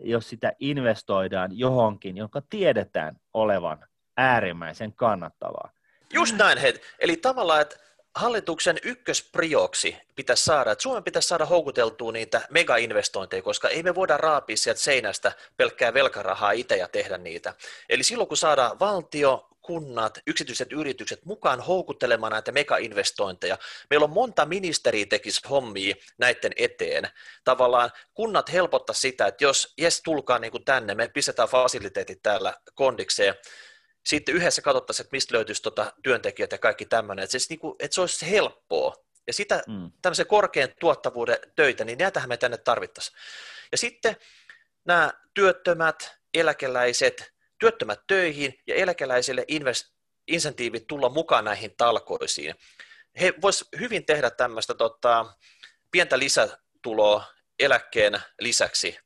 jos 0.00 0.28
sitä 0.28 0.52
investoidaan 0.60 1.58
johonkin, 1.58 2.16
jonka 2.16 2.42
tiedetään 2.50 3.16
olevan 3.34 3.86
äärimmäisen 4.16 4.92
kannattavaa. 4.92 5.70
Just 6.12 6.36
näin, 6.36 6.58
hei. 6.58 6.74
Eli 6.98 7.16
tavallaan, 7.16 7.60
että 7.60 7.76
hallituksen 8.14 8.78
ykkösprioksi 8.82 9.96
pitäisi 10.16 10.44
saada, 10.44 10.72
että 10.72 10.82
Suomen 10.82 11.04
pitäisi 11.04 11.28
saada 11.28 11.46
houkuteltua 11.46 12.12
niitä 12.12 12.40
megainvestointeja, 12.50 13.42
koska 13.42 13.68
ei 13.68 13.82
me 13.82 13.94
voida 13.94 14.16
raapia 14.16 14.56
sieltä 14.56 14.80
seinästä 14.80 15.32
pelkkää 15.56 15.94
velkarahaa 15.94 16.52
itse 16.52 16.76
ja 16.76 16.88
tehdä 16.88 17.18
niitä. 17.18 17.54
Eli 17.88 18.02
silloin 18.02 18.28
kun 18.28 18.36
saadaan 18.36 18.80
valtio, 18.80 19.48
kunnat, 19.62 20.18
yksityiset 20.26 20.72
yritykset 20.72 21.24
mukaan 21.24 21.60
houkuttelemaan 21.60 22.32
näitä 22.32 22.52
megainvestointeja. 22.52 23.58
Meillä 23.90 24.04
on 24.04 24.10
monta 24.10 24.46
ministeriä 24.46 25.06
tekisi 25.06 25.48
hommia 25.50 25.94
näiden 26.18 26.52
eteen. 26.56 27.08
Tavallaan 27.44 27.90
kunnat 28.14 28.52
helpottaa 28.52 28.94
sitä, 28.94 29.26
että 29.26 29.44
jos 29.44 29.74
jes 29.78 30.02
tulkaa 30.02 30.38
niin 30.38 30.50
kuin 30.50 30.64
tänne, 30.64 30.94
me 30.94 31.08
pistetään 31.08 31.48
fasiliteetit 31.48 32.22
täällä 32.22 32.54
kondikseen, 32.74 33.34
sitten 34.06 34.34
yhdessä 34.34 34.62
katsottaisiin, 34.62 35.04
että 35.04 35.14
mistä 35.16 35.34
löytyisi 35.34 35.62
tuota 35.62 35.92
työntekijät 36.02 36.52
ja 36.52 36.58
kaikki 36.58 36.84
tämmöinen, 36.86 37.22
että 37.22 37.38
se, 37.38 37.46
niin 37.48 37.58
kuin, 37.58 37.76
että 37.78 37.94
se 37.94 38.00
olisi 38.00 38.30
helppoa. 38.30 38.94
Ja 39.26 39.32
sitä 39.32 39.62
mm. 39.66 39.92
tämmöisen 40.02 40.26
korkean 40.26 40.68
tuottavuuden 40.80 41.38
töitä, 41.56 41.84
niin 41.84 41.98
näitähän 41.98 42.28
me 42.28 42.36
tänne 42.36 42.56
tarvittaisiin. 42.56 43.16
Ja 43.72 43.78
sitten 43.78 44.16
nämä 44.84 45.12
työttömät, 45.34 46.16
eläkeläiset, 46.34 47.32
työttömät 47.58 48.00
töihin 48.06 48.62
ja 48.66 48.74
eläkeläisille 48.74 49.44
invest- 49.52 49.94
insentiivit 50.26 50.86
tulla 50.86 51.08
mukaan 51.08 51.44
näihin 51.44 51.74
talkoisiin. 51.76 52.54
He 53.20 53.34
vois 53.42 53.68
hyvin 53.80 54.06
tehdä 54.06 54.30
tämmöistä 54.30 54.74
tota, 54.74 55.26
pientä 55.90 56.18
lisätuloa 56.18 57.24
eläkkeen 57.58 58.20
lisäksi, 58.40 58.98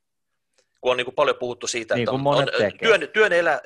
kun 0.80 0.90
on 0.90 0.96
niin 0.96 1.04
kuin 1.04 1.14
paljon 1.14 1.36
puhuttu 1.36 1.66
siitä, 1.66 1.94
niin 1.94 2.02
että 2.02 2.12
on, 2.12 2.26
on, 2.26 2.46
työn, 2.78 3.08
työn 3.12 3.32
elä, 3.32 3.60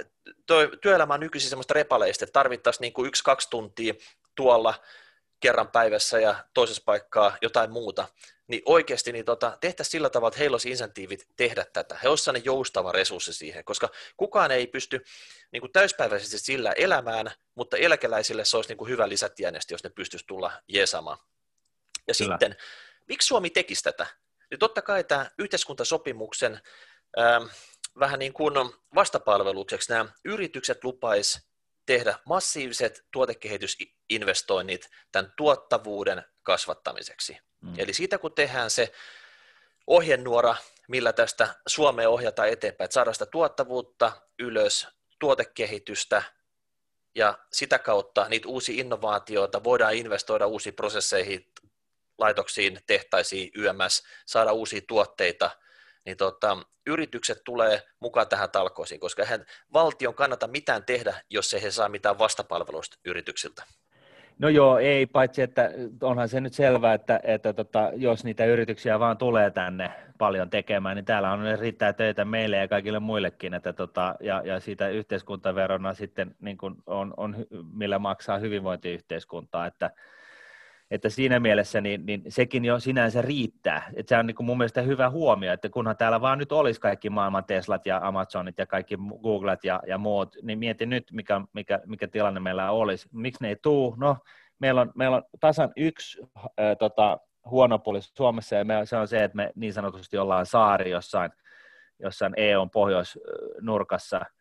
toi, 0.47 0.71
työelämä 0.81 1.15
on 1.15 1.21
nykyisin 1.21 1.51
semmoista 1.51 1.75
repaleista, 1.75 2.25
että 2.25 2.33
tarvittaisiin 2.33 2.81
niin 2.81 2.93
kuin 2.93 3.09
yksi-kaksi 3.09 3.51
tuntia 3.51 3.95
tuolla 4.35 4.75
kerran 5.41 5.69
päivässä 5.69 6.21
ja 6.21 6.45
toisessa 6.55 6.83
paikkaa 6.87 7.37
jotain 7.43 7.71
muuta, 7.71 8.09
niin 8.47 8.63
oikeasti 8.67 9.13
niin 9.13 9.25
tota, 9.25 9.59
tehtäisiin 9.61 9.91
sillä 9.91 10.11
tavalla, 10.11 10.29
että 10.29 10.39
heillä 10.39 10.55
olisi 10.55 10.71
insentiivit 10.71 11.27
tehdä 11.37 11.65
tätä. 11.73 11.99
He 12.03 12.09
olisivat 12.09 12.25
sellainen 12.25 12.45
joustava 12.45 12.93
resurssi 12.93 13.33
siihen, 13.33 13.65
koska 13.65 13.89
kukaan 14.17 14.51
ei 14.51 14.67
pysty 14.67 15.05
niin 15.53 15.61
kuin 15.61 15.73
täyspäiväisesti 15.73 16.39
sillä 16.39 16.73
elämään, 16.73 17.31
mutta 17.55 17.77
eläkeläisille 17.77 18.45
se 18.45 18.57
olisi 18.57 18.71
niin 18.71 18.79
kuin 18.79 18.91
hyvä 18.91 19.09
lisätienesti, 19.09 19.75
jos 19.75 19.85
ne 19.85 19.91
pystyisi 19.91 20.27
tulla 20.27 20.53
jeesamaan. 20.69 21.19
Ja 22.09 22.15
Kyllä. 22.19 22.35
sitten, 22.35 22.57
miksi 23.09 23.27
Suomi 23.27 23.51
tekisi 23.51 23.83
tätä? 23.83 24.07
Niin 24.51 24.59
totta 24.59 24.83
kai 24.83 25.05
tämä 25.05 25.31
yhteiskuntasopimuksen 25.39 26.61
vähän 27.99 28.19
niin 28.19 28.33
kuin 28.33 28.55
vastapalvelukseksi 28.95 29.93
nämä 29.93 30.07
yritykset 30.25 30.85
lupais 30.85 31.49
tehdä 31.87 32.19
massiiviset 32.25 33.07
tuotekehitysinvestoinnit 33.11 34.91
tämän 35.13 35.33
tuottavuuden 35.37 36.25
kasvattamiseksi. 36.43 37.39
Mm. 37.61 37.75
Eli 37.79 37.93
siitä 37.93 38.19
kun 38.19 38.35
tehdään 38.35 38.71
se 38.71 38.93
ohjenuora, 39.87 40.57
millä 40.89 41.13
tästä 41.13 41.55
Suomea 41.67 42.09
ohjataan 42.09 42.49
eteenpäin, 42.49 42.85
että 42.85 42.95
saadaan 42.95 43.15
sitä 43.15 43.27
tuottavuutta 43.27 44.13
ylös, 44.39 44.89
tuotekehitystä 45.19 46.23
ja 47.15 47.39
sitä 47.53 47.79
kautta 47.79 48.29
niitä 48.29 48.49
uusia 48.49 48.81
innovaatioita 48.81 49.65
voidaan 49.65 49.95
investoida 49.95 50.47
uusiin 50.47 50.75
prosesseihin, 50.75 51.53
laitoksiin, 52.19 52.81
tehtaisiin, 52.87 53.51
YMS, 53.55 54.03
saada 54.27 54.53
uusia 54.53 54.81
tuotteita– 54.89 55.51
niin 56.05 56.17
tota, 56.17 56.59
yritykset 56.87 57.39
tulee 57.45 57.83
mukaan 58.01 58.29
tähän 58.29 58.51
talkoisiin, 58.51 59.01
koska 59.01 59.23
eihän 59.23 59.47
valtion 59.73 60.15
kannata 60.15 60.47
mitään 60.47 60.85
tehdä, 60.85 61.15
jos 61.31 61.55
ei 61.55 61.63
he 61.63 61.71
saa 61.71 61.89
mitään 61.89 62.19
vastapalveluista 62.19 62.97
yrityksiltä. 63.05 63.65
No 64.39 64.49
joo, 64.49 64.79
ei, 64.79 65.07
paitsi 65.07 65.43
että 65.43 65.71
onhan 66.03 66.29
se 66.29 66.41
nyt 66.41 66.53
selvää, 66.53 66.95
että, 66.95 67.21
että 67.23 67.53
tota, 67.53 67.91
jos 67.95 68.25
niitä 68.25 68.45
yrityksiä 68.45 68.99
vaan 68.99 69.19
tulee 69.19 69.51
tänne 69.51 69.93
paljon 70.19 70.51
tekemään, 70.51 70.97
niin 70.97 71.05
täällä 71.05 71.33
on 71.33 71.59
riittää 71.59 71.93
töitä 71.93 72.25
meille 72.25 72.57
ja 72.57 72.69
kaikille 72.69 72.99
muillekin, 72.99 73.55
että 73.55 73.73
tota, 73.73 74.15
ja, 74.21 74.43
ja 74.45 74.61
siitä 74.61 74.89
yhteiskuntaverona 74.89 75.95
sitten 75.95 76.35
niin 76.41 76.59
on, 76.87 77.15
on, 77.17 77.37
millä 77.73 77.99
maksaa 77.99 78.39
hyvinvointiyhteiskuntaa, 78.39 79.67
että, 79.67 79.91
että 80.93 81.09
siinä 81.09 81.40
mielessä 81.40 81.80
niin, 81.80 82.07
niin 82.07 82.22
sekin 82.28 82.64
jo 82.64 82.80
sinänsä 82.80 83.22
riittää. 83.22 83.90
Että 83.95 84.09
se 84.14 84.18
on 84.18 84.26
niin 84.26 84.34
kuin 84.34 84.47
mun 84.47 84.59
mielestä 84.59 84.82
hyvä 84.82 85.11
huomio, 85.11 85.53
että 85.53 85.68
kunhan 85.68 85.97
täällä 85.97 86.20
vaan 86.20 86.38
nyt 86.38 86.53
olisi 86.53 86.80
kaikki 86.80 87.11
maailman 87.11 87.45
Teslat 87.45 87.86
ja 87.86 88.01
Amazonit 88.03 88.59
ja 88.59 88.66
kaikki 88.66 88.99
Googlet 89.22 89.64
ja, 89.64 89.80
ja 89.86 89.99
muut, 89.99 90.36
niin 90.43 90.59
mieti 90.59 90.86
nyt, 90.86 91.05
mikä, 91.12 91.40
mikä, 91.53 91.80
mikä 91.86 92.09
tilanne 92.09 92.40
meillä 92.40 92.70
olisi. 92.70 93.09
Miksi 93.12 93.43
ne 93.43 93.49
ei 93.49 93.57
tuu? 93.57 93.95
No, 93.99 94.16
meillä 94.59 94.80
on, 94.80 94.93
meillä 94.95 95.16
on 95.16 95.22
tasan 95.40 95.72
yksi 95.76 96.22
äh, 96.38 96.76
tota, 96.78 97.18
huono 97.51 97.78
puoli 97.78 97.99
Suomessa, 98.03 98.57
ja 98.57 98.64
me, 98.64 98.74
se 98.84 98.97
on 98.97 99.09
se, 99.09 99.24
että 99.24 99.36
me 99.36 99.53
niin 99.55 99.72
sanotusti 99.72 100.18
ollaan 100.18 100.47
saari 100.47 100.90
jossain, 100.90 101.30
jossain 101.99 102.32
EUn 102.36 102.70
pohjoisnurkassa– 102.70 104.20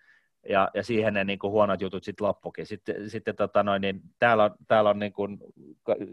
ja, 0.50 0.70
ja 0.74 0.84
siihen 0.84 1.14
ne 1.14 1.24
niin 1.24 1.40
kuin 1.40 1.52
huonot 1.52 1.82
jutut 1.82 2.04
sitten 2.04 2.28
loppukin. 2.28 2.66
Sitten, 2.66 3.10
sitten 3.10 3.36
tota 3.36 3.64
noin, 3.64 3.82
niin 3.82 4.02
täällä 4.20 4.44
on, 4.44 4.52
täällä 4.68 4.90
on 4.90 5.00
niin 5.00 5.14
kuin, 5.14 5.38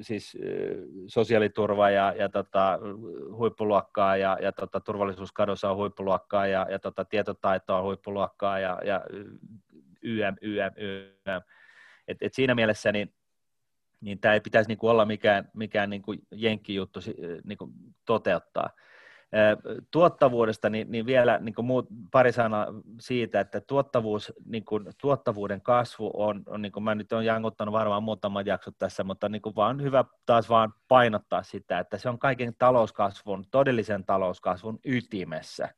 siis 0.01 0.39
sosiaaliturva 1.07 1.91
ja, 1.91 2.15
ja 2.19 2.29
tota, 2.29 2.79
huippuluokkaa 3.33 4.17
ja, 4.17 4.39
ja 4.43 4.53
tota, 4.53 4.81
turvallisuuskadossa 4.81 5.71
on 5.71 5.77
huippuluokkaa 5.77 6.47
ja, 6.47 6.67
ja 6.71 6.79
tota, 6.79 7.05
tietotaito 7.05 7.77
on 7.77 7.85
huippuluokkaa 7.85 8.59
ja, 8.59 8.79
ja 8.85 9.05
YM, 10.03 10.37
YM, 10.43 10.73
YM. 10.77 11.43
Et, 12.09 12.19
et 12.21 12.35
siinä 12.35 12.55
mielessä 12.55 12.93
niin, 12.93 13.15
niin 14.01 14.19
tämä 14.21 14.35
ei 14.35 14.41
pitäisi 14.41 14.69
niin 14.69 14.79
kuin 14.79 14.91
olla 14.91 15.05
mikään, 15.05 15.51
mikään 15.55 15.91
niin 15.91 16.03
kuin 16.03 16.19
jenkkijuttu 16.33 17.01
niin 17.45 17.59
kuin 17.59 17.71
toteuttaa. 18.05 18.71
Tuottavuudesta 19.91 20.71
niin, 20.71 20.91
niin 20.91 21.07
vielä 21.07 21.39
niin 21.39 21.55
kuin 21.55 21.67
muut, 21.67 21.87
pari 22.11 22.33
sanaa 22.33 22.67
siitä, 23.01 23.41
että 23.41 23.61
tuottavuus, 23.61 24.33
niin 24.45 24.65
kuin, 24.65 24.85
tuottavuuden 25.01 25.61
kasvu 25.61 26.11
on, 26.15 26.43
on 26.47 26.63
niin 26.63 26.73
kuin 26.73 26.85
mä 26.85 26.95
nyt 26.95 27.13
olen 27.13 27.27
jankuttanut 27.27 27.73
varmaan 27.73 28.03
muutaman 28.03 28.47
jaksot 28.47 28.75
tässä, 28.79 29.05
mutta 29.05 29.29
niin 29.29 29.43
kuin 29.43 29.55
vaan 29.55 29.83
hyvä 29.83 30.05
taas 30.27 30.49
vaan 30.49 30.73
painottaa 30.89 31.43
sitä, 31.43 31.79
että 31.79 31.99
se 31.99 32.09
on 32.09 32.19
kaiken 32.19 32.55
talouskasvun, 32.59 33.45
todellisen 33.51 34.05
talouskasvun 34.05 34.79
ytimessä. 34.85 35.69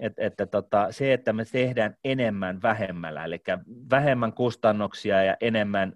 Et, 0.00 0.12
että 0.16 0.46
tota, 0.46 0.86
se, 0.90 1.12
että 1.12 1.32
me 1.32 1.44
tehdään 1.44 1.96
enemmän 2.04 2.62
vähemmällä, 2.62 3.24
eli 3.24 3.42
vähemmän 3.90 4.32
kustannuksia 4.32 5.24
ja 5.24 5.36
enemmän 5.40 5.92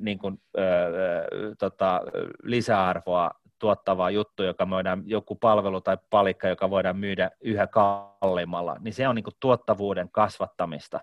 niin 0.00 0.18
kuin, 0.18 0.40
öö, 0.58 1.54
tota, 1.58 2.00
lisäarvoa 2.42 3.30
tuottava 3.64 4.10
juttu, 4.10 4.42
joka 4.42 4.70
voidaan, 4.70 5.02
joku 5.06 5.34
palvelu 5.34 5.80
tai 5.80 5.98
palikka, 6.10 6.48
joka 6.48 6.70
voidaan 6.70 6.96
myydä 6.96 7.30
yhä 7.40 7.66
kalliimmalla, 7.66 8.76
niin 8.80 8.94
se 8.94 9.08
on 9.08 9.14
niin 9.14 9.24
kuin 9.24 9.34
tuottavuuden 9.40 10.08
kasvattamista. 10.12 11.00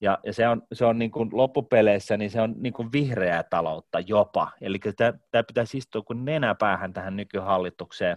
Ja, 0.00 0.18
ja 0.24 0.32
se 0.32 0.48
on, 0.48 0.62
se 0.72 0.84
on 0.84 0.98
niin 0.98 1.10
kuin 1.10 1.28
loppupeleissä, 1.32 2.16
niin 2.16 2.30
se 2.30 2.40
on 2.40 2.54
niin 2.58 2.72
kuin 2.72 2.92
vihreää 2.92 3.42
taloutta 3.42 4.00
jopa. 4.00 4.50
Eli 4.60 4.78
tämä 5.30 5.42
pitäisi 5.42 5.78
istua 5.78 6.02
kuin 6.02 6.24
nenäpäähän 6.24 6.92
tähän 6.92 7.16
nykyhallitukseen 7.16 8.16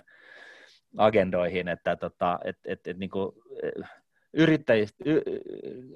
agendoihin, 0.97 1.67
että 1.67 1.95
tota, 1.95 2.39
et, 2.43 2.57
et, 2.65 2.87
et, 2.87 2.97
niin 2.97 3.09
kuin, 3.09 3.31
yrittäjistä, 4.33 5.03
y, 5.05 5.21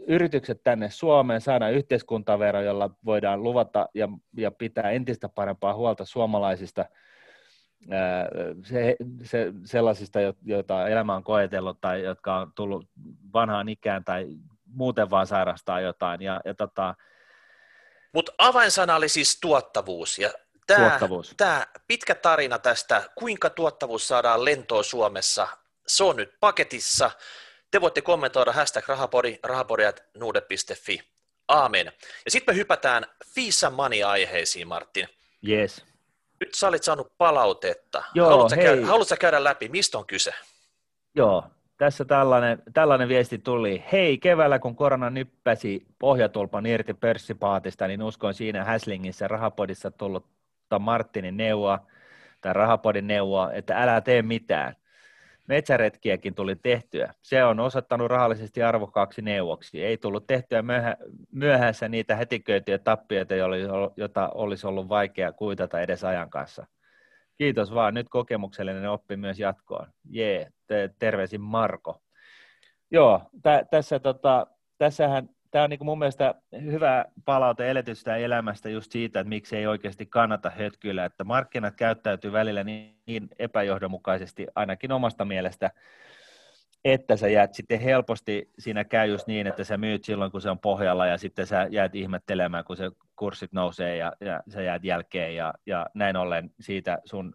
yritykset 0.07 0.61
tänne 0.63 0.89
Suomeen, 0.89 1.41
saada 1.41 1.69
yhteiskuntavero, 1.69 2.61
jolla 2.61 2.89
voidaan 3.05 3.43
luvata 3.43 3.89
ja, 3.93 4.09
ja 4.37 4.51
pitää 4.51 4.91
entistä 4.91 5.29
parempaa 5.29 5.73
huolta 5.73 6.05
suomalaisista– 6.05 6.85
se, 8.63 8.95
se, 9.23 9.53
sellaisista, 9.65 10.19
joita 10.45 10.87
elämä 10.87 11.15
on 11.15 11.23
koetellut 11.23 11.81
tai 11.81 12.03
jotka 12.03 12.35
on 12.35 12.51
tullut 12.55 12.89
vanhaan 13.33 13.69
ikään 13.69 14.03
tai 14.03 14.27
muuten 14.65 15.09
vaan 15.09 15.27
sairastaa 15.27 15.81
jotain. 15.81 16.21
Ja, 16.21 16.41
ja 16.45 16.53
tota... 16.53 16.95
Mutta 18.13 18.31
avainsana 18.37 18.95
oli 18.95 19.09
siis 19.09 19.39
tuottavuus. 19.41 20.19
Ja 20.19 20.33
tämä, 20.67 20.89
tuottavuus. 20.89 21.33
tämä 21.37 21.67
pitkä 21.87 22.15
tarina 22.15 22.59
tästä, 22.59 23.09
kuinka 23.15 23.49
tuottavuus 23.49 24.07
saadaan 24.07 24.45
lentoon 24.45 24.83
Suomessa, 24.83 25.47
se 25.87 26.03
on 26.03 26.15
nyt 26.15 26.33
paketissa. 26.39 27.11
Te 27.71 27.81
voitte 27.81 28.01
kommentoida 28.01 28.51
hashtag 28.51 28.87
rahapodi, 28.87 29.39
rahapodi.nuude.fi. 29.43 30.99
Aamen. 31.47 31.91
Ja 32.25 32.31
sitten 32.31 32.55
me 32.55 32.57
hypätään 32.57 33.05
Fisa 33.25 33.69
Money-aiheisiin, 33.69 34.67
Martin. 34.67 35.07
Yes 35.47 35.96
nyt 36.39 36.53
sä 36.53 36.67
olit 36.67 36.83
saanut 36.83 37.11
palautetta. 37.17 38.03
Joo, 38.13 38.29
haluatko, 38.29 38.55
hei. 38.55 38.65
käydä, 38.65 38.85
haluatko 38.85 39.15
käydä 39.19 39.43
läpi, 39.43 39.69
mistä 39.69 39.97
on 39.97 40.05
kyse? 40.05 40.33
Joo, 41.15 41.43
tässä 41.77 42.05
tällainen, 42.05 42.63
tällainen 42.73 43.09
viesti 43.09 43.37
tuli. 43.37 43.83
Hei, 43.91 44.17
keväällä 44.17 44.59
kun 44.59 44.75
korona 44.75 45.09
nyppäsi 45.09 45.85
pohjatulpan 45.99 46.65
irti 46.65 46.93
pörssipaatista, 46.93 47.87
niin 47.87 48.03
uskoin 48.03 48.33
siinä 48.33 48.63
Häslingissä 48.63 49.27
rahapodissa 49.27 49.91
tullut 49.91 50.25
Martinin 50.79 51.37
neuvoa, 51.37 51.79
tai 52.41 52.53
rahapodin 52.53 53.07
neuvoa, 53.07 53.51
että 53.51 53.83
älä 53.83 54.01
tee 54.01 54.21
mitään 54.21 54.75
metsäretkiäkin 55.47 56.35
tuli 56.35 56.55
tehtyä. 56.55 57.13
Se 57.21 57.43
on 57.43 57.59
osoittanut 57.59 58.07
rahallisesti 58.07 58.63
arvokkaaksi 58.63 59.21
neuvoksi. 59.21 59.83
Ei 59.83 59.97
tullut 59.97 60.27
tehtyä 60.27 60.61
myöhä, 60.61 60.95
myöhässä 61.31 61.89
niitä 61.89 62.15
hätiköityjä 62.15 62.77
tappioita, 62.77 63.33
joita 63.97 64.29
olisi 64.29 64.67
ollut 64.67 64.89
vaikea 64.89 65.31
kuitata 65.31 65.81
edes 65.81 66.03
ajan 66.03 66.29
kanssa. 66.29 66.67
Kiitos 67.37 67.73
vaan, 67.73 67.93
nyt 67.93 68.09
kokemuksellinen 68.09 68.89
oppi 68.89 69.17
myös 69.17 69.39
jatkoon. 69.39 69.87
Jee, 70.09 70.47
terveisin 70.99 71.41
Marko. 71.41 72.01
Joo, 72.91 73.21
tä, 73.43 73.65
tässä 73.71 73.99
tota, 73.99 74.47
tässähän 74.77 75.29
tämä 75.51 75.63
on 75.63 75.69
niin 75.69 75.79
kuin 75.79 75.85
mun 75.85 75.99
mielestä 75.99 76.35
hyvä 76.61 77.05
palaute 77.25 77.69
eletystä 77.69 78.15
elämästä 78.15 78.69
just 78.69 78.91
siitä, 78.91 79.19
että 79.19 79.29
miksi 79.29 79.57
ei 79.57 79.67
oikeasti 79.67 80.05
kannata 80.05 80.49
hötkyillä, 80.49 81.05
että 81.05 81.23
markkinat 81.23 81.75
käyttäytyy 81.75 82.31
välillä 82.31 82.63
niin 82.63 83.27
epäjohdonmukaisesti 83.39 84.47
ainakin 84.55 84.91
omasta 84.91 85.25
mielestä, 85.25 85.71
että 86.85 87.17
sä 87.17 87.27
jäät 87.27 87.53
sitten 87.53 87.79
helposti, 87.79 88.51
siinä 88.59 88.83
käy 88.83 89.07
just 89.09 89.27
niin, 89.27 89.47
että 89.47 89.63
sä 89.63 89.77
myyt 89.77 90.03
silloin, 90.03 90.31
kun 90.31 90.41
se 90.41 90.49
on 90.49 90.59
pohjalla 90.59 91.05
ja 91.05 91.17
sitten 91.17 91.47
sä 91.47 91.67
jäät 91.71 91.95
ihmettelemään, 91.95 92.65
kun 92.65 92.77
se 92.77 92.91
kurssit 93.15 93.53
nousee 93.53 93.97
ja, 93.97 94.13
ja 94.21 94.43
sä 94.49 94.61
jäät 94.61 94.83
jälkeen 94.83 95.35
ja, 95.35 95.53
ja 95.65 95.85
näin 95.93 96.15
ollen 96.15 96.49
siitä 96.59 96.99
sun 97.05 97.33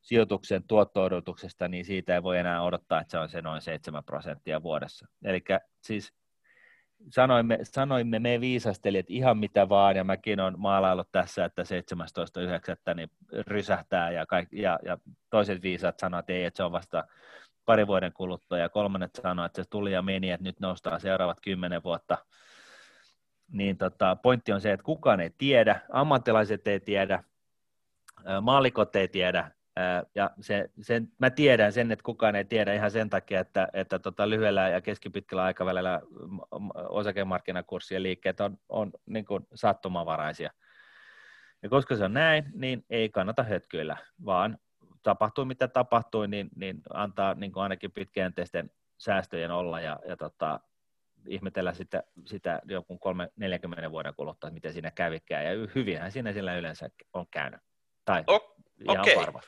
sijoituksen 0.00 0.62
tuotto-odotuksesta, 0.68 1.68
niin 1.68 1.84
siitä 1.84 2.14
ei 2.14 2.22
voi 2.22 2.38
enää 2.38 2.62
odottaa, 2.62 3.00
että 3.00 3.10
se 3.10 3.18
on 3.18 3.28
se 3.28 3.42
noin 3.42 3.60
7 3.60 4.04
prosenttia 4.04 4.62
vuodessa. 4.62 5.06
Eli 5.24 5.44
siis 5.80 6.12
sanoimme, 7.10 7.58
sanoimme 7.62 8.18
me 8.18 8.40
viisastelijat 8.40 9.06
ihan 9.08 9.38
mitä 9.38 9.68
vaan, 9.68 9.96
ja 9.96 10.04
mäkin 10.04 10.40
on 10.40 10.54
maalaillut 10.58 11.08
tässä, 11.12 11.44
että 11.44 11.62
17.9. 11.62 12.94
niin 12.94 13.10
rysähtää, 13.46 14.10
ja, 14.10 14.26
kaikki, 14.26 14.60
ja, 14.60 14.78
ja 14.84 14.98
toiset 15.30 15.62
viisat 15.62 15.98
sanoivat, 15.98 16.22
että 16.22 16.32
ei, 16.32 16.44
että 16.44 16.56
se 16.56 16.64
on 16.64 16.72
vasta 16.72 17.04
pari 17.64 17.86
vuoden 17.86 18.12
kuluttua, 18.12 18.58
ja 18.58 18.68
kolmannet 18.68 19.10
sanoivat, 19.22 19.50
että 19.50 19.62
se 19.62 19.68
tuli 19.70 19.92
ja 19.92 20.02
meni, 20.02 20.30
että 20.30 20.44
nyt 20.44 20.60
noustaan 20.60 21.00
seuraavat 21.00 21.40
kymmenen 21.40 21.82
vuotta. 21.84 22.18
Niin 23.52 23.76
tota, 23.76 24.16
pointti 24.16 24.52
on 24.52 24.60
se, 24.60 24.72
että 24.72 24.84
kukaan 24.84 25.20
ei 25.20 25.30
tiedä, 25.38 25.80
ammattilaiset 25.92 26.66
ei 26.66 26.80
tiedä, 26.80 27.24
maalikot 28.40 28.96
ei 28.96 29.08
tiedä, 29.08 29.50
ja 30.14 30.30
se, 30.40 30.70
sen, 30.80 31.08
mä 31.18 31.30
tiedän 31.30 31.72
sen, 31.72 31.92
että 31.92 32.02
kukaan 32.02 32.36
ei 32.36 32.44
tiedä 32.44 32.74
ihan 32.74 32.90
sen 32.90 33.10
takia, 33.10 33.40
että, 33.40 33.68
että 33.72 33.98
tota 33.98 34.30
lyhyellä 34.30 34.68
ja 34.68 34.80
keskipitkällä 34.80 35.44
aikavälillä 35.44 36.00
osakemarkkinakurssien 36.88 38.02
liikkeet 38.02 38.40
on, 38.40 38.58
on 38.68 38.92
niin 39.06 39.24
kuin 39.24 39.46
sattumavaraisia. 39.54 40.50
Ja 41.62 41.68
koska 41.68 41.96
se 41.96 42.04
on 42.04 42.12
näin, 42.12 42.44
niin 42.54 42.84
ei 42.90 43.08
kannata 43.08 43.42
hötkyillä, 43.42 43.96
vaan 44.24 44.58
tapahtuu 45.02 45.44
mitä 45.44 45.68
tapahtuu, 45.68 46.26
niin, 46.26 46.48
niin 46.56 46.82
antaa 46.94 47.34
niin 47.34 47.52
kuin 47.52 47.62
ainakin 47.62 47.92
pitkäjänteisten 47.92 48.70
säästöjen 48.98 49.50
olla 49.50 49.80
ja, 49.80 49.98
ja 50.08 50.16
tota, 50.16 50.60
ihmetellä 51.26 51.74
sitä, 51.74 52.02
sitä 52.26 52.60
jonkun 52.64 52.98
3-40 53.86 53.90
vuoden 53.90 54.14
kuluttua, 54.14 54.50
miten 54.50 54.72
siinä 54.72 54.90
kävikään. 54.90 55.44
Ja 55.44 55.50
hyvinhän 55.74 56.12
siinä 56.12 56.32
sillä 56.32 56.56
yleensä 56.56 56.88
on 57.12 57.26
käynyt. 57.30 57.60
Tai 58.04 58.24
o- 58.26 58.54
ihan 58.88 59.00
okay. 59.00 59.16
varma. 59.16 59.40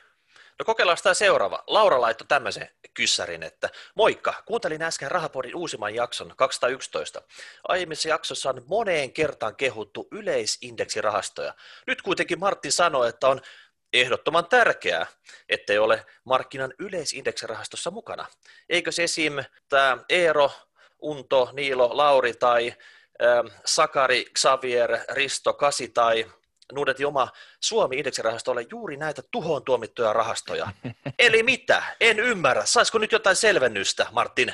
No 0.59 0.65
kokeillaan 0.65 0.97
tämä 1.03 1.13
seuraava. 1.13 1.63
Laura 1.67 2.01
laittoi 2.01 2.27
tämmöisen 2.27 2.69
kyssärin, 2.93 3.43
että 3.43 3.69
moikka, 3.95 4.33
kuuntelin 4.45 4.81
äsken 4.81 5.11
Rahapodin 5.11 5.55
uusimman 5.55 5.95
jakson 5.95 6.33
211. 6.35 7.21
Aiemmissa 7.67 8.09
jaksossa 8.09 8.49
on 8.49 8.63
moneen 8.67 9.13
kertaan 9.13 9.55
kehuttu 9.55 10.07
yleisindeksirahastoja. 10.11 11.53
Nyt 11.87 12.01
kuitenkin 12.01 12.39
Martti 12.39 12.71
sanoi, 12.71 13.09
että 13.09 13.27
on 13.27 13.41
ehdottoman 13.93 14.45
tärkeää, 14.45 15.07
ettei 15.49 15.77
ole 15.77 16.05
markkinan 16.23 16.73
yleisindeksirahastossa 16.79 17.91
mukana. 17.91 18.27
Eikö 18.69 18.91
se 18.91 19.03
esim. 19.03 19.33
tämä 19.69 19.97
Eero, 20.09 20.51
Unto, 21.01 21.49
Niilo, 21.53 21.97
Lauri 21.97 22.33
tai 22.33 22.73
Sakari, 23.65 24.25
Xavier, 24.37 24.99
Risto, 25.11 25.53
Kasi 25.53 25.87
tai 25.87 26.25
Nuudet 26.73 26.97
oma 27.07 27.27
Suomi-indeksirahasto 27.59 28.51
ole 28.51 28.65
juuri 28.71 28.97
näitä 28.97 29.21
tuhoon 29.31 29.63
tuomittuja 29.63 30.13
rahastoja. 30.13 30.67
Eli 31.19 31.43
mitä? 31.43 31.83
En 32.01 32.19
ymmärrä. 32.19 32.65
Saisiko 32.65 32.97
nyt 32.97 33.11
jotain 33.11 33.35
selvennystä, 33.35 34.07
Martin? 34.11 34.53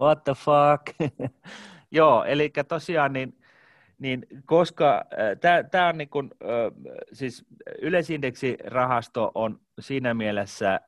What 0.00 0.24
the 0.24 0.32
fuck? 0.34 1.12
Joo, 1.90 2.24
eli 2.24 2.52
tosiaan 2.68 3.12
niin, 3.12 3.38
niin 3.98 4.26
koska 4.44 5.04
äh, 5.12 5.70
tämä 5.70 5.88
on 5.88 5.98
niin 5.98 6.08
kun, 6.08 6.30
äh, 6.42 6.48
siis 7.12 7.44
yleisindeksirahasto 7.82 9.32
on 9.34 9.60
siinä 9.80 10.14
mielessä 10.14 10.74
äh, 10.74 10.80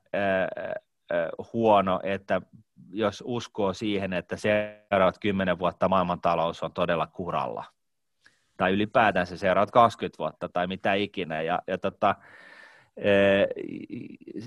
äh, 1.13 1.29
huono, 1.53 2.01
että 2.03 2.41
jos 2.93 3.23
uskoo 3.27 3.73
siihen, 3.73 4.13
että 4.13 4.37
seuraavat 4.37 5.19
kymmenen 5.19 5.59
vuotta 5.59 5.89
maailmantalous 5.89 6.63
on 6.63 6.73
todella 6.73 7.07
kuralla– 7.07 7.65
tai 8.63 8.73
ylipäätään 8.73 9.27
se 9.27 9.37
seuraavat 9.37 9.71
20 9.71 10.19
vuotta 10.19 10.49
tai 10.49 10.67
mitä 10.67 10.95
ikinä. 10.95 11.43
Ja, 11.43 11.63
ja 11.67 11.79
tota, 11.79 12.15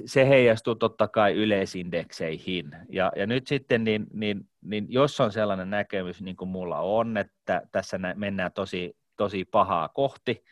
se 0.06 0.30
heijastuu 0.30 0.76
totta 0.76 1.08
kai 1.08 1.34
yleisindekseihin. 1.34 2.72
Ja, 2.90 3.12
ja 3.16 3.28
nyt 3.28 3.48
sitten, 3.48 3.84
niin, 3.84 4.08
niin, 4.14 4.50
niin 4.62 4.86
jos 4.90 5.20
on 5.20 5.32
sellainen 5.32 5.70
näkemys, 5.70 6.22
niin 6.22 6.36
kuin 6.36 6.50
mulla 6.50 6.80
on, 6.80 7.18
että 7.18 7.62
tässä 7.72 8.00
mennään 8.16 8.52
tosi, 8.52 8.98
tosi 9.18 9.46
pahaa 9.46 9.90
kohti, 9.90 10.44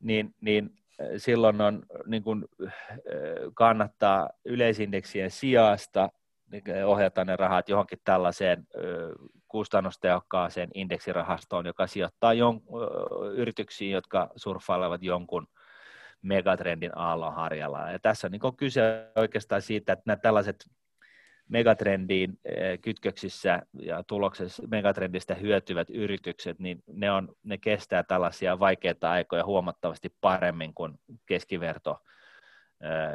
niin, 0.00 0.34
niin 0.40 0.70
silloin 1.16 1.60
on, 1.60 1.82
niin 2.06 2.22
kuin, 2.22 2.44
kannattaa 3.54 4.30
yleisindeksien 4.44 5.30
sijasta 5.30 6.08
niin 6.52 6.84
ohjata 6.84 7.24
ne 7.24 7.36
rahat 7.36 7.68
johonkin 7.68 7.98
tällaiseen 8.04 8.66
kustannustehokkaaseen 9.48 10.68
indeksirahastoon, 10.74 11.66
joka 11.66 11.86
sijoittaa 11.86 12.34
jon, 12.34 12.60
yrityksiin, 13.34 13.92
jotka 13.92 14.30
surffailevat 14.36 15.02
jonkun 15.02 15.46
megatrendin 16.22 16.98
aallonharjalla. 16.98 17.90
Ja 17.90 17.98
tässä 17.98 18.26
on 18.26 18.30
niin 18.30 18.56
kyse 18.56 19.12
oikeastaan 19.16 19.62
siitä, 19.62 19.92
että 19.92 20.02
nämä 20.06 20.16
tällaiset 20.16 20.56
megatrendiin 21.48 22.38
kytköksissä 22.80 23.62
ja 23.72 24.02
tuloksessa 24.02 24.62
megatrendistä 24.70 25.34
hyötyvät 25.34 25.90
yritykset, 25.90 26.58
niin 26.58 26.82
ne, 26.86 27.10
on, 27.10 27.34
ne 27.42 27.58
kestää 27.58 28.02
tällaisia 28.02 28.58
vaikeita 28.58 29.10
aikoja 29.10 29.44
huomattavasti 29.44 30.14
paremmin 30.20 30.74
kuin 30.74 30.94
keskiverto 31.26 31.98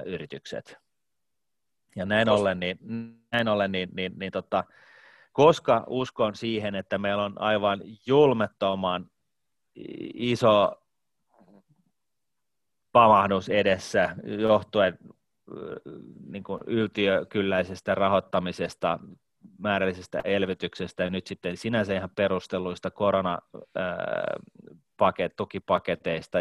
yritykset. 0.06 0.78
Ja 1.98 2.06
näin 2.06 2.30
ollen, 2.30 2.60
niin, 2.60 2.80
näin 3.32 3.48
ollen 3.48 3.72
niin, 3.72 3.90
niin, 3.94 4.14
niin 4.20 4.32
tota, 4.32 4.64
koska 5.34 5.84
uskon 5.88 6.36
siihen, 6.36 6.76
että 6.76 6.98
meillä 6.98 7.24
on 7.24 7.42
aivan 7.42 7.82
julmettoman 8.06 9.10
iso 10.14 10.82
pamahdus 12.92 13.50
edessä 13.50 14.16
johtuen 14.24 14.98
niin 16.30 16.44
kuin 16.44 16.62
yltiökylläisestä 16.68 17.96
rahoittamisesta, 17.96 19.00
määrällisestä 19.58 20.22
elvytyksestä 20.24 21.04
ja 21.04 21.10
nyt 21.10 21.28
sitten 21.28 21.58
sinänsä 21.58 21.94
ihan 21.94 22.10
perustelluista 22.16 22.92
koronapaket, 22.92 25.36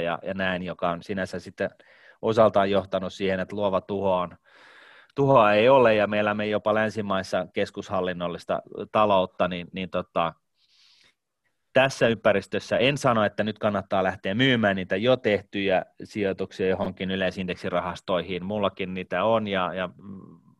ja, 0.04 0.18
ja 0.22 0.34
näin, 0.34 0.62
joka 0.62 0.90
on 0.90 1.02
sinänsä 1.02 1.40
sitten 1.40 1.70
osaltaan 2.22 2.70
johtanut 2.70 3.12
siihen, 3.12 3.40
että 3.40 3.56
luova 3.56 3.80
tuho 3.80 4.16
on 4.16 4.36
tuhoa 5.16 5.52
ei 5.52 5.68
ole 5.68 5.94
ja 5.94 6.06
me 6.06 6.18
elämme 6.18 6.46
jopa 6.46 6.74
länsimaissa 6.74 7.46
keskushallinnollista 7.52 8.62
taloutta, 8.92 9.48
niin, 9.48 9.68
niin 9.72 9.90
tota, 9.90 10.32
tässä 11.72 12.08
ympäristössä 12.08 12.76
en 12.76 12.98
sano, 12.98 13.24
että 13.24 13.44
nyt 13.44 13.58
kannattaa 13.58 14.02
lähteä 14.02 14.34
myymään 14.34 14.76
niitä 14.76 14.96
jo 14.96 15.16
tehtyjä 15.16 15.84
sijoituksia 16.04 16.68
johonkin 16.68 17.10
yleisindeksirahastoihin. 17.10 18.44
Mullakin 18.44 18.94
niitä 18.94 19.24
on 19.24 19.48
ja, 19.48 19.74
ja 19.74 19.88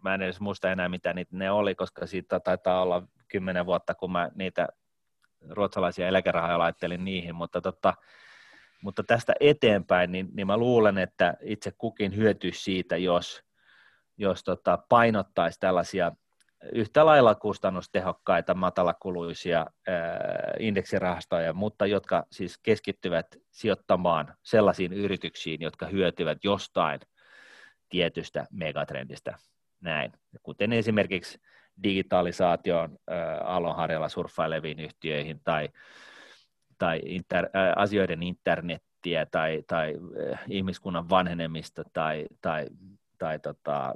mä 0.03 0.15
en 0.15 0.23
edes 0.23 0.41
muista 0.41 0.73
enää, 0.73 0.89
mitä 0.89 1.13
niitä 1.13 1.37
ne 1.37 1.51
oli, 1.51 1.75
koska 1.75 2.07
siitä 2.07 2.41
taitaa 2.41 2.83
olla 2.83 3.03
kymmenen 3.29 3.67
vuotta, 3.67 3.95
kun 3.95 4.13
mä 4.13 4.31
niitä 4.35 4.69
ruotsalaisia 5.51 6.09
eläkerahoja 6.09 6.59
laittelin 6.59 7.05
niihin, 7.05 7.35
mutta, 7.35 7.61
tota, 7.61 7.95
mutta 8.83 9.03
tästä 9.03 9.33
eteenpäin, 9.41 10.13
niin, 10.13 10.29
niin 10.33 10.47
mä 10.47 10.57
luulen, 10.57 10.99
että 10.99 11.35
itse 11.43 11.73
kukin 11.79 12.17
hyötyisi 12.17 12.63
siitä, 12.63 12.97
jos 12.97 13.46
jos 14.19 14.45
tota, 14.45 14.79
painottaisi 14.89 15.61
tällaisia 15.61 16.12
yhtä 16.73 17.07
lailla 17.07 17.35
kustannustehokkaita, 17.35 18.55
matalakuluisia 18.55 19.67
indeksirahastoja, 20.59 21.53
mutta 21.53 21.87
jotka 21.87 22.27
siis 22.33 22.59
keskittyvät 22.59 23.27
sijoittamaan 23.51 24.35
sellaisiin 24.43 24.93
yrityksiin, 24.93 25.61
jotka 25.61 25.87
hyötyvät 25.87 26.39
jostain 26.45 27.01
tietystä 27.89 28.47
megatrendistä. 28.51 29.39
Näin. 29.81 30.12
Kuten 30.43 30.73
esimerkiksi 30.73 31.39
digitalisaation 31.83 32.99
aallonharjalla 33.45 34.09
surffaileviin 34.09 34.81
yhtiöihin 34.81 35.41
tai, 35.45 35.69
tai 36.79 37.01
inter, 37.05 37.49
ää, 37.53 37.73
asioiden 37.77 38.23
internettiä 38.23 39.27
tai, 39.27 39.62
tai 39.67 39.95
ihmiskunnan 40.49 41.09
vanhenemista 41.09 41.83
tai, 41.93 42.27
tai 42.41 42.67
tai 43.19 43.39
tota, 43.39 43.95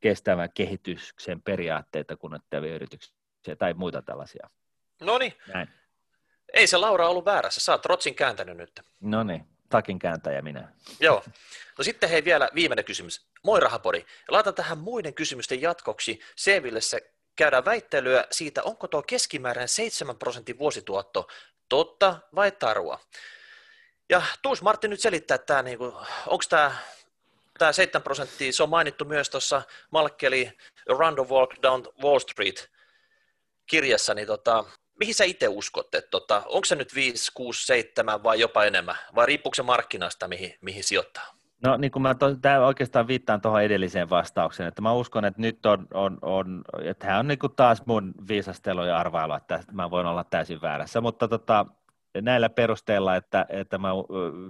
kestävän 0.00 0.48
kehityksen 0.54 1.42
periaatteita 1.42 2.16
kunnettavia 2.16 2.74
yrityksiä 2.74 3.56
tai 3.58 3.74
muita 3.74 4.02
tällaisia. 4.02 4.50
No 5.00 5.18
niin. 5.18 5.34
Ei 6.54 6.66
se 6.66 6.76
Laura 6.76 7.08
ollut 7.08 7.24
väärässä, 7.24 7.60
sä 7.60 7.72
oot 7.72 7.86
Rotsin 7.86 8.14
kääntänyt 8.14 8.56
nyt. 8.56 8.80
No 9.00 9.22
niin, 9.22 9.46
takin 9.68 9.98
kääntäjä 9.98 10.42
minä. 10.42 10.72
Joo. 11.00 11.24
No 11.78 11.84
sitten 11.84 12.10
hei 12.10 12.24
vielä 12.24 12.48
viimeinen 12.54 12.84
kysymys. 12.84 13.28
Moi 13.44 13.60
Rahapori. 13.60 14.06
Laitan 14.28 14.54
tähän 14.54 14.78
muiden 14.78 15.14
kysymysten 15.14 15.60
jatkoksi 15.60 16.20
Seville 16.36 16.80
se 16.80 17.12
käydään 17.36 17.64
väittelyä 17.64 18.24
siitä, 18.30 18.62
onko 18.62 18.88
tuo 18.88 19.02
keskimääräinen 19.02 19.68
7 19.68 20.16
prosentin 20.18 20.58
vuosituotto 20.58 21.28
totta 21.68 22.18
vai 22.34 22.52
tarua. 22.52 23.00
Ja 24.10 24.22
Tuus 24.42 24.62
Martti 24.62 24.88
nyt 24.88 25.00
selittää, 25.00 25.34
että 25.34 25.46
tämä, 25.46 25.62
niin 25.62 25.78
onko 26.26 26.44
tämä, 26.48 26.76
tämä 27.58 27.72
7 27.72 28.02
prosenttia, 28.02 28.52
se 28.52 28.62
on 28.62 28.68
mainittu 28.68 29.04
myös 29.04 29.30
tuossa 29.30 29.62
Malkkeli 29.90 30.52
the 30.84 31.24
Walk 31.30 31.50
Down 31.62 31.82
Wall 32.02 32.18
Street 32.18 32.70
kirjassa, 33.66 34.14
niin 34.14 34.26
tota, 34.26 34.64
mihin 34.98 35.14
sä 35.14 35.24
itse 35.24 35.48
uskot, 35.48 35.94
että 35.94 36.10
tota, 36.10 36.42
onko 36.46 36.64
se 36.64 36.74
nyt 36.74 36.94
5, 36.94 37.32
6, 37.34 37.66
7 37.66 38.22
vai 38.22 38.40
jopa 38.40 38.64
enemmän, 38.64 38.96
vai 39.14 39.26
riippuuko 39.26 39.54
se 39.54 39.62
markkinasta, 39.62 40.28
mihin, 40.28 40.54
mihin 40.60 40.84
sijoittaa? 40.84 41.38
No 41.64 41.76
niin 41.76 41.90
kuin 41.90 42.02
mä 42.02 42.14
to, 42.14 42.36
tämä 42.36 42.66
oikeastaan 42.66 43.06
viittaan 43.06 43.40
tuohon 43.40 43.62
edelliseen 43.62 44.10
vastaukseen, 44.10 44.68
että 44.68 44.82
mä 44.82 44.92
uskon, 44.92 45.24
että 45.24 45.40
nyt 45.40 45.66
on, 45.66 45.86
on, 45.94 46.18
on 46.22 46.64
että 46.82 47.06
tämä 47.06 47.18
on 47.18 47.28
niin 47.28 47.38
kuin 47.38 47.54
taas 47.56 47.82
mun 47.86 48.14
viisastelu 48.28 48.84
ja 48.84 48.98
arvailu, 48.98 49.34
että 49.34 49.60
mä 49.72 49.90
voin 49.90 50.06
olla 50.06 50.24
täysin 50.24 50.60
väärässä, 50.60 51.00
mutta 51.00 51.28
tota, 51.28 51.66
näillä 52.22 52.48
perusteilla, 52.48 53.16
että, 53.16 53.46
että 53.48 53.78
mä, 53.78 53.88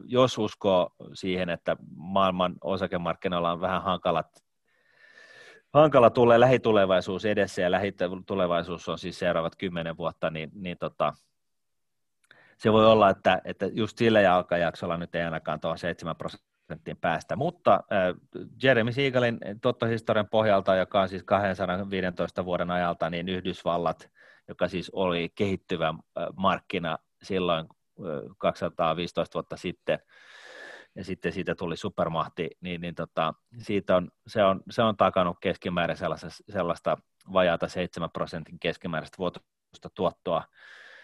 jos 0.07 0.39
uskoo 0.39 0.91
siihen, 1.15 1.51
että 1.51 1.77
maailman 1.97 2.55
osakemarkkinoilla 2.65 3.53
on 3.53 3.61
vähän 3.61 3.83
hankalat 3.83 4.27
hankala 5.73 6.11
tulee 6.11 6.41
lähitulevaisuus 6.41 7.25
edessä 7.25 7.63
ja 7.63 7.71
lähitulevaisuus 7.71 8.89
on 8.89 8.99
siis 8.99 9.19
seuraavat 9.19 9.57
kymmenen 9.57 9.97
vuotta, 9.97 10.31
niin, 10.31 10.51
niin 10.55 10.79
tota, 10.79 11.15
se 12.59 12.73
voi 12.73 12.87
olla, 12.87 13.11
että, 13.11 13.41
että 13.45 13.67
just 13.67 13.99
sillä 13.99 14.21
jalkajaksolla 14.21 14.97
nyt 14.97 15.15
ei 15.15 15.23
ainakaan 15.23 15.61
tuohon 15.61 15.79
7 15.79 16.17
prosenttiin 16.17 16.97
päästä, 16.97 17.37
mutta 17.37 17.75
äh, 17.75 18.15
Jeremy 18.63 18.93
Siegelin 18.93 19.39
tottohistorian 19.63 20.29
pohjalta, 20.29 20.77
joka 20.77 21.01
on 21.01 21.09
siis 21.09 21.23
215 21.25 22.45
vuoden 22.45 22.71
ajalta, 22.71 23.11
niin 23.11 23.29
Yhdysvallat, 23.29 24.11
joka 24.49 24.69
siis 24.69 24.91
oli 24.91 25.33
kehittyvä 25.35 25.95
markkina 26.37 26.99
silloin 27.23 27.67
äh, 28.01 28.37
215 28.39 29.35
vuotta 29.35 29.57
sitten, 29.57 29.99
ja 30.97 31.05
sitten 31.05 31.33
siitä 31.33 31.55
tuli 31.55 31.77
supermahti, 31.77 32.51
niin, 32.61 32.81
niin 32.81 32.95
tota, 32.95 33.35
siitä 33.59 33.97
on, 33.97 34.11
se, 34.27 34.45
on, 34.45 34.61
se 34.71 34.83
on 34.83 34.97
takannut 34.97 35.37
keskimäärin 35.41 35.97
sellaista, 35.97 36.29
sellaista 36.49 36.97
vajaata 37.33 37.69
7 37.69 38.11
prosentin 38.11 38.59
keskimääräistä 38.61 39.19
vuotuista 39.19 39.91
tuottoa. 39.95 40.45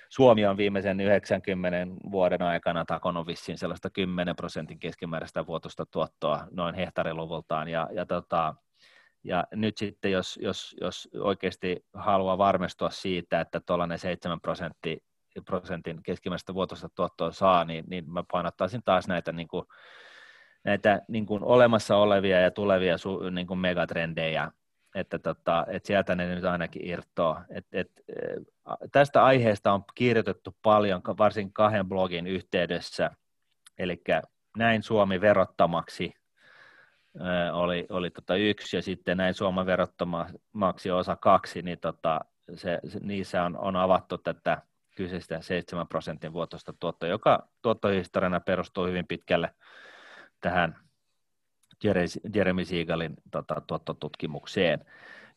Suomi 0.09 0.47
on 0.47 0.57
viimeisen 0.57 1.01
90 1.01 1.79
vuoden 2.11 2.43
aikana 2.43 2.85
takonut 2.85 3.27
vissiin 3.27 3.59
sellaista 3.59 3.91
10 3.91 4.37
prosentin 4.37 4.79
keskimääräistä 4.79 5.47
vuotuista 5.47 5.87
tuottoa 5.87 6.47
noin 6.51 6.75
hehtaariluvultaan, 6.75 7.69
ja, 7.69 7.89
ja, 7.93 8.07
tota, 8.07 8.55
ja 9.25 9.45
nyt 9.55 9.77
sitten, 9.79 10.13
jos, 10.13 10.39
jos, 10.43 10.77
jos 10.81 11.09
oikeasti 11.21 11.85
haluaa 11.95 12.39
varmistua 12.39 12.91
siitä, 12.91 13.41
että 13.41 13.61
tuollainen 13.61 13.99
7 13.99 14.41
prosenttia 14.41 14.97
prosentin 15.45 16.03
keskimääräistä 16.03 16.55
vuotuista 16.55 16.89
tuottoa 16.89 17.33
saa, 17.33 17.65
niin, 17.65 17.85
niin 17.89 18.13
mä 18.13 18.25
painottaisin 18.33 18.83
taas 18.85 19.09
näitä, 19.09 19.33
niin 19.33 19.49
kuin, 19.49 19.67
näitä 20.65 21.03
niin 21.09 21.27
kuin 21.27 21.45
olemassa 21.45 21.97
olevia 21.97 22.41
ja 22.41 22.51
tulevia 22.51 22.99
su, 22.99 23.19
niin 23.31 23.47
kuin 23.47 23.59
megatrendejä, 23.59 24.51
että, 24.95 25.19
tota, 25.19 25.67
että 25.69 25.87
sieltä 25.87 26.15
ne 26.15 26.35
nyt 26.35 26.45
ainakin 26.45 26.87
irtoaa. 26.89 27.45
Et, 27.51 27.67
et, 27.73 27.91
tästä 28.93 29.25
aiheesta 29.25 29.73
on 29.73 29.85
kirjoitettu 29.95 30.57
paljon, 30.63 31.03
varsin 31.19 31.53
kahden 31.53 31.89
blogin 31.89 32.27
yhteydessä, 32.27 33.11
eli 33.79 34.03
näin 34.57 34.83
Suomi 34.83 35.21
verottamaksi 35.21 36.15
oli, 37.53 37.87
oli 37.91 38.11
tota 38.11 38.37
yksi, 38.37 38.77
ja 38.77 38.83
sitten 38.83 39.17
näin 39.17 39.35
Suomen 39.35 39.67
verottamaksi 39.67 40.91
osa 40.91 41.17
kaksi, 41.17 41.63
niin 41.63 41.79
tota, 41.81 42.21
se, 42.55 42.81
se, 42.89 43.01
niissä 43.03 43.43
on, 43.43 43.59
on 43.59 43.77
avattu 43.77 44.19
tätä 44.19 44.63
kyseistä 44.95 45.41
7 45.41 45.89
prosentin 45.89 46.33
vuotosta 46.33 46.73
tuottoa, 46.81 47.09
joka 47.09 47.49
tuottohistoriana 47.63 48.41
perustuu 48.41 48.87
hyvin 48.87 49.07
pitkälle 49.07 49.55
tähän 50.41 50.77
Jeremy 52.35 52.65
Siegelin 52.65 53.15
tota, 53.31 53.63
tuottotutkimukseen. 53.67 54.85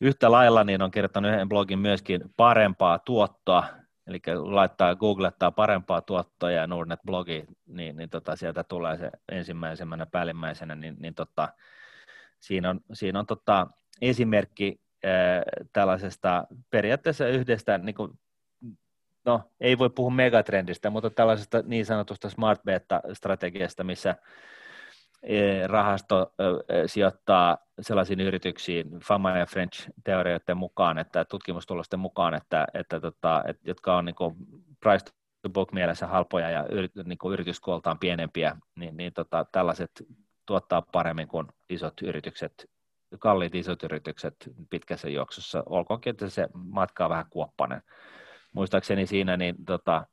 Yhtä 0.02 0.32
lailla 0.32 0.64
niin 0.64 0.82
on 0.82 0.92
kirjoittanut 0.92 1.32
yhden 1.32 1.50
blogin 1.50 1.80
myöskin 1.80 2.22
parempaa 2.38 3.00
tuottoa, 3.00 3.64
eli 4.08 4.20
laittaa, 4.36 4.96
googlettaa 4.96 5.52
parempaa 5.52 6.02
tuottoa 6.02 6.52
ja 6.52 6.68
Nordnet-blogi, 6.68 7.46
niin, 7.66 7.98
niin 7.98 8.10
tota, 8.10 8.36
sieltä 8.36 8.64
tulee 8.64 8.98
se 8.98 9.12
ensimmäisenä 9.32 10.06
päällimmäisenä, 10.06 10.76
niin, 10.76 10.96
niin 11.00 11.16
tota, 11.16 11.50
siinä 12.40 12.70
on, 12.70 12.80
siinä 12.94 13.20
on 13.20 13.26
tota, 13.26 13.68
esimerkki 14.02 14.82
äh, 15.06 15.12
tällaisesta 15.74 16.48
periaatteessa 16.70 17.28
yhdestä 17.28 17.78
niin 17.78 17.96
kuin 17.96 18.20
no 19.28 19.42
ei 19.60 19.78
voi 19.78 19.90
puhua 19.90 20.12
megatrendistä, 20.12 20.90
mutta 20.90 21.10
tällaisesta 21.10 21.64
niin 21.66 21.86
sanotusta 21.86 22.30
smart 22.30 22.62
beta-strategiasta, 22.64 23.84
missä 23.84 24.16
e, 25.24 25.68
rahasto 25.68 26.34
sijoittaa 26.86 27.58
sellaisiin 27.82 28.20
yrityksiin 28.22 29.00
Fama 29.00 29.38
ja 29.38 29.46
French 29.46 29.90
teorioiden 30.04 30.58
mukaan, 30.58 30.98
että 30.98 31.26
tutkimustulosten 31.26 32.00
mukaan, 32.00 32.34
että, 32.34 32.68
että, 32.74 33.00
tota, 33.00 33.44
että 33.48 33.70
jotka 33.70 33.98
on 33.98 34.06
niin 34.06 34.16
kuin 34.16 34.36
price 34.80 35.06
to 35.42 35.50
book 35.50 35.72
mielessä 35.72 36.08
halpoja 36.08 36.50
ja 36.50 36.66
niin 37.06 37.18
kuin 37.18 37.34
yrityskuoltaan 37.34 38.00
pienempiä, 38.00 38.58
niin, 38.76 38.98
niin 38.98 39.14
tota, 39.14 39.46
tällaiset 39.52 39.92
tuottaa 40.46 40.82
paremmin 40.82 41.28
kuin 41.28 41.48
isot 41.70 42.02
yritykset, 42.02 42.70
kalliit 43.20 43.56
isot 43.56 43.84
yritykset 43.84 44.36
pitkässä 44.70 45.10
juoksussa, 45.10 45.64
olkoonkin, 45.66 46.12
että 46.12 46.30
se 46.30 46.48
matka 46.54 47.04
on 47.04 47.10
vähän 47.10 47.30
kuoppainen 47.30 47.82
muistaakseni 48.54 49.06
siinä 49.06 49.38
niin 49.38 49.56
tota, 49.66 50.06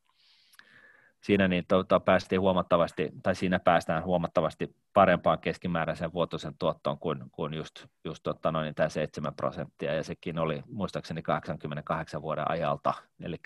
siinä 1.24 1.48
niin 1.48 1.64
tota, 1.68 2.00
päästiin 2.00 2.40
huomattavasti, 2.40 3.10
tai 3.22 3.34
siinä 3.34 3.58
päästään 3.58 4.04
huomattavasti 4.04 4.76
parempaan 4.92 5.38
keskimääräisen 5.38 6.12
vuotuisen 6.12 6.54
tuottoon 6.58 6.98
kuin, 6.98 7.24
kuin 7.32 7.54
just, 7.54 7.86
just 8.04 8.22
tota, 8.22 8.52
noin 8.52 8.74
tämä 8.74 8.88
7 8.88 9.34
prosenttia, 9.34 9.94
ja 9.94 10.04
sekin 10.04 10.38
oli 10.38 10.62
muistaakseni 10.70 11.22
88 11.22 12.22
vuoden 12.22 12.50
ajalta, 12.50 12.94
eli 13.22 13.36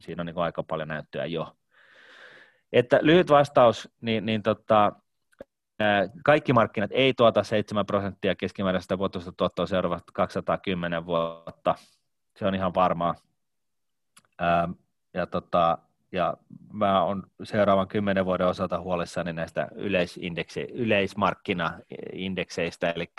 siinä 0.00 0.22
on 0.22 0.26
niin 0.26 0.38
aika 0.38 0.62
paljon 0.62 0.88
näyttöä 0.88 1.24
jo. 1.24 1.56
Että 2.72 2.98
lyhyt 3.02 3.30
vastaus, 3.30 3.88
niin, 4.00 4.26
niin 4.26 4.42
tota, 4.42 4.92
kaikki 6.24 6.52
markkinat 6.52 6.90
ei 6.92 7.14
tuota 7.14 7.42
7 7.42 7.86
prosenttia 7.86 8.34
keskimääräisestä 8.34 8.98
vuotuista 8.98 9.32
tuottoa 9.32 9.66
seuraavat 9.66 10.04
210 10.12 11.06
vuotta, 11.06 11.74
se 12.36 12.46
on 12.46 12.54
ihan 12.54 12.74
varmaa. 12.74 13.14
Ähm, 14.42 14.70
ja, 15.14 15.26
tota, 15.26 15.78
ja 16.12 16.36
mä 16.72 17.02
olen 17.02 17.22
seuraavan 17.42 17.88
kymmenen 17.88 18.24
vuoden 18.24 18.46
osalta 18.46 18.80
huolissani 18.80 19.32
näistä 19.32 19.68
yleisindeksi, 19.74 20.60
yleismarkkinaindekseistä, 20.60 22.90
eli 22.90 23.10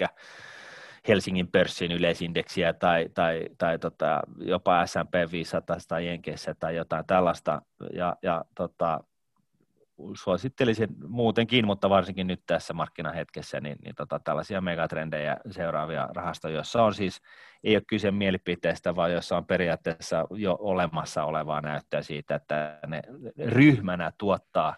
Helsingin 1.08 1.48
pörssin 1.48 1.92
yleisindeksiä 1.92 2.74
tai, 2.74 3.10
tai, 3.14 3.50
tai 3.58 3.80
tota, 3.80 4.22
jopa 4.38 4.86
S&P 4.86 5.32
500 5.32 5.78
tai 5.88 6.08
Jenkeissä 6.08 6.56
tai 6.60 6.76
jotain 6.76 7.06
tällaista. 7.06 7.62
Ja, 7.94 8.16
ja 8.22 8.46
tota, 8.56 9.04
suosittelisin 10.14 10.90
muutenkin, 11.08 11.66
mutta 11.66 11.90
varsinkin 11.90 12.28
nyt 12.28 12.42
tässä 12.46 12.74
markkinahetkessä, 12.74 13.62
niin, 13.62 13.78
niin 13.84 13.96
tota, 13.96 14.20
tällaisia 14.20 14.62
megatrendejä 14.62 15.38
seuraavia 15.52 16.10
rahastoja, 16.14 16.56
joissa 16.56 16.84
on 16.84 16.94
siis, 16.94 17.22
ei 17.64 17.76
ole 17.76 17.84
kyse 17.88 18.12
mielipiteestä, 18.12 18.96
vaan 18.96 19.12
jossa 19.12 19.38
on 19.38 19.46
periaatteessa 19.46 20.28
jo 20.32 20.58
olemassa 20.60 21.24
olevaa 21.24 21.62
näyttöä 21.62 22.02
siitä, 22.02 22.36
että 22.36 22.80
ne 22.88 23.02
ryhmänä 23.46 24.12
tuottaa 24.18 24.76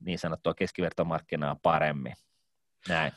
niin 0.00 0.18
sanottua 0.18 0.54
keskivertomarkkinaa 0.54 1.56
paremmin. 1.62 2.14
Näin. 2.88 3.12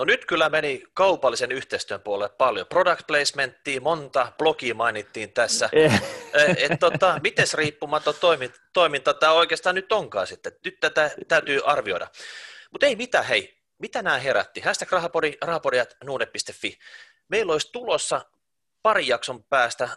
No 0.00 0.04
nyt 0.04 0.24
kyllä 0.24 0.48
meni 0.48 0.82
kaupallisen 0.94 1.52
yhteistyön 1.52 2.00
puolelle 2.00 2.34
paljon. 2.38 2.66
Product 2.66 3.06
placementtia, 3.06 3.80
monta 3.80 4.32
blogia 4.38 4.74
mainittiin 4.74 5.32
tässä. 5.32 5.68
Eh. 5.72 6.02
Eh, 6.34 6.56
et, 6.58 6.80
tota, 6.80 7.20
mites 7.22 7.54
riippumaton 7.54 8.14
toiminta, 8.20 8.60
toiminta 8.72 9.14
tämä 9.14 9.32
oikeastaan 9.32 9.74
nyt 9.74 9.92
onkaan 9.92 10.26
sitten? 10.26 10.52
Nyt 10.64 10.80
tätä 10.80 11.10
täytyy 11.28 11.60
arvioida. 11.64 12.08
Mutta 12.70 12.86
ei 12.86 12.96
mitään, 12.96 13.24
hei, 13.24 13.58
mitä 13.78 14.02
nämä 14.02 14.18
herätti? 14.18 14.60
Hashtag 14.60 14.92
rahapodi, 14.92 15.32
rahapodi.nuude.fi. 15.42 16.78
Meillä 17.28 17.52
olisi 17.52 17.72
tulossa 17.72 18.20
pari 18.82 19.06
jakson 19.06 19.44
päästä 19.44 19.88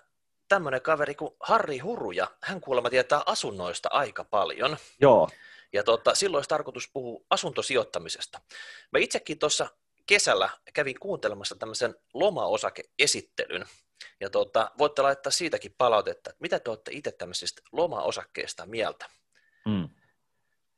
tämmöinen 0.47 0.82
kaveri 0.82 1.16
kuin 1.16 1.32
Harri 1.39 1.80
Huruja. 1.80 2.28
Hän 2.41 2.62
kuulemma 2.62 2.89
tietää 2.89 3.24
asunnoista 3.26 3.89
aika 3.91 4.24
paljon. 4.24 4.78
Joo. 5.01 5.30
Ja 5.74 5.84
tota, 5.84 6.16
silloin 6.16 6.38
olisi 6.38 6.49
tarkoitus 6.49 6.89
puhua 6.93 7.26
asuntosijoittamisesta. 7.30 8.41
Mä 8.91 8.99
itsekin 8.99 9.39
tuossa 9.39 9.70
kesällä 10.06 10.49
kävin 10.74 10.99
kuuntelemassa 10.99 11.56
tämmöisen 11.56 11.95
lomaosakeesittelyn, 12.14 13.66
ja 14.20 14.30
tuota, 14.30 14.72
voitte 14.78 15.01
laittaa 15.01 15.32
siitäkin 15.32 15.76
palautetta, 15.78 16.30
että 16.30 16.41
mitä 16.41 16.60
te 16.60 16.70
olette 16.70 16.91
itse 16.93 17.12
tämmöisistä 17.12 17.62
lomaosakkeista 17.72 18.66
mieltä. 18.66 19.06
Mm. 19.66 19.89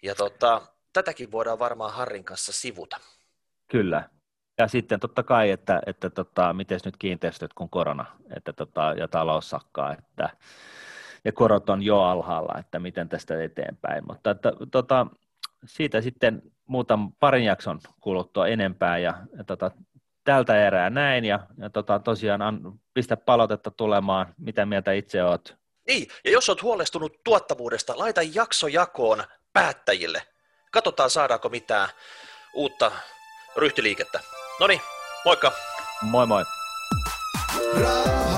Ja 0.03 0.15
tuota, 0.15 0.61
tätäkin 0.93 1.31
voidaan 1.31 1.59
varmaan 1.59 1.93
Harrin 1.93 2.23
kanssa 2.23 2.53
sivuta. 2.53 2.97
Kyllä. 3.67 4.09
Ja 4.57 4.67
sitten 4.67 4.99
totta 4.99 5.23
kai, 5.23 5.51
että, 5.51 5.81
että 5.85 6.09
tota, 6.09 6.53
miten 6.53 6.79
nyt 6.85 6.97
kiinteistöt 6.97 7.53
kun 7.53 7.69
korona 7.69 8.05
että 8.35 8.53
tota, 8.53 8.93
ja 8.97 9.07
talous 9.07 9.49
sakkaa, 9.49 9.93
että 9.93 10.29
ja 11.25 11.31
korot 11.31 11.69
on 11.69 11.83
jo 11.83 12.01
alhaalla, 12.01 12.59
että 12.59 12.79
miten 12.79 13.09
tästä 13.09 13.43
eteenpäin. 13.43 14.03
Mutta 14.07 14.31
että, 14.31 14.53
tota, 14.71 15.07
siitä 15.65 16.01
sitten 16.01 16.41
muutaman 16.67 17.13
parin 17.19 17.45
jakson 17.45 17.79
kuluttua 18.01 18.47
enempää 18.47 18.97
ja, 18.97 19.13
ja 19.37 19.43
tota, 19.43 19.71
tältä 20.23 20.67
erää 20.67 20.89
näin 20.89 21.25
ja, 21.25 21.39
ja 21.57 21.69
tota, 21.69 21.99
tosiaan 21.99 22.41
an, 22.41 22.59
pistä 22.93 23.17
palautetta 23.17 23.71
tulemaan, 23.71 24.33
mitä 24.37 24.65
mieltä 24.65 24.91
itse 24.91 25.23
oot. 25.23 25.55
Niin, 25.87 26.07
ja 26.25 26.31
jos 26.31 26.49
olet 26.49 26.61
huolestunut 26.61 27.23
tuottavuudesta, 27.23 27.93
laita 27.97 28.21
jakso 28.33 28.67
jakoon 28.67 29.23
päättäjille. 29.53 30.21
Katsotaan 30.71 31.09
saadaanko 31.09 31.49
mitään 31.49 31.89
uutta 32.53 32.91
ryhtiliikettä. 33.57 34.19
No 34.59 34.67
niin, 34.67 34.81
moikka! 35.25 35.51
Moi 36.01 36.27
moi! 36.27 36.43
Rauha. 37.81 38.34